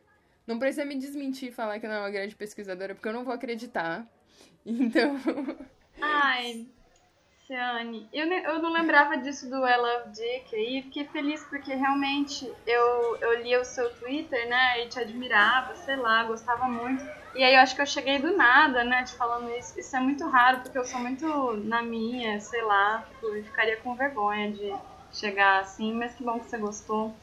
Não 0.47 0.59
precisa 0.59 0.85
me 0.85 0.95
desmentir 0.95 1.49
e 1.49 1.51
falar 1.51 1.79
que 1.79 1.87
não 1.87 1.95
é 1.95 1.99
uma 1.99 2.11
grande 2.11 2.35
pesquisadora, 2.35 2.93
porque 2.93 3.07
eu 3.07 3.13
não 3.13 3.23
vou 3.23 3.33
acreditar. 3.33 4.07
Então. 4.67 5.15
Ai, 6.01 6.67
Ciane, 7.47 8.09
eu, 8.11 8.25
eu 8.27 8.59
não 8.61 8.71
lembrava 8.73 9.17
disso 9.17 9.47
do 9.49 9.65
I 9.67 9.77
Love 9.77 10.11
Dick 10.11 10.55
aí, 10.55 10.81
fiquei 10.83 11.05
feliz 11.09 11.47
porque 11.47 11.73
realmente 11.75 12.43
eu, 12.65 13.17
eu 13.21 13.41
lia 13.43 13.61
o 13.61 13.65
seu 13.65 13.93
Twitter, 13.95 14.49
né, 14.49 14.83
e 14.83 14.89
te 14.89 14.99
admirava, 14.99 15.75
sei 15.75 15.95
lá, 15.95 16.23
gostava 16.23 16.67
muito. 16.67 17.03
E 17.33 17.43
aí 17.43 17.53
eu 17.53 17.59
acho 17.59 17.75
que 17.75 17.81
eu 17.81 17.85
cheguei 17.85 18.19
do 18.19 18.35
nada, 18.35 18.83
né, 18.83 19.03
te 19.03 19.15
falando 19.15 19.49
isso. 19.51 19.79
Isso 19.79 19.95
é 19.95 19.99
muito 19.99 20.27
raro, 20.27 20.61
porque 20.61 20.77
eu 20.77 20.85
sou 20.85 20.99
muito 20.99 21.25
na 21.65 21.83
minha, 21.83 22.39
sei 22.39 22.61
lá, 22.63 23.03
tipo, 23.13 23.35
eu 23.35 23.43
ficaria 23.43 23.77
com 23.81 23.95
vergonha 23.95 24.51
de 24.51 24.81
chegar 25.11 25.59
assim, 25.61 25.93
mas 25.93 26.15
que 26.15 26.23
bom 26.23 26.39
que 26.39 26.47
você 26.47 26.57
gostou. 26.57 27.19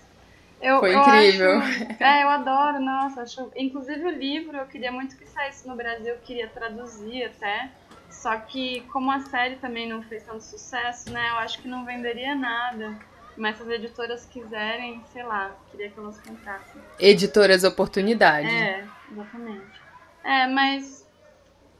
Eu, 0.60 0.78
Foi 0.78 0.94
incrível. 0.94 1.50
Eu 1.50 1.58
acho, 1.60 1.82
é, 2.00 2.22
eu 2.24 2.28
adoro, 2.28 2.80
nossa, 2.80 3.22
acho. 3.22 3.50
Inclusive 3.56 4.04
o 4.04 4.10
livro, 4.10 4.56
eu 4.56 4.68
queria 4.68 4.92
muito 4.92 5.16
que 5.18 5.26
saísse 5.26 5.66
no 5.66 5.76
Brasil, 5.76 6.14
eu 6.14 6.20
queria 6.22 6.48
traduzir 6.52 7.24
até. 7.24 7.74
Só 8.12 8.36
que 8.36 8.82
como 8.92 9.10
a 9.10 9.20
série 9.20 9.56
também 9.56 9.88
não 9.88 10.02
fez 10.02 10.22
tanto 10.24 10.44
sucesso, 10.44 11.10
né, 11.10 11.30
eu 11.30 11.38
acho 11.38 11.60
que 11.60 11.66
não 11.66 11.84
venderia 11.84 12.34
nada. 12.34 12.96
Mas 13.36 13.56
se 13.56 13.62
as 13.62 13.68
editoras 13.70 14.26
quiserem, 14.26 15.02
sei 15.10 15.22
lá, 15.22 15.50
queria 15.70 15.90
que 15.90 15.98
elas 15.98 16.20
comprassem. 16.20 16.82
Editoras 16.98 17.64
Oportunidade. 17.64 18.46
É, 18.46 18.86
exatamente. 19.10 19.80
É, 20.22 20.46
mas. 20.46 21.08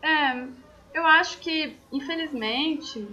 É, 0.03 0.47
eu 0.95 1.07
acho 1.07 1.39
que, 1.39 1.77
infelizmente, 1.93 3.07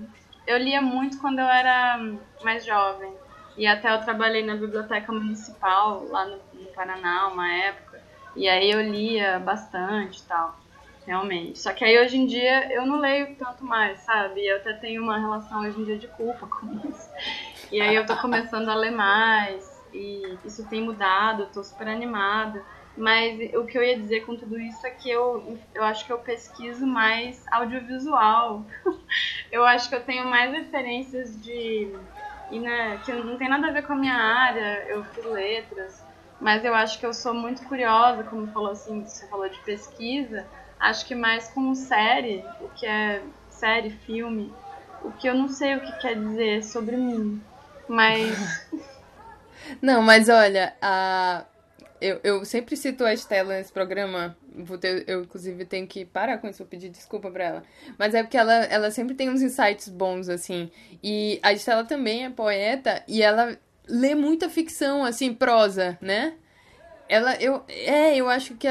eu 0.48 0.58
lia 0.58 0.82
muito 0.82 1.20
quando 1.20 1.40
eu 1.40 1.46
era 1.46 2.00
mais 2.42 2.66
jovem. 2.66 3.14
E 3.58 3.68
até 3.68 3.94
eu 3.94 4.02
trabalhei 4.02 4.44
na 4.44 4.56
biblioteca 4.56 5.12
municipal 5.12 6.06
lá 6.08 6.26
no, 6.26 6.38
no 6.54 6.68
Paraná 6.74 7.28
uma 7.28 7.52
época. 7.52 8.02
E 8.36 8.48
aí 8.48 8.72
eu 8.72 8.82
lia 8.82 9.38
bastante 9.40 10.20
e 10.20 10.24
tal, 10.24 10.58
realmente. 11.06 11.60
Só 11.60 11.74
que 11.74 11.84
aí 11.84 12.00
hoje 12.00 12.18
em 12.18 12.26
dia 12.26 12.72
eu 12.74 12.86
não 12.86 13.00
leio 13.00 13.36
tanto 13.36 13.64
mais, 13.64 14.00
sabe? 14.02 14.46
Eu 14.46 14.58
até 14.58 14.74
tenho 14.74 15.04
uma 15.04 15.20
relação 15.20 15.62
hoje 15.62 15.80
em 15.80 15.84
dia 15.84 15.98
de 15.98 16.08
culpa 16.08 16.48
com 16.50 16.90
isso. 16.90 17.10
E 17.72 17.82
aí 17.82 17.96
eu 17.96 18.06
tô 18.06 18.16
começando 18.18 18.70
a 18.70 18.76
ler 18.76 18.92
mais. 18.92 19.80
E 19.92 20.38
isso 20.46 20.68
tem 20.70 20.84
mudado, 20.84 21.44
eu 21.44 21.52
tô 21.52 21.64
super 21.64 21.88
animada. 21.88 22.64
Mas 22.96 23.40
o 23.56 23.66
que 23.66 23.78
eu 23.78 23.84
ia 23.84 23.98
dizer 23.98 24.26
com 24.26 24.36
tudo 24.36 24.60
isso 24.60 24.86
é 24.86 24.92
que 24.92 25.10
eu, 25.10 25.58
eu 25.74 25.84
acho 25.84 26.06
que 26.06 26.12
eu 26.12 26.20
pesquiso 26.20 26.86
mais 26.86 27.46
audiovisual. 27.52 28.66
eu 29.52 29.64
acho 29.66 29.90
que 29.90 29.96
eu 29.96 30.04
tenho 30.04 30.26
mais 30.26 30.52
referências 30.52 31.42
de. 31.42 31.98
E, 32.50 32.60
né, 32.60 32.98
que 32.98 33.14
não 33.14 33.38
tem 33.38 33.48
nada 33.48 33.68
a 33.68 33.72
ver 33.72 33.84
com 33.84 33.94
a 33.94 33.96
minha 33.96 34.16
área, 34.16 34.86
eu 34.90 35.06
fiz 35.06 35.24
letras, 35.24 36.09
mas 36.40 36.64
eu 36.64 36.74
acho 36.74 37.00
que 37.00 37.06
eu 37.06 37.14
sou 37.14 37.34
muito 37.34 37.64
curiosa, 37.64 38.24
como 38.24 38.48
falou 38.48 38.72
assim, 38.72 39.06
você 39.06 39.28
falou 39.28 39.50
de 39.50 39.60
pesquisa, 39.60 40.46
acho 40.80 41.06
que 41.06 41.16
mais 41.16 41.50
com 41.50 41.74
série, 41.76 42.44
o 42.62 42.70
que 42.70 42.86
é 42.86 43.22
série, 43.50 43.90
filme, 43.90 44.54
o 45.04 45.12
que 45.12 45.28
eu 45.28 45.36
não 45.36 45.48
sei 45.48 45.76
o 45.76 45.82
que 45.82 45.92
quer 46.00 46.16
dizer 46.16 46.64
sobre 46.64 46.96
mim, 46.96 47.42
mas... 47.88 48.68
não, 49.82 50.02
mas 50.02 50.30
olha, 50.30 50.74
a 50.82 51.44
eu, 52.02 52.20
eu 52.24 52.46
sempre 52.46 52.78
cito 52.78 53.04
a 53.04 53.14
Estela 53.14 53.56
nesse 53.56 53.72
programa. 53.72 54.38
Vou 54.56 54.78
ter, 54.78 55.04
eu, 55.08 55.24
inclusive, 55.24 55.66
tenho 55.66 55.86
que 55.86 56.06
parar 56.06 56.38
com 56.38 56.48
isso, 56.48 56.60
vou 56.60 56.68
pedir 56.68 56.90
desculpa 56.90 57.30
pra 57.30 57.44
ela. 57.44 57.64
Mas 57.98 58.14
é 58.14 58.24
porque 58.24 58.38
ela, 58.38 58.54
ela 58.54 58.92
sempre 58.92 59.16
tem 59.16 59.30
uns 59.30 59.42
insights 59.42 59.90
bons, 59.90 60.30
assim. 60.30 60.72
E 61.04 61.40
a 61.44 61.52
Estela 61.52 61.84
também 61.84 62.26
é 62.26 62.30
poeta 62.30 63.04
e 63.08 63.22
ela 63.22 63.58
lê 63.90 64.16
muita 64.16 64.50
ficção, 64.50 65.04
assim, 65.04 65.34
prosa, 65.34 65.98
né? 66.02 66.36
Ela, 67.08 67.36
eu, 67.42 67.64
é, 67.68 68.16
eu 68.16 68.30
acho 68.30 68.56
que. 68.56 68.68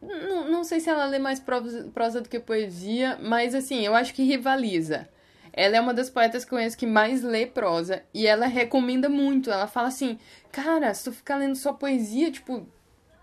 Não, 0.00 0.50
não 0.50 0.64
sei 0.64 0.80
se 0.80 0.88
ela 0.88 1.04
lê 1.04 1.18
mais 1.18 1.40
prosa, 1.40 1.90
prosa 1.92 2.20
do 2.20 2.28
que 2.28 2.38
poesia, 2.38 3.18
mas, 3.20 3.54
assim, 3.54 3.84
eu 3.84 3.94
acho 3.94 4.14
que 4.14 4.22
rivaliza. 4.22 5.08
Ela 5.52 5.76
é 5.76 5.80
uma 5.80 5.92
das 5.92 6.08
poetas 6.08 6.44
que 6.44 6.54
eu 6.54 6.58
conheço 6.58 6.78
que 6.78 6.86
mais 6.86 7.22
lê 7.22 7.44
prosa. 7.44 8.02
E 8.14 8.26
ela 8.26 8.46
recomenda 8.46 9.08
muito. 9.08 9.50
Ela 9.50 9.66
fala 9.66 9.88
assim: 9.88 10.18
Cara, 10.50 10.94
se 10.94 11.04
tu 11.04 11.12
ficar 11.12 11.36
lendo 11.36 11.56
só 11.56 11.72
poesia, 11.72 12.30
tipo, 12.30 12.66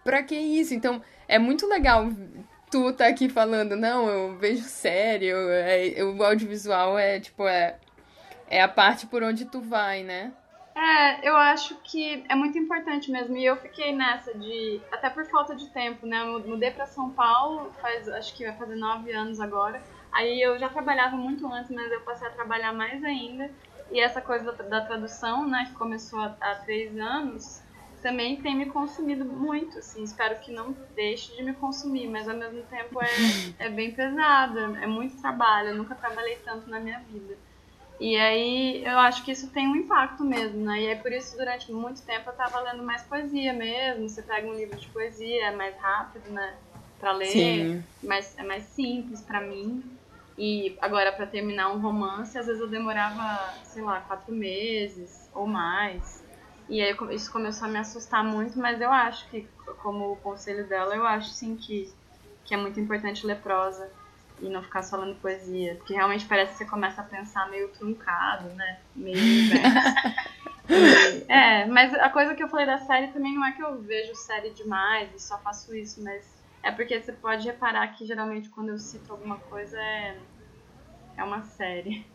pra 0.03 0.21
que 0.21 0.35
isso? 0.35 0.73
Então, 0.73 1.01
é 1.27 1.39
muito 1.39 1.65
legal 1.65 2.09
tu 2.69 2.93
tá 2.93 3.07
aqui 3.07 3.29
falando, 3.29 3.75
não, 3.75 4.07
eu 4.07 4.37
vejo 4.37 4.63
sério, 4.63 5.35
é, 5.49 6.03
o 6.03 6.23
audiovisual 6.23 6.97
é, 6.97 7.19
tipo, 7.19 7.47
é, 7.47 7.77
é 8.49 8.61
a 8.61 8.67
parte 8.67 9.07
por 9.07 9.23
onde 9.23 9.45
tu 9.45 9.59
vai, 9.59 10.03
né? 10.03 10.31
É, 10.79 11.27
eu 11.27 11.35
acho 11.35 11.75
que 11.83 12.23
é 12.29 12.35
muito 12.35 12.57
importante 12.57 13.11
mesmo. 13.11 13.35
E 13.35 13.45
eu 13.45 13.57
fiquei 13.57 13.93
nessa 13.93 14.33
de. 14.33 14.81
Até 14.91 15.09
por 15.09 15.25
falta 15.25 15.53
de 15.53 15.69
tempo, 15.71 16.05
né? 16.07 16.21
Eu 16.21 16.39
mudei 16.47 16.71
pra 16.71 16.85
São 16.85 17.11
Paulo, 17.11 17.73
faz, 17.81 18.07
acho 18.07 18.35
que 18.35 18.45
vai 18.45 18.55
fazer 18.55 18.75
nove 18.77 19.11
anos 19.11 19.41
agora. 19.41 19.83
Aí 20.13 20.41
eu 20.41 20.57
já 20.57 20.69
trabalhava 20.69 21.17
muito 21.17 21.45
antes, 21.51 21.69
mas 21.69 21.91
eu 21.91 21.99
passei 22.01 22.27
a 22.29 22.31
trabalhar 22.31 22.71
mais 22.71 23.03
ainda. 23.03 23.51
E 23.91 23.99
essa 23.99 24.21
coisa 24.21 24.53
da, 24.53 24.63
da 24.63 24.85
tradução, 24.85 25.45
né, 25.45 25.65
que 25.65 25.73
começou 25.73 26.19
há, 26.19 26.37
há 26.39 26.55
três 26.55 26.97
anos, 26.97 27.61
também 28.01 28.41
tem 28.41 28.55
me 28.55 28.67
consumido 28.67 29.25
muito, 29.25 29.77
assim. 29.79 30.01
Espero 30.03 30.39
que 30.39 30.53
não 30.53 30.71
deixe 30.95 31.35
de 31.35 31.43
me 31.43 31.53
consumir, 31.55 32.07
mas 32.07 32.29
ao 32.29 32.37
mesmo 32.37 32.63
tempo 32.63 33.01
é, 33.01 33.07
é 33.67 33.69
bem 33.69 33.93
pesado, 33.93 34.59
é 34.77 34.87
muito 34.87 35.21
trabalho. 35.21 35.69
Eu 35.69 35.75
nunca 35.75 35.95
trabalhei 35.95 36.37
tanto 36.37 36.69
na 36.69 36.79
minha 36.79 36.99
vida. 37.01 37.37
E 37.99 38.15
aí 38.15 38.83
eu 38.85 38.97
acho 38.99 39.23
que 39.25 39.31
isso 39.31 39.51
tem 39.51 39.67
um 39.67 39.75
impacto 39.75 40.23
mesmo, 40.23 40.63
né? 40.63 40.81
E 40.81 40.87
aí 40.89 40.95
por 41.01 41.11
isso 41.11 41.35
durante 41.37 41.71
muito 41.71 42.03
tempo 42.05 42.29
eu 42.29 42.35
tava 42.35 42.59
lendo 42.61 42.83
mais 42.83 43.03
poesia 43.03 43.53
mesmo. 43.53 44.07
Você 44.07 44.23
pega 44.23 44.47
um 44.47 44.53
livro 44.55 44.77
de 44.77 44.87
poesia, 44.89 45.47
é 45.47 45.55
mais 45.55 45.75
rápido, 45.77 46.29
né? 46.31 46.59
Pra 46.97 47.11
ler, 47.11 47.29
Sim. 47.31 47.83
Mas 48.01 48.37
é 48.37 48.43
mais 48.43 48.63
simples 48.65 49.21
para 49.25 49.41
mim. 49.41 49.83
E 50.37 50.77
agora, 50.81 51.11
para 51.11 51.27
terminar 51.27 51.69
um 51.73 51.81
romance, 51.81 52.37
às 52.37 52.45
vezes 52.45 52.61
eu 52.61 52.69
demorava, 52.69 53.59
sei 53.63 53.83
lá, 53.83 53.99
quatro 54.01 54.33
meses 54.33 55.29
ou 55.33 55.45
mais. 55.45 56.23
E 56.69 56.81
aí 56.81 56.95
isso 57.11 57.31
começou 57.31 57.67
a 57.67 57.71
me 57.71 57.79
assustar 57.79 58.23
muito, 58.23 58.57
mas 58.57 58.79
eu 58.79 58.91
acho 58.91 59.29
que, 59.29 59.49
como 59.81 60.13
o 60.13 60.17
conselho 60.17 60.67
dela, 60.69 60.95
eu 60.95 61.05
acho 61.05 61.31
sim 61.31 61.57
que, 61.57 61.93
que 62.45 62.53
é 62.53 62.57
muito 62.57 62.79
importante 62.79 63.25
ler 63.25 63.41
prosa 63.41 63.91
e 64.41 64.49
não 64.49 64.61
ficar 64.63 64.83
só 64.83 64.97
lendo 64.97 65.15
poesia. 65.19 65.75
Porque 65.75 65.93
realmente 65.93 66.25
parece 66.25 66.53
que 66.53 66.57
você 66.59 66.65
começa 66.65 67.01
a 67.01 67.03
pensar 67.03 67.49
meio 67.49 67.69
truncado, 67.69 68.49
né? 68.55 68.79
Meio 68.95 69.17
É, 71.27 71.65
mas 71.65 71.93
a 71.95 72.09
coisa 72.09 72.35
que 72.35 72.43
eu 72.43 72.47
falei 72.47 72.65
da 72.65 72.77
série 72.77 73.07
também 73.07 73.33
não 73.33 73.45
é 73.45 73.51
que 73.51 73.61
eu 73.61 73.81
vejo 73.81 74.13
série 74.13 74.51
demais 74.51 75.09
e 75.15 75.19
só 75.19 75.39
faço 75.39 75.75
isso, 75.75 76.03
mas 76.03 76.39
é 76.61 76.71
porque 76.71 77.01
você 77.01 77.11
pode 77.11 77.45
reparar 77.45 77.87
que 77.87 78.05
geralmente 78.05 78.49
quando 78.49 78.69
eu 78.69 78.77
cito 78.77 79.11
alguma 79.11 79.37
coisa 79.37 79.79
é, 79.79 80.15
é 81.17 81.23
uma 81.23 81.41
série. 81.41 82.05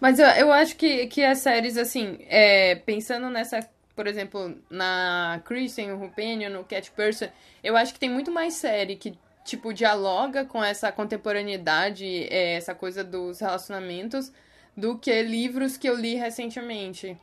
Mas 0.00 0.18
eu, 0.18 0.26
eu 0.26 0.52
acho 0.52 0.76
que, 0.76 1.06
que 1.06 1.24
as 1.24 1.38
séries, 1.38 1.76
assim, 1.76 2.18
é, 2.28 2.74
pensando 2.74 3.30
nessa, 3.30 3.66
por 3.94 4.06
exemplo, 4.06 4.54
na 4.68 5.40
Kristen, 5.44 5.92
o 5.92 5.96
Rupenion, 5.96 6.50
no 6.50 6.64
Cat 6.64 6.90
Person, 6.90 7.28
eu 7.62 7.76
acho 7.76 7.94
que 7.94 8.00
tem 8.00 8.10
muito 8.10 8.30
mais 8.30 8.54
série 8.54 8.96
que, 8.96 9.16
tipo, 9.44 9.72
dialoga 9.72 10.44
com 10.44 10.64
essa 10.64 10.90
contemporaneidade, 10.90 12.26
é, 12.30 12.54
essa 12.54 12.74
coisa 12.74 13.04
dos 13.04 13.40
relacionamentos, 13.40 14.32
do 14.76 14.98
que 14.98 15.22
livros 15.22 15.76
que 15.76 15.88
eu 15.88 15.94
li 15.94 16.14
recentemente. 16.14 17.16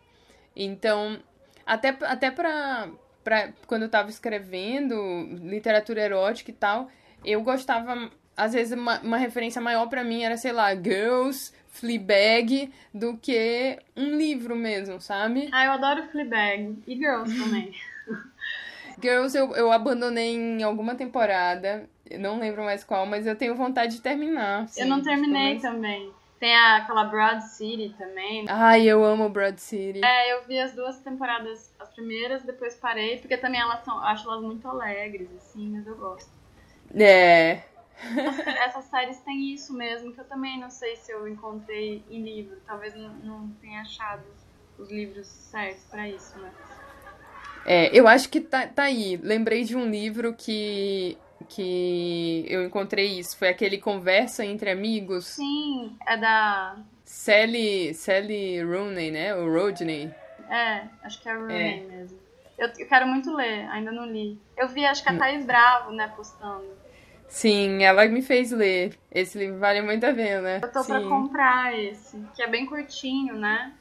Então, 0.55 1.19
até, 1.65 1.89
até 2.01 2.31
pra, 2.31 2.89
pra, 3.23 3.51
quando 3.65 3.83
eu 3.83 3.89
tava 3.89 4.09
escrevendo 4.09 4.95
literatura 5.41 6.01
erótica 6.01 6.51
e 6.51 6.53
tal, 6.53 6.89
eu 7.25 7.41
gostava, 7.41 8.09
às 8.37 8.53
vezes, 8.53 8.77
uma, 8.77 8.99
uma 8.99 9.17
referência 9.17 9.61
maior 9.61 9.87
para 9.87 10.03
mim 10.03 10.23
era, 10.23 10.37
sei 10.37 10.51
lá, 10.51 10.73
Girls, 10.75 11.51
Fleabag, 11.69 12.71
do 12.93 13.17
que 13.17 13.79
um 13.97 14.15
livro 14.17 14.55
mesmo, 14.55 15.01
sabe? 15.01 15.49
Ah, 15.51 15.65
eu 15.65 15.71
adoro 15.71 16.03
Fleabag. 16.11 16.77
E 16.85 16.95
Girls 16.95 17.37
também. 17.37 17.73
Girls 19.01 19.35
eu, 19.35 19.55
eu 19.55 19.71
abandonei 19.71 20.35
em 20.35 20.61
alguma 20.63 20.93
temporada, 20.95 21.89
não 22.17 22.39
lembro 22.39 22.63
mais 22.63 22.83
qual, 22.83 23.05
mas 23.05 23.25
eu 23.27 23.35
tenho 23.35 23.55
vontade 23.55 23.95
de 23.95 24.01
terminar. 24.01 24.67
Eu 24.77 24.87
não 24.87 25.01
terminei 25.01 25.59
também. 25.59 26.11
Tem 26.39 26.55
a, 26.55 26.77
aquela 26.77 27.03
Broad 27.03 27.43
City 27.43 27.93
também. 27.97 28.45
Ai, 28.49 28.87
eu 28.87 29.03
amo 29.05 29.29
Broad 29.29 29.61
City. 29.61 30.03
É, 30.03 30.33
eu 30.33 30.43
vi 30.47 30.59
as 30.59 30.73
duas 30.73 30.97
temporadas, 30.99 31.71
as 31.79 31.89
primeiras, 31.93 32.41
depois 32.41 32.73
parei, 32.73 33.17
porque 33.19 33.37
também 33.37 33.61
elas 33.61 33.83
são, 33.83 33.99
acho 33.99 34.27
elas 34.27 34.41
muito 34.41 34.67
alegres, 34.67 35.29
assim, 35.37 35.69
mas 35.69 35.85
eu 35.85 35.95
gosto. 35.95 36.31
É. 36.95 37.61
Essas 38.65 38.85
séries 38.85 39.19
têm 39.19 39.53
isso 39.53 39.71
mesmo, 39.71 40.11
que 40.13 40.19
eu 40.19 40.25
também 40.25 40.59
não 40.59 40.71
sei 40.71 40.95
se 40.95 41.11
eu 41.11 41.27
encontrei 41.27 42.03
em 42.09 42.23
livro. 42.23 42.57
Talvez 42.65 42.95
não, 42.95 43.13
não 43.23 43.47
tenha 43.61 43.81
achado 43.81 44.23
os 44.79 44.89
livros 44.89 45.27
certos 45.27 45.83
para 45.83 46.09
isso, 46.09 46.39
né? 46.39 46.51
É, 47.65 47.95
eu 47.95 48.07
acho 48.07 48.29
que 48.29 48.41
tá, 48.41 48.65
tá 48.65 48.83
aí. 48.83 49.19
Lembrei 49.21 49.63
de 49.63 49.75
um 49.75 49.87
livro 49.87 50.33
que 50.33 51.17
que 51.53 52.45
eu 52.47 52.63
encontrei 52.65 53.19
isso. 53.19 53.37
Foi 53.37 53.49
aquele 53.49 53.77
Conversa 53.77 54.45
entre 54.45 54.69
Amigos. 54.69 55.25
Sim, 55.25 55.95
é 56.07 56.17
da. 56.17 56.77
Sally, 57.03 57.93
Sally 57.93 58.63
Rooney, 58.63 59.11
né? 59.11 59.35
O 59.35 59.51
Rodney. 59.51 60.09
É, 60.49 60.83
acho 61.03 61.21
que 61.21 61.27
é 61.27 61.33
Rooney 61.33 61.79
é. 61.79 61.83
mesmo. 61.83 62.19
Eu, 62.57 62.69
eu, 62.77 62.87
quero 62.87 63.07
muito 63.07 63.33
ler, 63.35 63.67
ainda 63.69 63.91
não 63.91 64.05
li. 64.05 64.39
Eu 64.55 64.67
vi, 64.67 64.85
acho 64.85 65.03
que 65.03 65.09
a 65.09 65.17
Thaís 65.17 65.45
Bravo, 65.45 65.91
né, 65.91 66.07
postando. 66.15 66.69
Sim, 67.27 67.83
ela 67.83 68.05
me 68.05 68.21
fez 68.21 68.51
ler. 68.51 68.97
Esse 69.11 69.37
livro 69.37 69.57
vale 69.57 69.81
muito 69.81 70.05
a 70.05 70.13
pena. 70.13 70.59
Eu 70.61 70.71
tô 70.71 70.83
Sim. 70.83 70.89
pra 70.89 71.01
comprar 71.01 71.77
esse, 71.77 72.17
que 72.35 72.41
é 72.41 72.47
bem 72.47 72.65
curtinho, 72.65 73.35
né? 73.35 73.73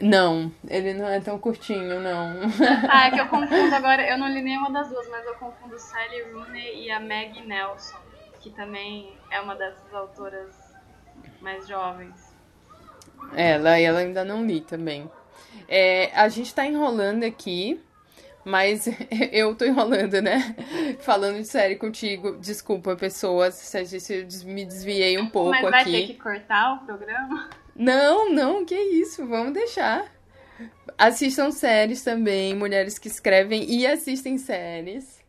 Não, 0.00 0.52
ele 0.68 0.92
não 0.92 1.08
é 1.08 1.20
tão 1.20 1.38
curtinho, 1.38 2.00
não. 2.00 2.34
Ah, 2.88 3.06
é 3.06 3.10
que 3.10 3.20
eu 3.20 3.28
confundo 3.28 3.74
agora, 3.74 4.06
eu 4.08 4.18
não 4.18 4.28
li 4.28 4.42
nenhuma 4.42 4.70
das 4.70 4.88
duas, 4.88 5.08
mas 5.08 5.24
eu 5.24 5.34
confundo 5.34 5.78
Sally 5.78 6.22
Rooney 6.32 6.84
e 6.84 6.90
a 6.90 7.00
Maggie 7.00 7.46
Nelson, 7.46 7.96
que 8.40 8.50
também 8.50 9.16
é 9.30 9.40
uma 9.40 9.54
dessas 9.54 9.92
autoras 9.94 10.54
mais 11.40 11.66
jovens. 11.66 12.34
Ela, 13.34 13.78
ela 13.78 14.00
ainda 14.00 14.24
não 14.24 14.44
li 14.44 14.60
também. 14.60 15.10
É, 15.68 16.10
a 16.14 16.28
gente 16.28 16.54
tá 16.54 16.66
enrolando 16.66 17.24
aqui, 17.24 17.82
mas 18.44 18.86
eu 19.32 19.54
tô 19.56 19.64
enrolando, 19.64 20.20
né? 20.20 20.54
Falando 21.00 21.38
de 21.38 21.48
série 21.48 21.76
contigo. 21.76 22.36
Desculpa, 22.38 22.94
pessoas, 22.96 23.54
se 23.54 23.78
a 23.78 23.84
gente 23.84 24.44
me 24.44 24.64
desviei 24.64 25.18
um 25.18 25.28
pouco 25.28 25.54
aqui. 25.54 25.62
Mas 25.62 25.70
vai 25.70 25.82
aqui. 25.82 25.92
ter 25.92 26.06
que 26.06 26.14
cortar 26.14 26.74
o 26.74 26.86
programa? 26.86 27.48
Não, 27.78 28.32
não, 28.32 28.64
que 28.64 28.74
isso, 28.74 29.26
vamos 29.26 29.52
deixar. 29.52 30.10
Assistam 30.96 31.50
séries 31.50 32.02
também, 32.02 32.54
mulheres 32.54 32.98
que 32.98 33.08
escrevem 33.08 33.70
e 33.70 33.86
assistem 33.86 34.38
séries. 34.38 35.22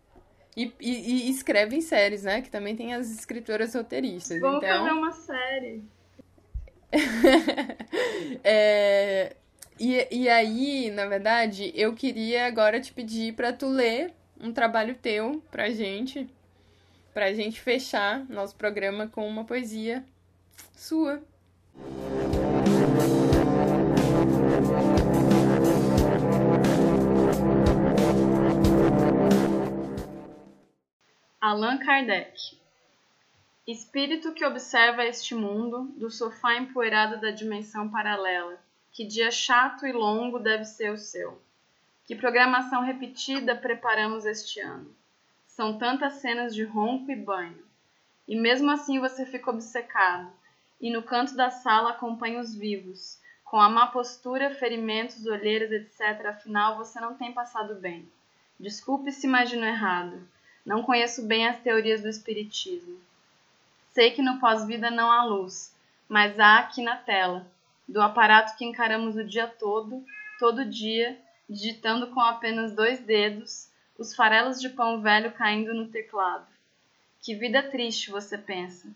E, 0.55 0.73
e, 0.79 1.27
e 1.27 1.29
escrevem 1.29 1.81
séries, 1.81 2.23
né? 2.23 2.41
Que 2.41 2.49
também 2.49 2.75
tem 2.75 2.93
as 2.93 3.11
escritoras 3.11 3.75
roteiristas. 3.75 4.39
Vamos 4.39 4.63
então... 4.63 4.79
fazer 4.79 4.91
uma 4.91 5.11
série. 5.11 5.83
é, 8.43 9.35
e, 9.79 10.07
e 10.09 10.29
aí, 10.29 10.89
na 10.89 11.05
verdade, 11.05 11.71
eu 11.75 11.93
queria 11.93 12.47
agora 12.47 12.79
te 12.79 12.93
pedir 12.93 13.33
para 13.33 13.51
tu 13.53 13.67
ler 13.67 14.13
um 14.39 14.51
trabalho 14.51 14.95
teu 14.95 15.43
pra 15.51 15.69
gente. 15.69 16.27
Pra 17.13 17.33
gente 17.33 17.59
fechar 17.59 18.25
nosso 18.29 18.55
programa 18.55 19.07
com 19.07 19.27
uma 19.27 19.43
poesia 19.43 20.03
sua. 20.75 21.21
Allan 31.49 31.77
Kardec 31.77 32.59
Espírito 33.65 34.33
que 34.33 34.43
observa 34.43 35.05
este 35.05 35.33
mundo 35.33 35.83
do 35.95 36.11
sofá 36.11 36.57
empoeirado 36.57 37.21
da 37.21 37.31
dimensão 37.31 37.87
paralela, 37.87 38.59
que 38.91 39.05
dia 39.05 39.31
chato 39.31 39.87
e 39.87 39.93
longo 39.93 40.39
deve 40.39 40.65
ser 40.65 40.91
o 40.91 40.97
seu. 40.97 41.41
Que 42.05 42.17
programação 42.17 42.81
repetida 42.81 43.55
preparamos 43.55 44.25
este 44.25 44.59
ano. 44.59 44.93
São 45.45 45.77
tantas 45.77 46.15
cenas 46.15 46.53
de 46.53 46.65
ronco 46.65 47.09
e 47.09 47.15
banho. 47.15 47.63
E 48.27 48.35
mesmo 48.35 48.69
assim 48.69 48.99
você 48.99 49.25
fica 49.25 49.49
obcecado, 49.49 50.29
e 50.81 50.91
no 50.91 51.01
canto 51.01 51.33
da 51.33 51.49
sala 51.49 51.91
acompanha 51.91 52.41
os 52.41 52.53
vivos, 52.53 53.21
com 53.45 53.57
a 53.57 53.69
má 53.69 53.87
postura, 53.87 54.53
ferimentos, 54.53 55.25
olheiras, 55.25 55.71
etc. 55.71 56.25
Afinal, 56.25 56.75
você 56.75 56.99
não 56.99 57.13
tem 57.13 57.31
passado 57.31 57.75
bem. 57.75 58.05
Desculpe 58.59 59.13
se 59.13 59.25
imagino 59.25 59.63
errado. 59.63 60.27
Não 60.67 60.83
conheço 60.83 61.25
bem 61.25 61.47
as 61.47 61.61
teorias 61.61 62.01
do 62.01 62.09
espiritismo. 62.09 62.99
Sei 63.91 64.11
que 64.11 64.21
no 64.21 64.37
pós-vida 64.37 64.91
não 64.91 65.09
há 65.09 65.23
luz, 65.23 65.73
mas 66.09 66.37
há 66.37 66.59
aqui 66.59 66.81
na 66.81 66.97
tela, 66.97 67.47
do 67.87 68.01
aparato 68.01 68.57
que 68.57 68.65
encaramos 68.65 69.15
o 69.15 69.23
dia 69.23 69.47
todo, 69.47 70.03
todo 70.37 70.65
dia, 70.65 71.17
digitando 71.49 72.07
com 72.07 72.19
apenas 72.19 72.75
dois 72.75 72.99
dedos, 72.99 73.69
os 73.97 74.13
farelos 74.13 74.59
de 74.59 74.67
pão 74.67 75.01
velho 75.01 75.31
caindo 75.31 75.73
no 75.73 75.87
teclado. 75.87 76.45
Que 77.21 77.33
vida 77.33 77.63
triste, 77.63 78.11
você 78.11 78.37
pensa. 78.37 78.93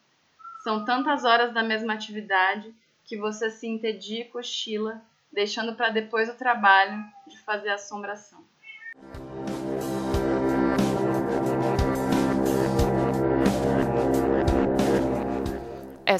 São 0.65 0.83
tantas 0.83 1.23
horas 1.23 1.53
da 1.53 1.63
mesma 1.63 1.93
atividade 1.93 2.75
que 3.05 3.15
você 3.15 3.49
se 3.49 3.65
entedia 3.65 4.23
e 4.23 4.27
cochila, 4.27 5.01
deixando 5.31 5.73
para 5.73 5.89
depois 5.89 6.27
o 6.27 6.37
trabalho 6.37 7.01
de 7.25 7.39
fazer 7.39 7.69
assombração. 7.69 8.43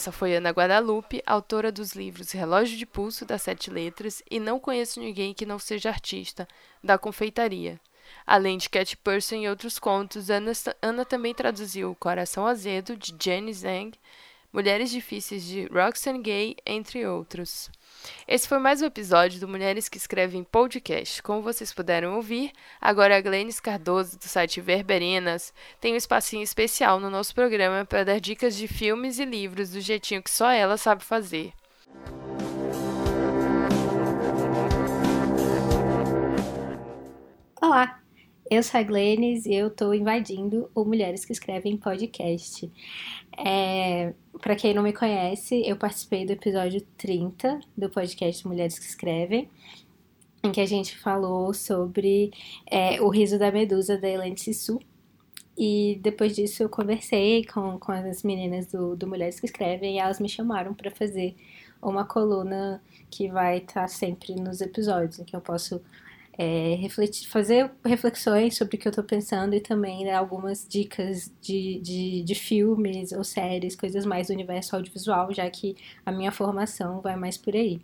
Essa 0.02 0.12
foi 0.12 0.36
Ana 0.36 0.49
Guadalupe, 0.49 1.22
autora 1.28 1.72
dos 1.72 1.91
livros 1.91 2.32
Relógio 2.32 2.76
de 2.76 2.88
Pulso, 2.88 3.24
das 3.24 3.43
Sete 3.43 3.70
Letras, 3.70 4.24
e 4.32 4.39
Não 4.39 4.60
Conheço 4.60 4.99
Ninguém 4.99 5.32
que 5.32 5.45
Não 5.45 5.60
Seja 5.60 5.89
Artista, 5.89 6.47
da 6.84 6.97
Confeitaria. 6.97 7.80
Além 8.26 8.58
de 8.58 8.68
Cat 8.68 8.97
Person 8.97 9.36
e 9.36 9.47
outros 9.47 9.78
contos, 9.78 10.32
Ana, 10.32 10.54
Ana 10.82 11.06
também 11.06 11.36
traduziu 11.36 11.95
Coração 11.99 12.47
Azedo, 12.47 12.97
de 12.97 13.16
Jenny 13.24 13.54
Zhang, 13.54 13.91
Mulheres 14.54 14.91
Difíceis 14.91 15.45
de 15.45 15.66
Roxane 15.68 16.20
Gay, 16.20 16.58
entre 16.66 17.08
outros. 17.08 17.72
Esse 18.28 18.49
foi 18.49 18.60
mais 18.60 18.82
um 18.82 18.86
episódio 18.86 19.39
do 19.39 19.47
Mulheres 19.47 19.88
que 19.88 19.97
Escrevem 19.97 20.43
Podcast. 20.43 21.24
Como 21.24 21.41
vocês 21.41 21.74
puderam 21.74 22.18
ouvir, 22.18 22.52
agora 22.82 23.16
a 23.16 23.22
Glennis 23.22 23.62
Cardoso, 23.62 24.20
do 24.20 24.26
site 24.26 24.60
Verberinas, 24.60 25.54
tem 25.80 25.93
um 25.93 25.95
espacinho 25.95 26.43
especial 26.43 26.99
no 26.99 27.10
nosso 27.10 27.34
programa 27.34 27.86
para 27.86 28.04
dar 28.04 28.20
dicas 28.20 28.58
de 28.58 28.68
filmes 28.68 29.20
e 29.20 29.26
livros 29.26 29.70
do 29.70 29.80
jeitinho 29.80 30.22
que 30.22 30.30
só 30.30 30.52
ela 30.52 30.76
sabe 30.76 31.02
fazer. 31.02 31.54
Olá, 37.62 38.02
eu 38.52 38.62
sou 38.62 38.82
a 38.82 38.84
Glennis 38.84 39.45
e 39.45 39.54
eu 39.54 39.68
estou 39.68 39.93
invadindo 39.93 40.70
o 40.76 40.84
Mulheres 40.84 41.24
que 41.24 41.32
Escrevem 41.32 41.78
Podcast. 41.78 42.70
É, 43.38 44.14
Para 44.42 44.56
quem 44.56 44.74
não 44.74 44.84
me 44.84 44.94
conhece, 44.94 45.62
eu 45.66 45.76
participei 45.76 46.26
do 46.26 46.32
episódio 46.32 46.82
30 46.98 47.60
do 47.78 47.90
podcast 47.90 48.48
Mulheres 48.48 48.78
que 48.78 48.86
Escrevem, 48.86 49.50
em 50.44 50.52
que 50.52 50.60
a 50.60 50.66
gente 50.66 50.98
falou 50.98 51.54
sobre 51.54 52.32
é, 52.66 53.02
o 53.02 53.10
riso 53.10 53.38
da 53.38 53.52
medusa 53.52 53.98
da 53.98 54.10
Helene 54.10 54.38
Sissu. 54.38 54.80
E 55.58 56.00
depois 56.02 56.36
disso 56.36 56.64
eu 56.64 56.70
conversei 56.70 57.46
com, 57.46 57.78
com 57.78 57.92
as 57.92 58.24
meninas 58.24 58.68
do, 58.68 58.96
do 58.96 59.08
Mulheres 59.08 59.40
que 59.40 59.46
Escrevem 59.46 59.96
e 59.96 60.00
elas 60.00 60.20
me 60.20 60.30
chamaram 60.30 60.74
para 60.74 60.90
fazer 60.90 61.36
uma 61.82 62.06
coluna 62.06 62.82
que 63.10 63.28
vai 63.30 63.58
estar 63.58 63.82
tá 63.82 63.88
sempre 63.88 64.36
nos 64.36 64.62
episódios, 64.62 65.20
em 65.20 65.24
que 65.24 65.36
eu 65.36 65.42
posso 65.42 65.82
é, 66.38 66.76
refletir, 66.76 67.28
fazer 67.28 67.72
reflexões 67.86 68.58
sobre 68.58 68.78
o 68.78 68.80
que 68.80 68.88
eu 68.88 68.92
tô 68.92 69.04
pensando 69.04 69.54
e 69.54 69.60
também 69.60 70.06
dar 70.06 70.18
algumas 70.18 70.68
dicas 70.68 71.32
de, 71.42 71.80
de, 71.82 72.24
de 72.24 72.36
filmes 72.36 73.12
ou 73.12 73.24
séries, 73.24 73.76
coisas 73.76 74.06
mais 74.06 74.28
do 74.28 74.34
universo 74.34 74.76
audiovisual, 74.76 75.34
já 75.34 75.50
que 75.50 75.76
a 76.06 76.12
minha 76.12 76.32
formação 76.32 77.02
vai 77.02 77.16
mais 77.16 77.38
por 77.38 77.56
aí. 77.56 77.82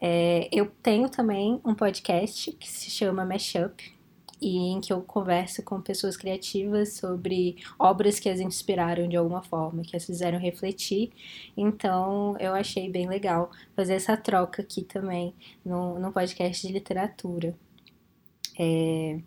É, 0.00 0.48
eu 0.52 0.70
tenho 0.82 1.08
também 1.08 1.60
um 1.64 1.74
podcast 1.74 2.52
que 2.52 2.70
se 2.70 2.90
chama 2.90 3.24
Mashup, 3.24 3.95
e 4.40 4.56
em 4.72 4.80
que 4.80 4.92
eu 4.92 5.00
converso 5.02 5.62
com 5.62 5.80
pessoas 5.80 6.16
criativas 6.16 6.94
sobre 6.94 7.56
obras 7.78 8.18
que 8.18 8.28
as 8.28 8.40
inspiraram 8.40 9.08
de 9.08 9.16
alguma 9.16 9.42
forma, 9.42 9.82
que 9.82 9.96
as 9.96 10.04
fizeram 10.04 10.38
refletir. 10.38 11.10
Então 11.56 12.36
eu 12.38 12.54
achei 12.54 12.90
bem 12.90 13.08
legal 13.08 13.50
fazer 13.74 13.94
essa 13.94 14.16
troca 14.16 14.62
aqui 14.62 14.82
também 14.82 15.34
no, 15.64 15.98
no 15.98 16.12
podcast 16.12 16.66
de 16.66 16.72
literatura. 16.72 17.54
É, 18.58 19.20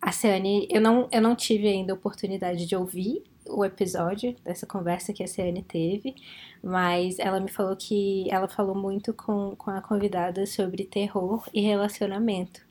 a 0.00 0.12
Ciane, 0.12 0.68
eu 0.70 0.80
não, 0.80 1.08
eu 1.10 1.20
não 1.22 1.34
tive 1.34 1.68
ainda 1.68 1.92
a 1.92 1.96
oportunidade 1.96 2.66
de 2.66 2.76
ouvir 2.76 3.22
o 3.48 3.64
episódio 3.64 4.34
dessa 4.42 4.66
conversa 4.66 5.12
que 5.12 5.22
a 5.22 5.26
Ciane 5.26 5.62
teve, 5.62 6.14
mas 6.62 7.18
ela 7.18 7.40
me 7.40 7.50
falou 7.50 7.76
que 7.76 8.26
ela 8.30 8.48
falou 8.48 8.74
muito 8.74 9.12
com, 9.12 9.54
com 9.56 9.70
a 9.70 9.80
convidada 9.82 10.46
sobre 10.46 10.84
terror 10.84 11.46
e 11.52 11.60
relacionamento. 11.60 12.63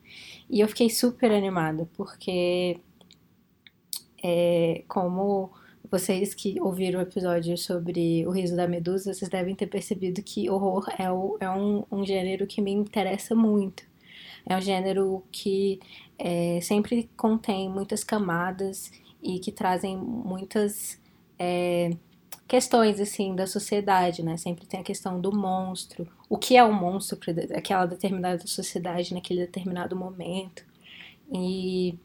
E 0.49 0.59
eu 0.59 0.67
fiquei 0.67 0.89
super 0.89 1.31
animada, 1.31 1.87
porque 1.95 2.79
é, 4.23 4.83
como 4.87 5.51
vocês 5.89 6.33
que 6.33 6.59
ouviram 6.61 6.99
o 6.99 7.03
episódio 7.03 7.57
sobre 7.57 8.25
o 8.25 8.31
riso 8.31 8.55
da 8.55 8.67
medusa, 8.67 9.13
vocês 9.13 9.29
devem 9.29 9.55
ter 9.55 9.67
percebido 9.67 10.23
que 10.23 10.49
horror 10.49 10.87
é, 10.97 11.11
o, 11.11 11.37
é 11.39 11.49
um, 11.49 11.85
um 11.91 12.05
gênero 12.05 12.47
que 12.47 12.61
me 12.61 12.71
interessa 12.71 13.35
muito. 13.35 13.83
É 14.45 14.57
um 14.57 14.61
gênero 14.61 15.23
que 15.31 15.79
é, 16.17 16.59
sempre 16.61 17.09
contém 17.15 17.69
muitas 17.69 18.03
camadas 18.03 18.91
e 19.21 19.39
que 19.39 19.51
trazem 19.51 19.95
muitas 19.97 20.99
é, 21.39 21.91
questões 22.47 22.99
assim 22.99 23.35
da 23.35 23.47
sociedade, 23.47 24.23
né? 24.23 24.37
Sempre 24.37 24.65
tem 24.65 24.79
a 24.79 24.83
questão 24.83 25.19
do 25.19 25.35
monstro, 25.35 26.07
o 26.29 26.37
que 26.37 26.57
é 26.57 26.63
um 26.63 26.73
monstro 26.73 27.17
para 27.17 27.57
aquela 27.57 27.85
determinada 27.85 28.45
sociedade 28.45 29.13
naquele 29.13 29.41
determinado 29.41 29.95
momento. 29.95 30.63
E 31.31 31.97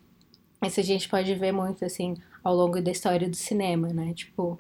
isso 0.64 0.80
a 0.80 0.82
gente 0.82 1.08
pode 1.08 1.34
ver 1.34 1.52
muito 1.52 1.84
assim 1.84 2.16
ao 2.42 2.54
longo 2.54 2.80
da 2.80 2.90
história 2.90 3.28
do 3.28 3.36
cinema, 3.36 3.88
né? 3.88 4.12
Tipo, 4.14 4.58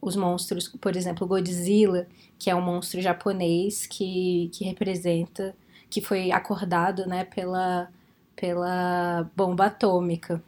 os 0.00 0.16
monstros, 0.16 0.68
por 0.68 0.96
exemplo, 0.96 1.26
Godzilla, 1.26 2.06
que 2.38 2.50
é 2.50 2.54
um 2.54 2.62
monstro 2.62 3.00
japonês 3.00 3.86
que, 3.86 4.50
que 4.52 4.64
representa, 4.64 5.54
que 5.88 6.00
foi 6.00 6.30
acordado, 6.32 7.06
né, 7.06 7.24
pela, 7.24 7.88
pela 8.34 9.30
bomba 9.36 9.66
atômica. 9.66 10.42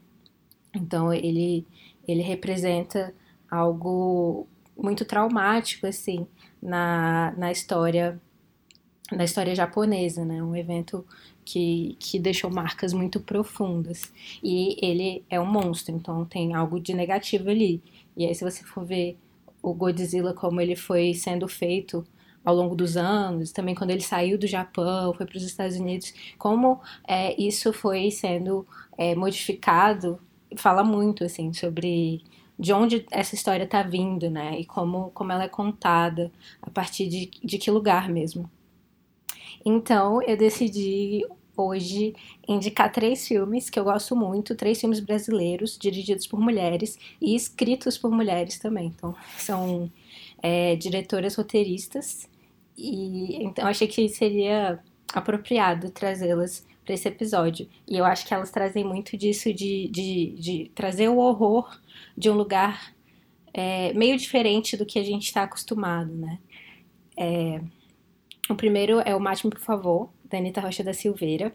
Então 0.75 1.13
ele, 1.13 1.67
ele 2.09 2.23
representa 2.23 3.15
algo 3.51 4.47
muito 4.83 5.05
traumático 5.05 5.87
assim 5.87 6.27
na, 6.61 7.33
na 7.37 7.51
história 7.53 8.21
na 9.11 9.25
história 9.25 9.55
japonesa, 9.55 10.25
né? 10.25 10.43
Um 10.43 10.57
evento 10.57 11.05
que, 11.45 11.97
que 11.99 12.19
deixou 12.19 12.51
marcas 12.51 12.95
muito 12.95 13.21
profundas. 13.21 14.11
E 14.43 14.77
ele 14.85 15.23
é 15.29 15.39
um 15.39 15.45
monstro, 15.45 15.95
então 15.95 16.25
tem 16.25 16.55
algo 16.55 16.81
de 16.81 16.95
negativo 16.95 17.51
ali. 17.51 17.83
E 18.17 18.25
aí, 18.25 18.35
se 18.35 18.43
você 18.43 18.65
for 18.65 18.85
ver 18.85 19.19
o 19.63 19.75
Godzilla 19.75 20.33
como 20.33 20.61
ele 20.61 20.75
foi 20.75 21.13
sendo 21.13 21.47
feito 21.47 22.07
ao 22.45 22.55
longo 22.55 22.75
dos 22.75 22.97
anos, 22.97 23.53
também 23.53 23.75
quando 23.75 23.91
ele 23.91 24.01
saiu 24.01 24.39
do 24.39 24.47
Japão, 24.47 25.13
foi 25.15 25.27
para 25.27 25.37
os 25.37 25.45
Estados 25.45 25.77
Unidos, 25.77 26.15
como 26.39 26.81
é, 27.07 27.41
isso 27.41 27.73
foi 27.73 28.11
sendo 28.11 28.67
é, 28.97 29.15
modificado 29.15 30.19
fala 30.57 30.85
muito, 30.85 31.25
assim, 31.25 31.53
sobre 31.53 32.23
de 32.63 32.73
onde 32.73 33.05
essa 33.11 33.35
história 33.35 33.65
está 33.65 33.83
vindo, 33.83 34.31
né? 34.31 34.61
E 34.61 34.65
como, 34.65 35.11
como 35.11 35.33
ela 35.33 35.43
é 35.43 35.49
contada, 35.49 36.31
a 36.63 36.71
partir 36.71 37.09
de, 37.09 37.29
de 37.43 37.59
que 37.59 37.73
lugar 37.73 38.09
mesmo. 38.09 38.49
Então, 39.65 40.23
eu 40.23 40.37
decidi 40.37 41.27
hoje 41.57 42.15
indicar 42.47 42.93
três 42.93 43.27
filmes 43.27 43.69
que 43.69 43.81
eu 43.81 43.85
gosto 43.85 44.15
muito, 44.15 44.55
três 44.55 44.81
filmes 44.81 45.01
brasileiros, 45.01 45.77
dirigidos 45.77 46.25
por 46.25 46.39
mulheres 46.39 46.97
e 47.21 47.35
escritos 47.35 47.99
por 47.99 48.13
mulheres 48.13 48.61
também. 48.61 48.87
Então, 48.87 49.13
são 49.37 49.91
é, 50.41 50.77
diretoras 50.77 51.35
roteiristas, 51.35 52.29
e 52.79 53.43
então 53.43 53.67
achei 53.67 53.89
que 53.89 54.09
seria 54.09 54.79
apropriado 55.13 55.91
trazê-las 55.91 56.65
para 56.93 56.95
esse 56.95 57.09
episódio. 57.09 57.69
E 57.89 57.97
eu 57.97 58.05
acho 58.05 58.27
que 58.27 58.35
elas 58.35 58.51
trazem 58.51 58.85
muito 58.85 59.17
disso 59.17 59.53
de, 59.53 59.89
de, 59.89 60.37
de 60.39 60.71
trazer 60.75 61.09
o 61.09 61.17
horror 61.17 61.81
de 62.17 62.29
um 62.29 62.35
lugar 62.35 62.95
é, 63.53 63.93
meio 63.95 64.17
diferente 64.17 64.77
do 64.77 64.85
que 64.85 64.99
a 64.99 65.03
gente 65.03 65.25
está 65.25 65.45
acostumado, 65.45 66.13
né? 66.15 66.39
É, 67.17 67.61
o 68.49 68.55
primeiro 68.55 69.01
é 69.01 69.15
o 69.15 69.21
Mate-me, 69.21 69.51
por 69.51 69.61
favor, 69.61 70.11
da 70.25 70.39
Anitta 70.39 70.61
Rocha 70.61 70.85
da 70.85 70.93
Silveira, 70.93 71.55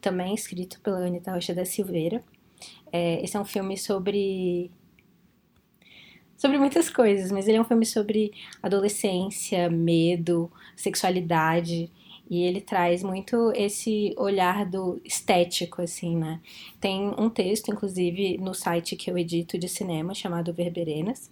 também 0.00 0.34
escrito 0.34 0.80
pela 0.80 1.06
Anitta 1.06 1.32
Rocha 1.32 1.54
da 1.54 1.64
Silveira. 1.64 2.24
É, 2.90 3.22
esse 3.22 3.36
é 3.36 3.40
um 3.40 3.44
filme 3.44 3.76
sobre 3.76 4.70
sobre 6.36 6.56
muitas 6.56 6.88
coisas, 6.88 7.32
mas 7.32 7.48
ele 7.48 7.58
é 7.58 7.60
um 7.60 7.64
filme 7.64 7.84
sobre 7.84 8.32
adolescência, 8.62 9.68
medo, 9.68 10.50
sexualidade. 10.76 11.90
E 12.30 12.42
ele 12.42 12.60
traz 12.60 13.02
muito 13.02 13.52
esse 13.54 14.14
olhar 14.16 14.66
do 14.66 15.00
estético, 15.04 15.80
assim, 15.80 16.16
né? 16.16 16.40
Tem 16.80 17.08
um 17.18 17.30
texto, 17.30 17.70
inclusive, 17.70 18.36
no 18.38 18.52
site 18.54 18.96
que 18.96 19.10
eu 19.10 19.16
edito 19.16 19.58
de 19.58 19.68
cinema, 19.68 20.14
chamado 20.14 20.52
Verberenas. 20.52 21.30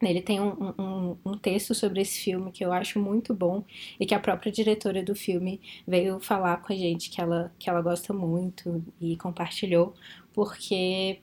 Ele 0.00 0.22
tem 0.22 0.40
um, 0.40 0.72
um, 0.78 1.16
um, 1.26 1.36
texto 1.36 1.74
sobre 1.74 2.00
esse 2.00 2.20
filme 2.20 2.50
que 2.50 2.64
eu 2.64 2.72
acho 2.72 2.98
muito 2.98 3.34
bom 3.34 3.62
e 3.98 4.06
que 4.06 4.14
a 4.14 4.20
própria 4.20 4.50
diretora 4.50 5.02
do 5.02 5.14
filme 5.14 5.60
veio 5.86 6.18
falar 6.20 6.56
com 6.62 6.72
a 6.72 6.76
gente 6.76 7.10
que 7.10 7.20
ela, 7.20 7.52
que 7.58 7.68
ela 7.68 7.82
gosta 7.82 8.14
muito 8.14 8.82
e 8.98 9.14
compartilhou, 9.18 9.92
porque 10.32 11.20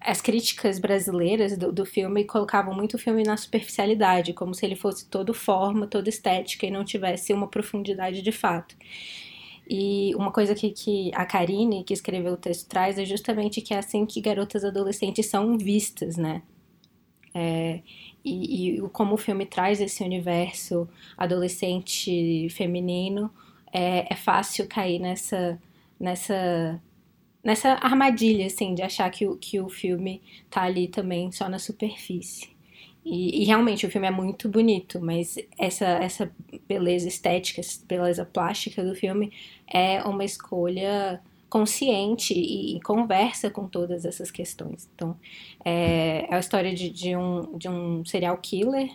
as 0.00 0.20
críticas 0.20 0.78
brasileiras 0.78 1.56
do, 1.56 1.70
do, 1.70 1.84
filme 1.84 2.24
colocavam 2.24 2.74
muito 2.74 2.94
o 2.94 2.98
filme 2.98 3.22
na 3.22 3.36
superficialidade, 3.36 4.32
como 4.32 4.54
se 4.54 4.64
ele 4.64 4.74
fosse 4.74 5.06
todo 5.06 5.34
forma, 5.34 5.86
toda 5.86 6.08
estética 6.08 6.66
e 6.66 6.70
não 6.70 6.84
tivesse 6.84 7.32
uma 7.32 7.46
profundidade 7.46 8.22
de 8.22 8.32
fato. 8.32 8.74
E 9.68 10.14
uma 10.16 10.32
coisa 10.32 10.54
que, 10.54 10.70
que 10.70 11.10
a 11.14 11.24
Karine, 11.24 11.84
que 11.84 11.92
escreveu 11.92 12.32
o 12.32 12.36
texto, 12.36 12.66
traz 12.68 12.98
é 12.98 13.04
justamente 13.04 13.60
que 13.60 13.74
é 13.74 13.78
assim 13.78 14.06
que 14.06 14.20
garotas 14.20 14.64
adolescentes 14.64 15.26
são 15.26 15.56
vistas, 15.56 16.16
né? 16.16 16.42
É, 17.32 17.80
e, 18.24 18.78
e 18.78 18.80
como 18.88 19.14
o 19.14 19.18
filme 19.18 19.46
traz 19.46 19.80
esse 19.80 20.02
universo 20.02 20.88
adolescente 21.16 22.48
feminino, 22.50 23.30
é, 23.72 24.12
é 24.12 24.16
fácil 24.16 24.66
cair 24.66 24.98
nessa, 24.98 25.60
nessa 25.98 26.80
nessa 27.42 27.70
armadilha, 27.74 28.46
assim, 28.46 28.74
de 28.74 28.82
achar 28.82 29.10
que 29.10 29.26
o, 29.26 29.36
que 29.36 29.60
o 29.60 29.68
filme 29.68 30.22
tá 30.48 30.62
ali 30.62 30.88
também 30.88 31.32
só 31.32 31.48
na 31.48 31.58
superfície. 31.58 32.48
E, 33.04 33.42
e, 33.42 33.44
realmente 33.44 33.86
o 33.86 33.90
filme 33.90 34.06
é 34.06 34.10
muito 34.10 34.48
bonito, 34.48 35.00
mas 35.00 35.36
essa, 35.58 35.86
essa 35.86 36.30
beleza 36.68 37.08
estética, 37.08 37.60
essa 37.60 37.80
beleza 37.86 38.26
plástica 38.26 38.84
do 38.84 38.94
filme 38.94 39.32
é 39.66 40.02
uma 40.02 40.22
escolha 40.22 41.20
consciente 41.48 42.34
e, 42.34 42.76
e 42.76 42.80
conversa 42.82 43.50
com 43.50 43.66
todas 43.66 44.04
essas 44.04 44.30
questões. 44.30 44.88
Então, 44.94 45.16
é, 45.64 46.26
é 46.30 46.34
a 46.34 46.38
história 46.38 46.74
de, 46.74 46.90
de, 46.90 47.16
um, 47.16 47.56
de 47.56 47.68
um 47.68 48.04
serial 48.04 48.36
killer 48.36 48.90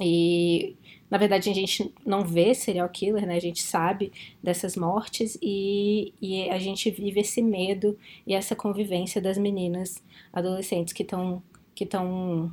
e 0.00 0.76
na 1.10 1.18
verdade, 1.18 1.48
a 1.48 1.54
gente 1.54 1.92
não 2.04 2.24
vê 2.24 2.52
serial 2.52 2.88
killer, 2.88 3.26
né? 3.26 3.36
A 3.36 3.40
gente 3.40 3.62
sabe 3.62 4.12
dessas 4.42 4.76
mortes 4.76 5.38
e, 5.40 6.12
e 6.20 6.50
a 6.50 6.58
gente 6.58 6.90
vive 6.90 7.20
esse 7.20 7.40
medo 7.40 7.96
e 8.26 8.34
essa 8.34 8.56
convivência 8.56 9.20
das 9.20 9.38
meninas 9.38 10.02
adolescentes 10.32 10.92
que 10.92 11.02
estão 11.02 11.42
que 11.74 11.84
estão 11.84 12.52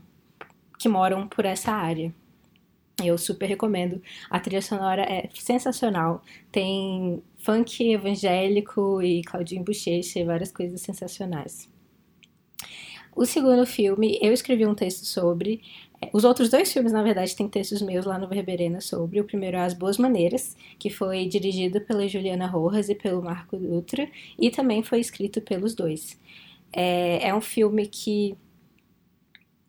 que 0.77 0.87
moram 0.87 1.27
por 1.27 1.45
essa 1.45 1.71
área. 1.71 2.13
Eu 3.03 3.17
super 3.17 3.47
recomendo. 3.47 4.01
A 4.29 4.39
trilha 4.39 4.61
sonora 4.61 5.01
é 5.01 5.29
sensacional. 5.33 6.21
Tem 6.51 7.23
funk 7.39 7.91
evangélico 7.91 9.01
e 9.01 9.23
Claudinho 9.23 9.63
Bochecha 9.63 10.19
e 10.19 10.23
várias 10.23 10.51
coisas 10.51 10.79
sensacionais. 10.81 11.67
O 13.15 13.25
segundo 13.25 13.65
filme, 13.65 14.17
eu 14.21 14.33
escrevi 14.33 14.65
um 14.65 14.73
texto 14.73 15.05
sobre, 15.05 15.61
os 16.11 16.23
outros 16.23 16.49
dois 16.49 16.71
filmes, 16.71 16.91
na 16.91 17.03
verdade, 17.03 17.35
têm 17.35 17.47
textos 17.47 17.81
meus 17.81 18.05
lá 18.05 18.17
no 18.17 18.27
Verberena 18.27 18.81
sobre. 18.81 19.19
O 19.19 19.23
primeiro 19.23 19.57
é 19.57 19.61
As 19.61 19.73
Boas 19.73 19.97
Maneiras, 19.97 20.55
que 20.79 20.89
foi 20.89 21.27
dirigido 21.27 21.79
pela 21.81 22.07
Juliana 22.07 22.47
Rojas 22.47 22.89
e 22.89 22.95
pelo 22.95 23.21
Marco 23.21 23.57
Dutra, 23.57 24.09
e 24.39 24.49
também 24.49 24.83
foi 24.83 24.99
escrito 24.99 25.41
pelos 25.41 25.75
dois. 25.75 26.19
É, 26.71 27.27
é 27.27 27.35
um 27.35 27.41
filme 27.41 27.85
que, 27.85 28.35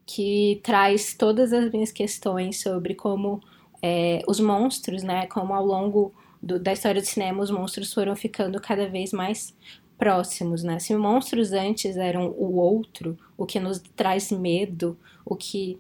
que 0.07 0.61
traz 0.63 1.15
todas 1.15 1.53
as 1.53 1.71
minhas 1.71 1.93
questões 1.93 2.61
sobre 2.61 2.95
como 2.95 3.41
é, 3.83 4.23
os 4.27 4.41
monstros, 4.41 5.03
né, 5.03 5.27
como 5.27 5.53
ao 5.53 5.65
longo 5.65 6.15
do, 6.43 6.59
da 6.59 6.73
história 6.73 7.01
do 7.01 7.07
cinema 7.07 7.43
os 7.43 7.51
monstros 7.51 7.93
foram 7.93 8.17
ficando 8.17 8.61
cada 8.61 8.89
vez 8.89 9.13
mais 9.13 9.55
próximos, 9.97 10.63
né? 10.63 10.79
Se 10.79 10.95
monstros 10.97 11.53
antes 11.53 11.97
eram 11.97 12.29
o 12.37 12.57
outro, 12.57 13.17
o 13.37 13.47
que 13.47 13.61
nos 13.61 13.79
traz 13.95 14.31
medo, 14.31 14.99
o 15.25 15.37
que 15.37 15.79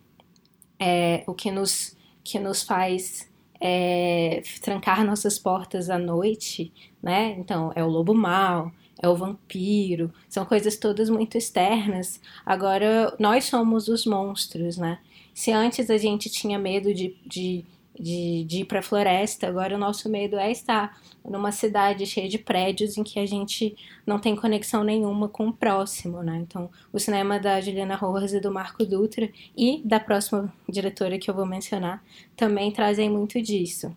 é, 0.84 1.24
o 1.26 1.32
que 1.32 1.50
nos, 1.50 1.96
que 2.22 2.38
nos 2.38 2.62
faz 2.62 3.26
é, 3.58 4.42
trancar 4.60 5.02
nossas 5.02 5.38
portas 5.38 5.88
à 5.88 5.98
noite, 5.98 6.70
né? 7.02 7.34
Então, 7.38 7.72
é 7.74 7.82
o 7.82 7.88
lobo 7.88 8.12
mau, 8.12 8.70
é 9.00 9.08
o 9.08 9.16
vampiro, 9.16 10.12
são 10.28 10.44
coisas 10.44 10.76
todas 10.76 11.08
muito 11.08 11.38
externas. 11.38 12.20
Agora, 12.44 13.16
nós 13.18 13.44
somos 13.46 13.88
os 13.88 14.04
monstros, 14.04 14.76
né? 14.76 14.98
Se 15.32 15.50
antes 15.50 15.88
a 15.88 15.96
gente 15.96 16.28
tinha 16.28 16.58
medo 16.58 16.92
de, 16.92 17.16
de, 17.24 17.64
de, 17.98 18.44
de 18.44 18.60
ir 18.60 18.64
para 18.64 18.80
a 18.80 18.82
floresta. 18.82 19.46
Agora 19.46 19.76
o 19.76 19.78
nosso 19.78 20.08
medo 20.08 20.36
é 20.36 20.50
estar 20.50 20.98
numa 21.24 21.52
cidade 21.52 22.06
cheia 22.06 22.28
de 22.28 22.38
prédios 22.38 22.98
em 22.98 23.02
que 23.02 23.18
a 23.18 23.26
gente 23.26 23.76
não 24.06 24.18
tem 24.18 24.34
conexão 24.36 24.84
nenhuma 24.84 25.28
com 25.28 25.48
o 25.48 25.52
próximo, 25.52 26.22
né? 26.22 26.36
Então, 26.38 26.70
o 26.92 26.98
cinema 26.98 27.38
da 27.38 27.60
Juliana 27.60 27.96
Rojas 27.96 28.32
e 28.32 28.40
do 28.40 28.52
Marco 28.52 28.84
Dutra 28.84 29.30
e 29.56 29.82
da 29.84 30.00
próxima 30.00 30.52
diretora 30.68 31.18
que 31.18 31.30
eu 31.30 31.34
vou 31.34 31.46
mencionar 31.46 32.02
também 32.36 32.72
trazem 32.72 33.08
muito 33.08 33.40
disso. 33.40 33.96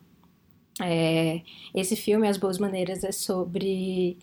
É, 0.81 1.41
esse 1.73 1.95
filme, 1.95 2.27
As 2.27 2.37
Boas 2.37 2.59
Maneiras, 2.59 3.03
é 3.03 3.11
sobre 3.11 4.17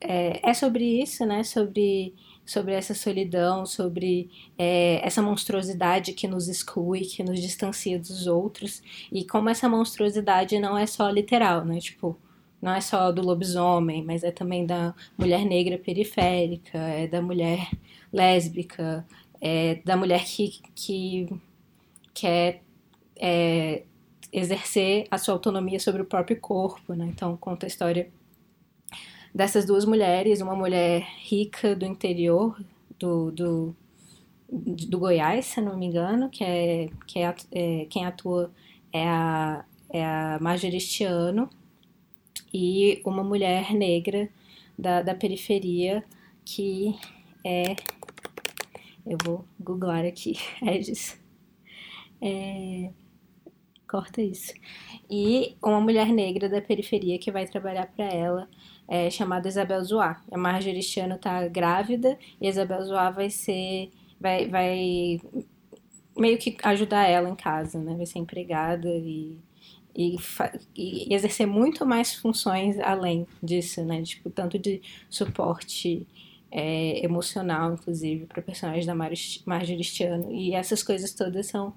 é, 0.00 0.50
é 0.50 0.54
sobre 0.54 1.02
isso, 1.02 1.24
né? 1.24 1.42
Sobre 1.42 2.14
sobre 2.46 2.72
essa 2.72 2.94
solidão, 2.94 3.66
sobre 3.66 4.30
é, 4.56 5.04
essa 5.04 5.20
monstruosidade 5.20 6.12
que 6.12 6.28
nos 6.28 6.48
exclui, 6.48 7.00
que 7.00 7.22
nos 7.22 7.40
distancia 7.40 7.98
dos 7.98 8.26
outros, 8.28 8.82
e 9.12 9.24
como 9.24 9.48
essa 9.48 9.68
monstruosidade 9.68 10.58
não 10.60 10.78
é 10.78 10.86
só 10.86 11.10
literal, 11.10 11.64
né? 11.64 11.80
Tipo, 11.80 12.16
não 12.62 12.72
é 12.72 12.80
só 12.80 13.10
do 13.12 13.20
lobisomem, 13.22 14.04
mas 14.04 14.22
é 14.22 14.30
também 14.30 14.64
da 14.64 14.94
mulher 15.18 15.44
negra 15.44 15.76
periférica, 15.76 16.78
é 16.78 17.06
da 17.06 17.20
mulher 17.20 17.68
lésbica, 18.12 19.04
é 19.40 19.80
da 19.84 19.96
mulher 19.96 20.24
que, 20.24 20.60
que 20.74 21.28
quer 22.14 22.62
é, 23.16 23.82
exercer 24.32 25.06
a 25.10 25.18
sua 25.18 25.34
autonomia 25.34 25.80
sobre 25.80 26.02
o 26.02 26.04
próprio 26.04 26.40
corpo, 26.40 26.94
né? 26.94 27.06
Então 27.06 27.36
conta 27.36 27.66
a 27.66 27.68
história 27.68 28.10
dessas 29.36 29.66
duas 29.66 29.84
mulheres, 29.84 30.40
uma 30.40 30.56
mulher 30.56 31.06
rica 31.18 31.76
do 31.76 31.84
interior 31.84 32.58
do, 32.98 33.30
do, 33.30 33.76
do 34.48 34.98
Goiás, 34.98 35.44
se 35.44 35.60
não 35.60 35.76
me 35.76 35.84
engano, 35.84 36.30
que 36.30 36.42
é, 36.42 36.88
que 37.06 37.18
é, 37.18 37.34
é 37.52 37.84
quem 37.84 38.06
atua 38.06 38.50
é 38.90 39.06
a, 39.06 39.62
é 39.90 40.02
a 40.02 40.38
Marjoristiano, 40.40 41.50
e 42.52 43.02
uma 43.04 43.22
mulher 43.22 43.74
negra 43.74 44.30
da, 44.78 45.02
da 45.02 45.14
periferia 45.14 46.02
que 46.42 46.94
é. 47.44 47.76
Eu 49.06 49.18
vou 49.22 49.44
googlar 49.60 50.06
aqui, 50.06 50.32
Regis. 50.64 51.20
É, 52.22 52.90
corta 53.86 54.22
isso. 54.22 54.54
E 55.10 55.54
uma 55.62 55.80
mulher 55.80 56.08
negra 56.08 56.48
da 56.48 56.62
periferia 56.62 57.18
que 57.18 57.30
vai 57.30 57.46
trabalhar 57.46 57.86
para 57.94 58.06
ela 58.06 58.48
é, 58.88 59.10
chamada 59.10 59.48
Isabel 59.48 59.82
Zoá. 59.84 60.20
A 60.30 60.38
Marjorie 60.38 60.82
Stiano 60.82 61.18
tá 61.18 61.46
grávida 61.48 62.18
e 62.40 62.48
Isabel 62.48 62.84
Zoá 62.84 63.10
vai 63.10 63.30
ser. 63.30 63.90
Vai, 64.20 64.48
vai 64.48 65.20
meio 66.16 66.38
que 66.38 66.56
ajudar 66.62 67.06
ela 67.06 67.28
em 67.28 67.36
casa, 67.36 67.78
né? 67.78 67.94
Vai 67.94 68.06
ser 68.06 68.18
empregada 68.18 68.88
e, 68.88 69.38
e, 69.94 70.16
e, 70.74 71.14
exercer 71.14 71.46
muito 71.46 71.84
mais 71.84 72.14
funções 72.14 72.78
além 72.78 73.26
disso, 73.42 73.84
né? 73.84 74.02
Tipo, 74.02 74.30
tanto 74.30 74.58
de 74.58 74.80
suporte 75.10 76.06
é, 76.50 77.04
emocional, 77.04 77.74
inclusive, 77.74 78.26
para 78.26 78.40
personagens 78.40 78.86
da 78.86 78.94
Marjorie 78.94 79.84
Stiano. 79.84 80.32
E 80.32 80.54
essas 80.54 80.82
coisas 80.82 81.12
todas 81.12 81.46
são 81.46 81.74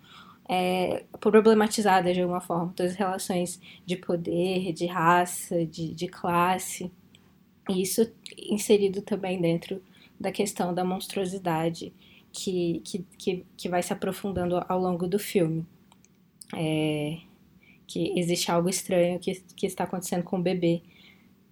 é, 0.48 1.04
problematizadas 1.20 2.16
de 2.16 2.22
alguma 2.22 2.42
forma, 2.42 2.74
todas 2.76 2.94
as 2.94 2.98
relações 2.98 3.62
de 3.86 3.96
poder, 3.96 4.74
de 4.74 4.86
raça, 4.88 5.66
de, 5.66 5.94
de 5.94 6.08
classe. 6.08 6.92
E 7.70 7.82
isso 7.82 8.12
inserido 8.38 9.02
também 9.02 9.40
dentro 9.40 9.82
da 10.20 10.32
questão 10.32 10.74
da 10.74 10.84
monstruosidade 10.84 11.94
que, 12.32 12.82
que, 12.84 13.06
que, 13.18 13.46
que 13.56 13.70
vai 13.70 13.82
se 13.82 13.94
aprofundando 13.94 14.64
ao 14.68 14.80
longo 14.80 15.08
do 15.08 15.20
filme. 15.20 15.66
É, 16.56 17.20
que 17.90 18.14
existe 18.20 18.52
algo 18.52 18.70
estranho 18.70 19.20
que, 19.20 19.42
que 19.56 19.66
está 19.66 19.84
acontecendo 19.84 20.24
com 20.24 20.38
o 20.38 20.42
bebê 20.42 20.82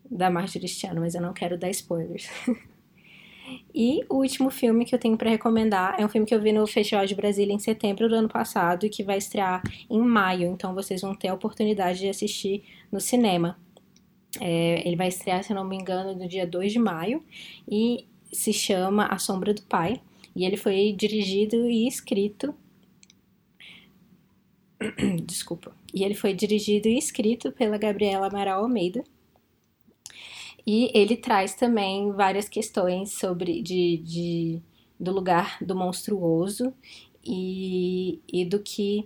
da 0.10 0.30
Marjorie 0.30 0.62
Cristiano, 0.62 1.02
mas 1.02 1.16
eu 1.16 1.22
não 1.22 1.34
quero 1.34 1.58
dar 1.58 1.70
spoilers. 1.72 2.30
e 3.74 4.06
o 4.08 4.18
último 4.18 4.52
filme 4.52 4.86
que 4.86 4.94
eu 4.94 5.00
tenho 5.00 5.18
para 5.18 5.32
recomendar 5.32 5.96
é 6.00 6.06
um 6.06 6.10
filme 6.10 6.28
que 6.28 6.36
eu 6.36 6.42
vi 6.42 6.52
no 6.52 6.66
Festival 6.68 7.06
de 7.06 7.16
Brasília 7.16 7.54
em 7.54 7.60
setembro 7.60 8.08
do 8.08 8.16
ano 8.16 8.30
passado 8.30 8.86
e 8.86 8.90
que 8.90 9.04
vai 9.04 9.18
estrear 9.18 9.64
em 9.90 10.00
maio, 10.00 10.52
então 10.52 10.76
vocês 10.76 11.02
vão 11.02 11.16
ter 11.16 11.30
a 11.30 11.34
oportunidade 11.34 12.00
de 12.00 12.10
assistir 12.10 12.64
no 12.92 13.02
cinema. 13.02 13.58
É, 14.40 14.88
ele 14.88 14.96
vai 14.96 15.08
estrear, 15.08 15.44
se 15.44 15.54
não 15.54 15.64
me 15.64 15.76
engano, 15.76 16.16
no 16.16 16.28
dia 16.28 16.46
2 16.46 16.72
de 16.72 16.80
maio 16.80 17.24
e 17.70 18.06
se 18.32 18.54
chama 18.54 19.06
A 19.06 19.18
Sombra 19.18 19.54
do 19.54 19.62
Pai. 19.64 20.02
E 20.36 20.46
ele 20.46 20.58
foi 20.58 20.94
dirigido 20.94 21.68
e 21.70 21.88
escrito. 21.88 22.54
Desculpa. 25.26 25.76
E 25.94 26.04
ele 26.04 26.14
foi 26.14 26.34
dirigido 26.34 26.88
e 26.88 26.98
escrito 26.98 27.52
pela 27.52 27.78
Gabriela 27.78 28.28
Amaral 28.28 28.62
Almeida. 28.62 29.04
E 30.66 30.92
ele 30.94 31.16
traz 31.16 31.56
também 31.56 32.12
várias 32.12 32.50
questões 32.50 33.14
sobre 33.14 33.62
de, 33.62 33.98
de 33.98 34.62
do 35.00 35.12
lugar 35.12 35.58
do 35.62 35.76
monstruoso 35.76 36.74
e, 37.24 38.20
e 38.32 38.44
do 38.46 38.60
que 38.60 39.06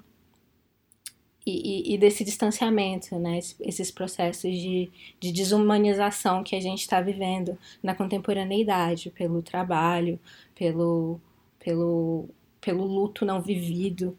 e, 1.46 1.94
e, 1.94 1.98
desse 1.98 2.24
distanciamento, 2.24 3.18
né? 3.18 3.39
Esses 3.60 3.89
processos 3.89 4.52
de, 4.52 4.92
de 5.20 5.32
desumanização 5.32 6.44
que 6.44 6.56
a 6.56 6.60
gente 6.60 6.82
está 6.82 7.02
vivendo 7.02 7.58
na 7.82 7.96
contemporaneidade, 7.96 9.10
pelo 9.10 9.42
trabalho, 9.42 10.20
pelo, 10.54 11.20
pelo, 11.60 12.30
pelo 12.60 12.86
luto 12.86 13.26
não 13.26 13.42
vivido. 13.42 14.16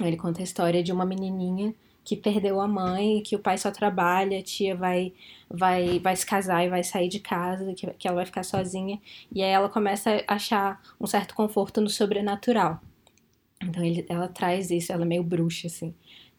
Ele 0.00 0.16
conta 0.16 0.40
a 0.40 0.44
história 0.44 0.82
de 0.82 0.92
uma 0.92 1.04
menininha 1.04 1.74
que 2.04 2.14
perdeu 2.14 2.60
a 2.60 2.68
mãe, 2.68 3.20
que 3.22 3.34
o 3.34 3.40
pai 3.40 3.58
só 3.58 3.72
trabalha, 3.72 4.38
a 4.38 4.42
tia 4.42 4.76
vai, 4.76 5.12
vai, 5.50 5.98
vai 5.98 6.14
se 6.14 6.24
casar 6.24 6.64
e 6.64 6.68
vai 6.68 6.84
sair 6.84 7.08
de 7.08 7.18
casa, 7.18 7.74
que, 7.74 7.88
que 7.94 8.06
ela 8.06 8.18
vai 8.18 8.26
ficar 8.26 8.44
sozinha. 8.44 9.00
E 9.32 9.42
aí 9.42 9.50
ela 9.50 9.68
começa 9.68 10.22
a 10.28 10.34
achar 10.34 10.80
um 11.00 11.06
certo 11.08 11.34
conforto 11.34 11.80
no 11.80 11.90
sobrenatural. 11.90 12.80
Então 13.60 13.82
ele, 13.82 14.06
ela 14.08 14.28
traz 14.28 14.70
isso, 14.70 14.92
ela 14.92 15.02
é 15.02 15.06
meio 15.06 15.24
bruxa, 15.24 15.66
assim 15.66 15.92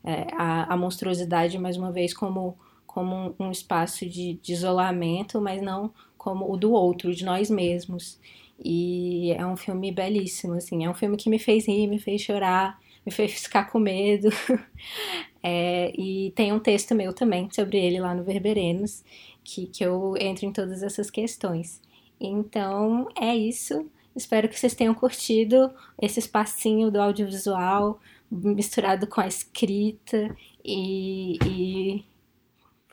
é, 0.03 0.27
a, 0.33 0.73
a, 0.73 0.77
monstruosidade, 0.77 1.57
mais 1.57 1.77
uma 1.77 1.91
vez, 1.91 2.13
como, 2.13 2.57
como 2.85 3.35
um, 3.39 3.51
espaço 3.51 4.05
de, 4.05 4.33
de, 4.41 4.53
isolamento, 4.53 5.41
mas 5.41 5.61
não 5.61 5.91
como 6.17 6.51
o 6.51 6.57
do 6.57 6.71
outro, 6.71 7.13
de 7.13 7.25
nós 7.25 7.49
mesmos. 7.49 8.19
E 8.63 9.31
é 9.33 9.45
um 9.45 9.55
filme 9.55 9.91
belíssimo, 9.91 10.53
assim, 10.53 10.85
é 10.85 10.89
um 10.89 10.93
filme 10.93 11.17
que 11.17 11.29
me 11.29 11.39
fez 11.39 11.67
rir, 11.67 11.87
me 11.87 11.99
fez 11.99 12.21
chorar, 12.21 12.79
me 13.05 13.11
fez 13.11 13.33
ficar 13.33 13.65
com 13.71 13.79
medo. 13.79 14.29
é, 15.43 15.93
e 15.97 16.31
tem 16.35 16.51
um 16.51 16.59
texto 16.59 16.95
meu 16.95 17.13
também 17.13 17.49
sobre 17.51 17.77
ele 17.77 17.99
lá 17.99 18.13
no 18.13 18.23
Verberenos, 18.23 19.03
que, 19.43 19.67
que 19.67 19.83
eu 19.83 20.15
entro 20.19 20.45
em 20.45 20.51
todas 20.51 20.83
essas 20.83 21.09
questões. 21.09 21.81
Então 22.19 23.07
é 23.15 23.35
isso. 23.35 23.89
Espero 24.15 24.49
que 24.49 24.59
vocês 24.59 24.73
tenham 24.73 24.95
curtido 24.95 25.71
esse 26.01 26.19
espacinho 26.19 26.89
do 26.89 26.99
audiovisual 26.99 27.99
misturado 28.29 29.07
com 29.07 29.21
a 29.21 29.27
escrita 29.27 30.35
e, 30.63 31.37
e 31.45 32.05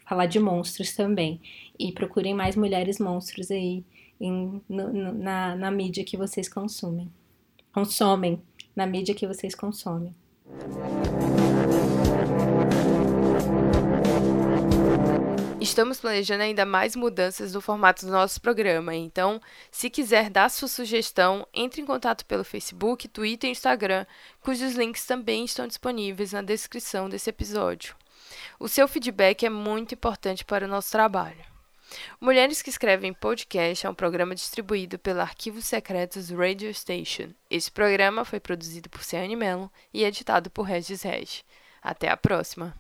falar 0.07 0.27
de 0.27 0.39
monstros 0.39 0.95
também. 0.95 1.41
E 1.79 1.93
procurem 1.93 2.35
mais 2.35 2.57
mulheres 2.57 2.99
monstros 2.99 3.51
aí 3.51 3.85
em, 4.21 4.63
no, 4.69 4.93
no, 4.93 5.13
na, 5.13 5.57
na 5.57 5.71
mídia 5.71 6.05
que 6.05 6.17
vocês 6.17 6.49
consumem. 6.49 7.11
Consomem, 7.73 8.41
na 8.75 8.87
mídia 8.87 9.15
que 9.15 9.27
vocês 9.27 9.55
consomem. 9.55 10.15
Estamos 15.65 15.99
planejando 15.99 16.43
ainda 16.43 16.67
mais 16.67 16.95
mudanças 16.95 17.55
no 17.55 17.61
formato 17.61 18.05
do 18.05 18.13
nosso 18.13 18.39
programa, 18.39 18.95
então, 18.95 19.41
se 19.73 19.89
quiser 19.89 20.29
dar 20.29 20.51
sua 20.51 20.69
sugestão, 20.69 21.49
entre 21.55 21.81
em 21.81 21.87
contato 21.87 22.27
pelo 22.27 22.45
Facebook, 22.45 23.09
Twitter 23.09 23.49
e 23.49 23.53
Instagram, 23.53 24.05
cujos 24.43 24.75
links 24.75 25.07
também 25.07 25.47
estão 25.47 25.67
disponíveis 25.67 26.33
na 26.33 26.43
descrição 26.43 27.09
desse 27.09 27.31
episódio. 27.31 27.97
O 28.61 28.69
seu 28.69 28.87
feedback 28.87 29.47
é 29.47 29.49
muito 29.49 29.95
importante 29.95 30.45
para 30.45 30.67
o 30.67 30.69
nosso 30.69 30.93
trabalho. 30.93 31.43
Mulheres 32.21 32.61
que 32.61 32.69
Escrevem 32.69 33.15
Podcast 33.15 33.87
é 33.87 33.91
um 33.91 33.95
programa 33.95 34.35
distribuído 34.35 34.99
pela 34.99 35.23
Arquivos 35.23 35.65
Secretos 35.65 36.29
Radio 36.29 36.75
Station. 36.75 37.31
Esse 37.51 37.73
programa 37.73 38.23
foi 38.27 38.39
produzido 38.39 38.91
por 38.91 39.03
Ciane 39.03 39.35
Mello 39.35 39.73
e 39.95 40.05
editado 40.05 40.51
por 40.51 40.65
Regis 40.65 41.01
Reg. 41.01 41.41
Até 41.83 42.11
a 42.11 42.19
próxima! 42.19 42.77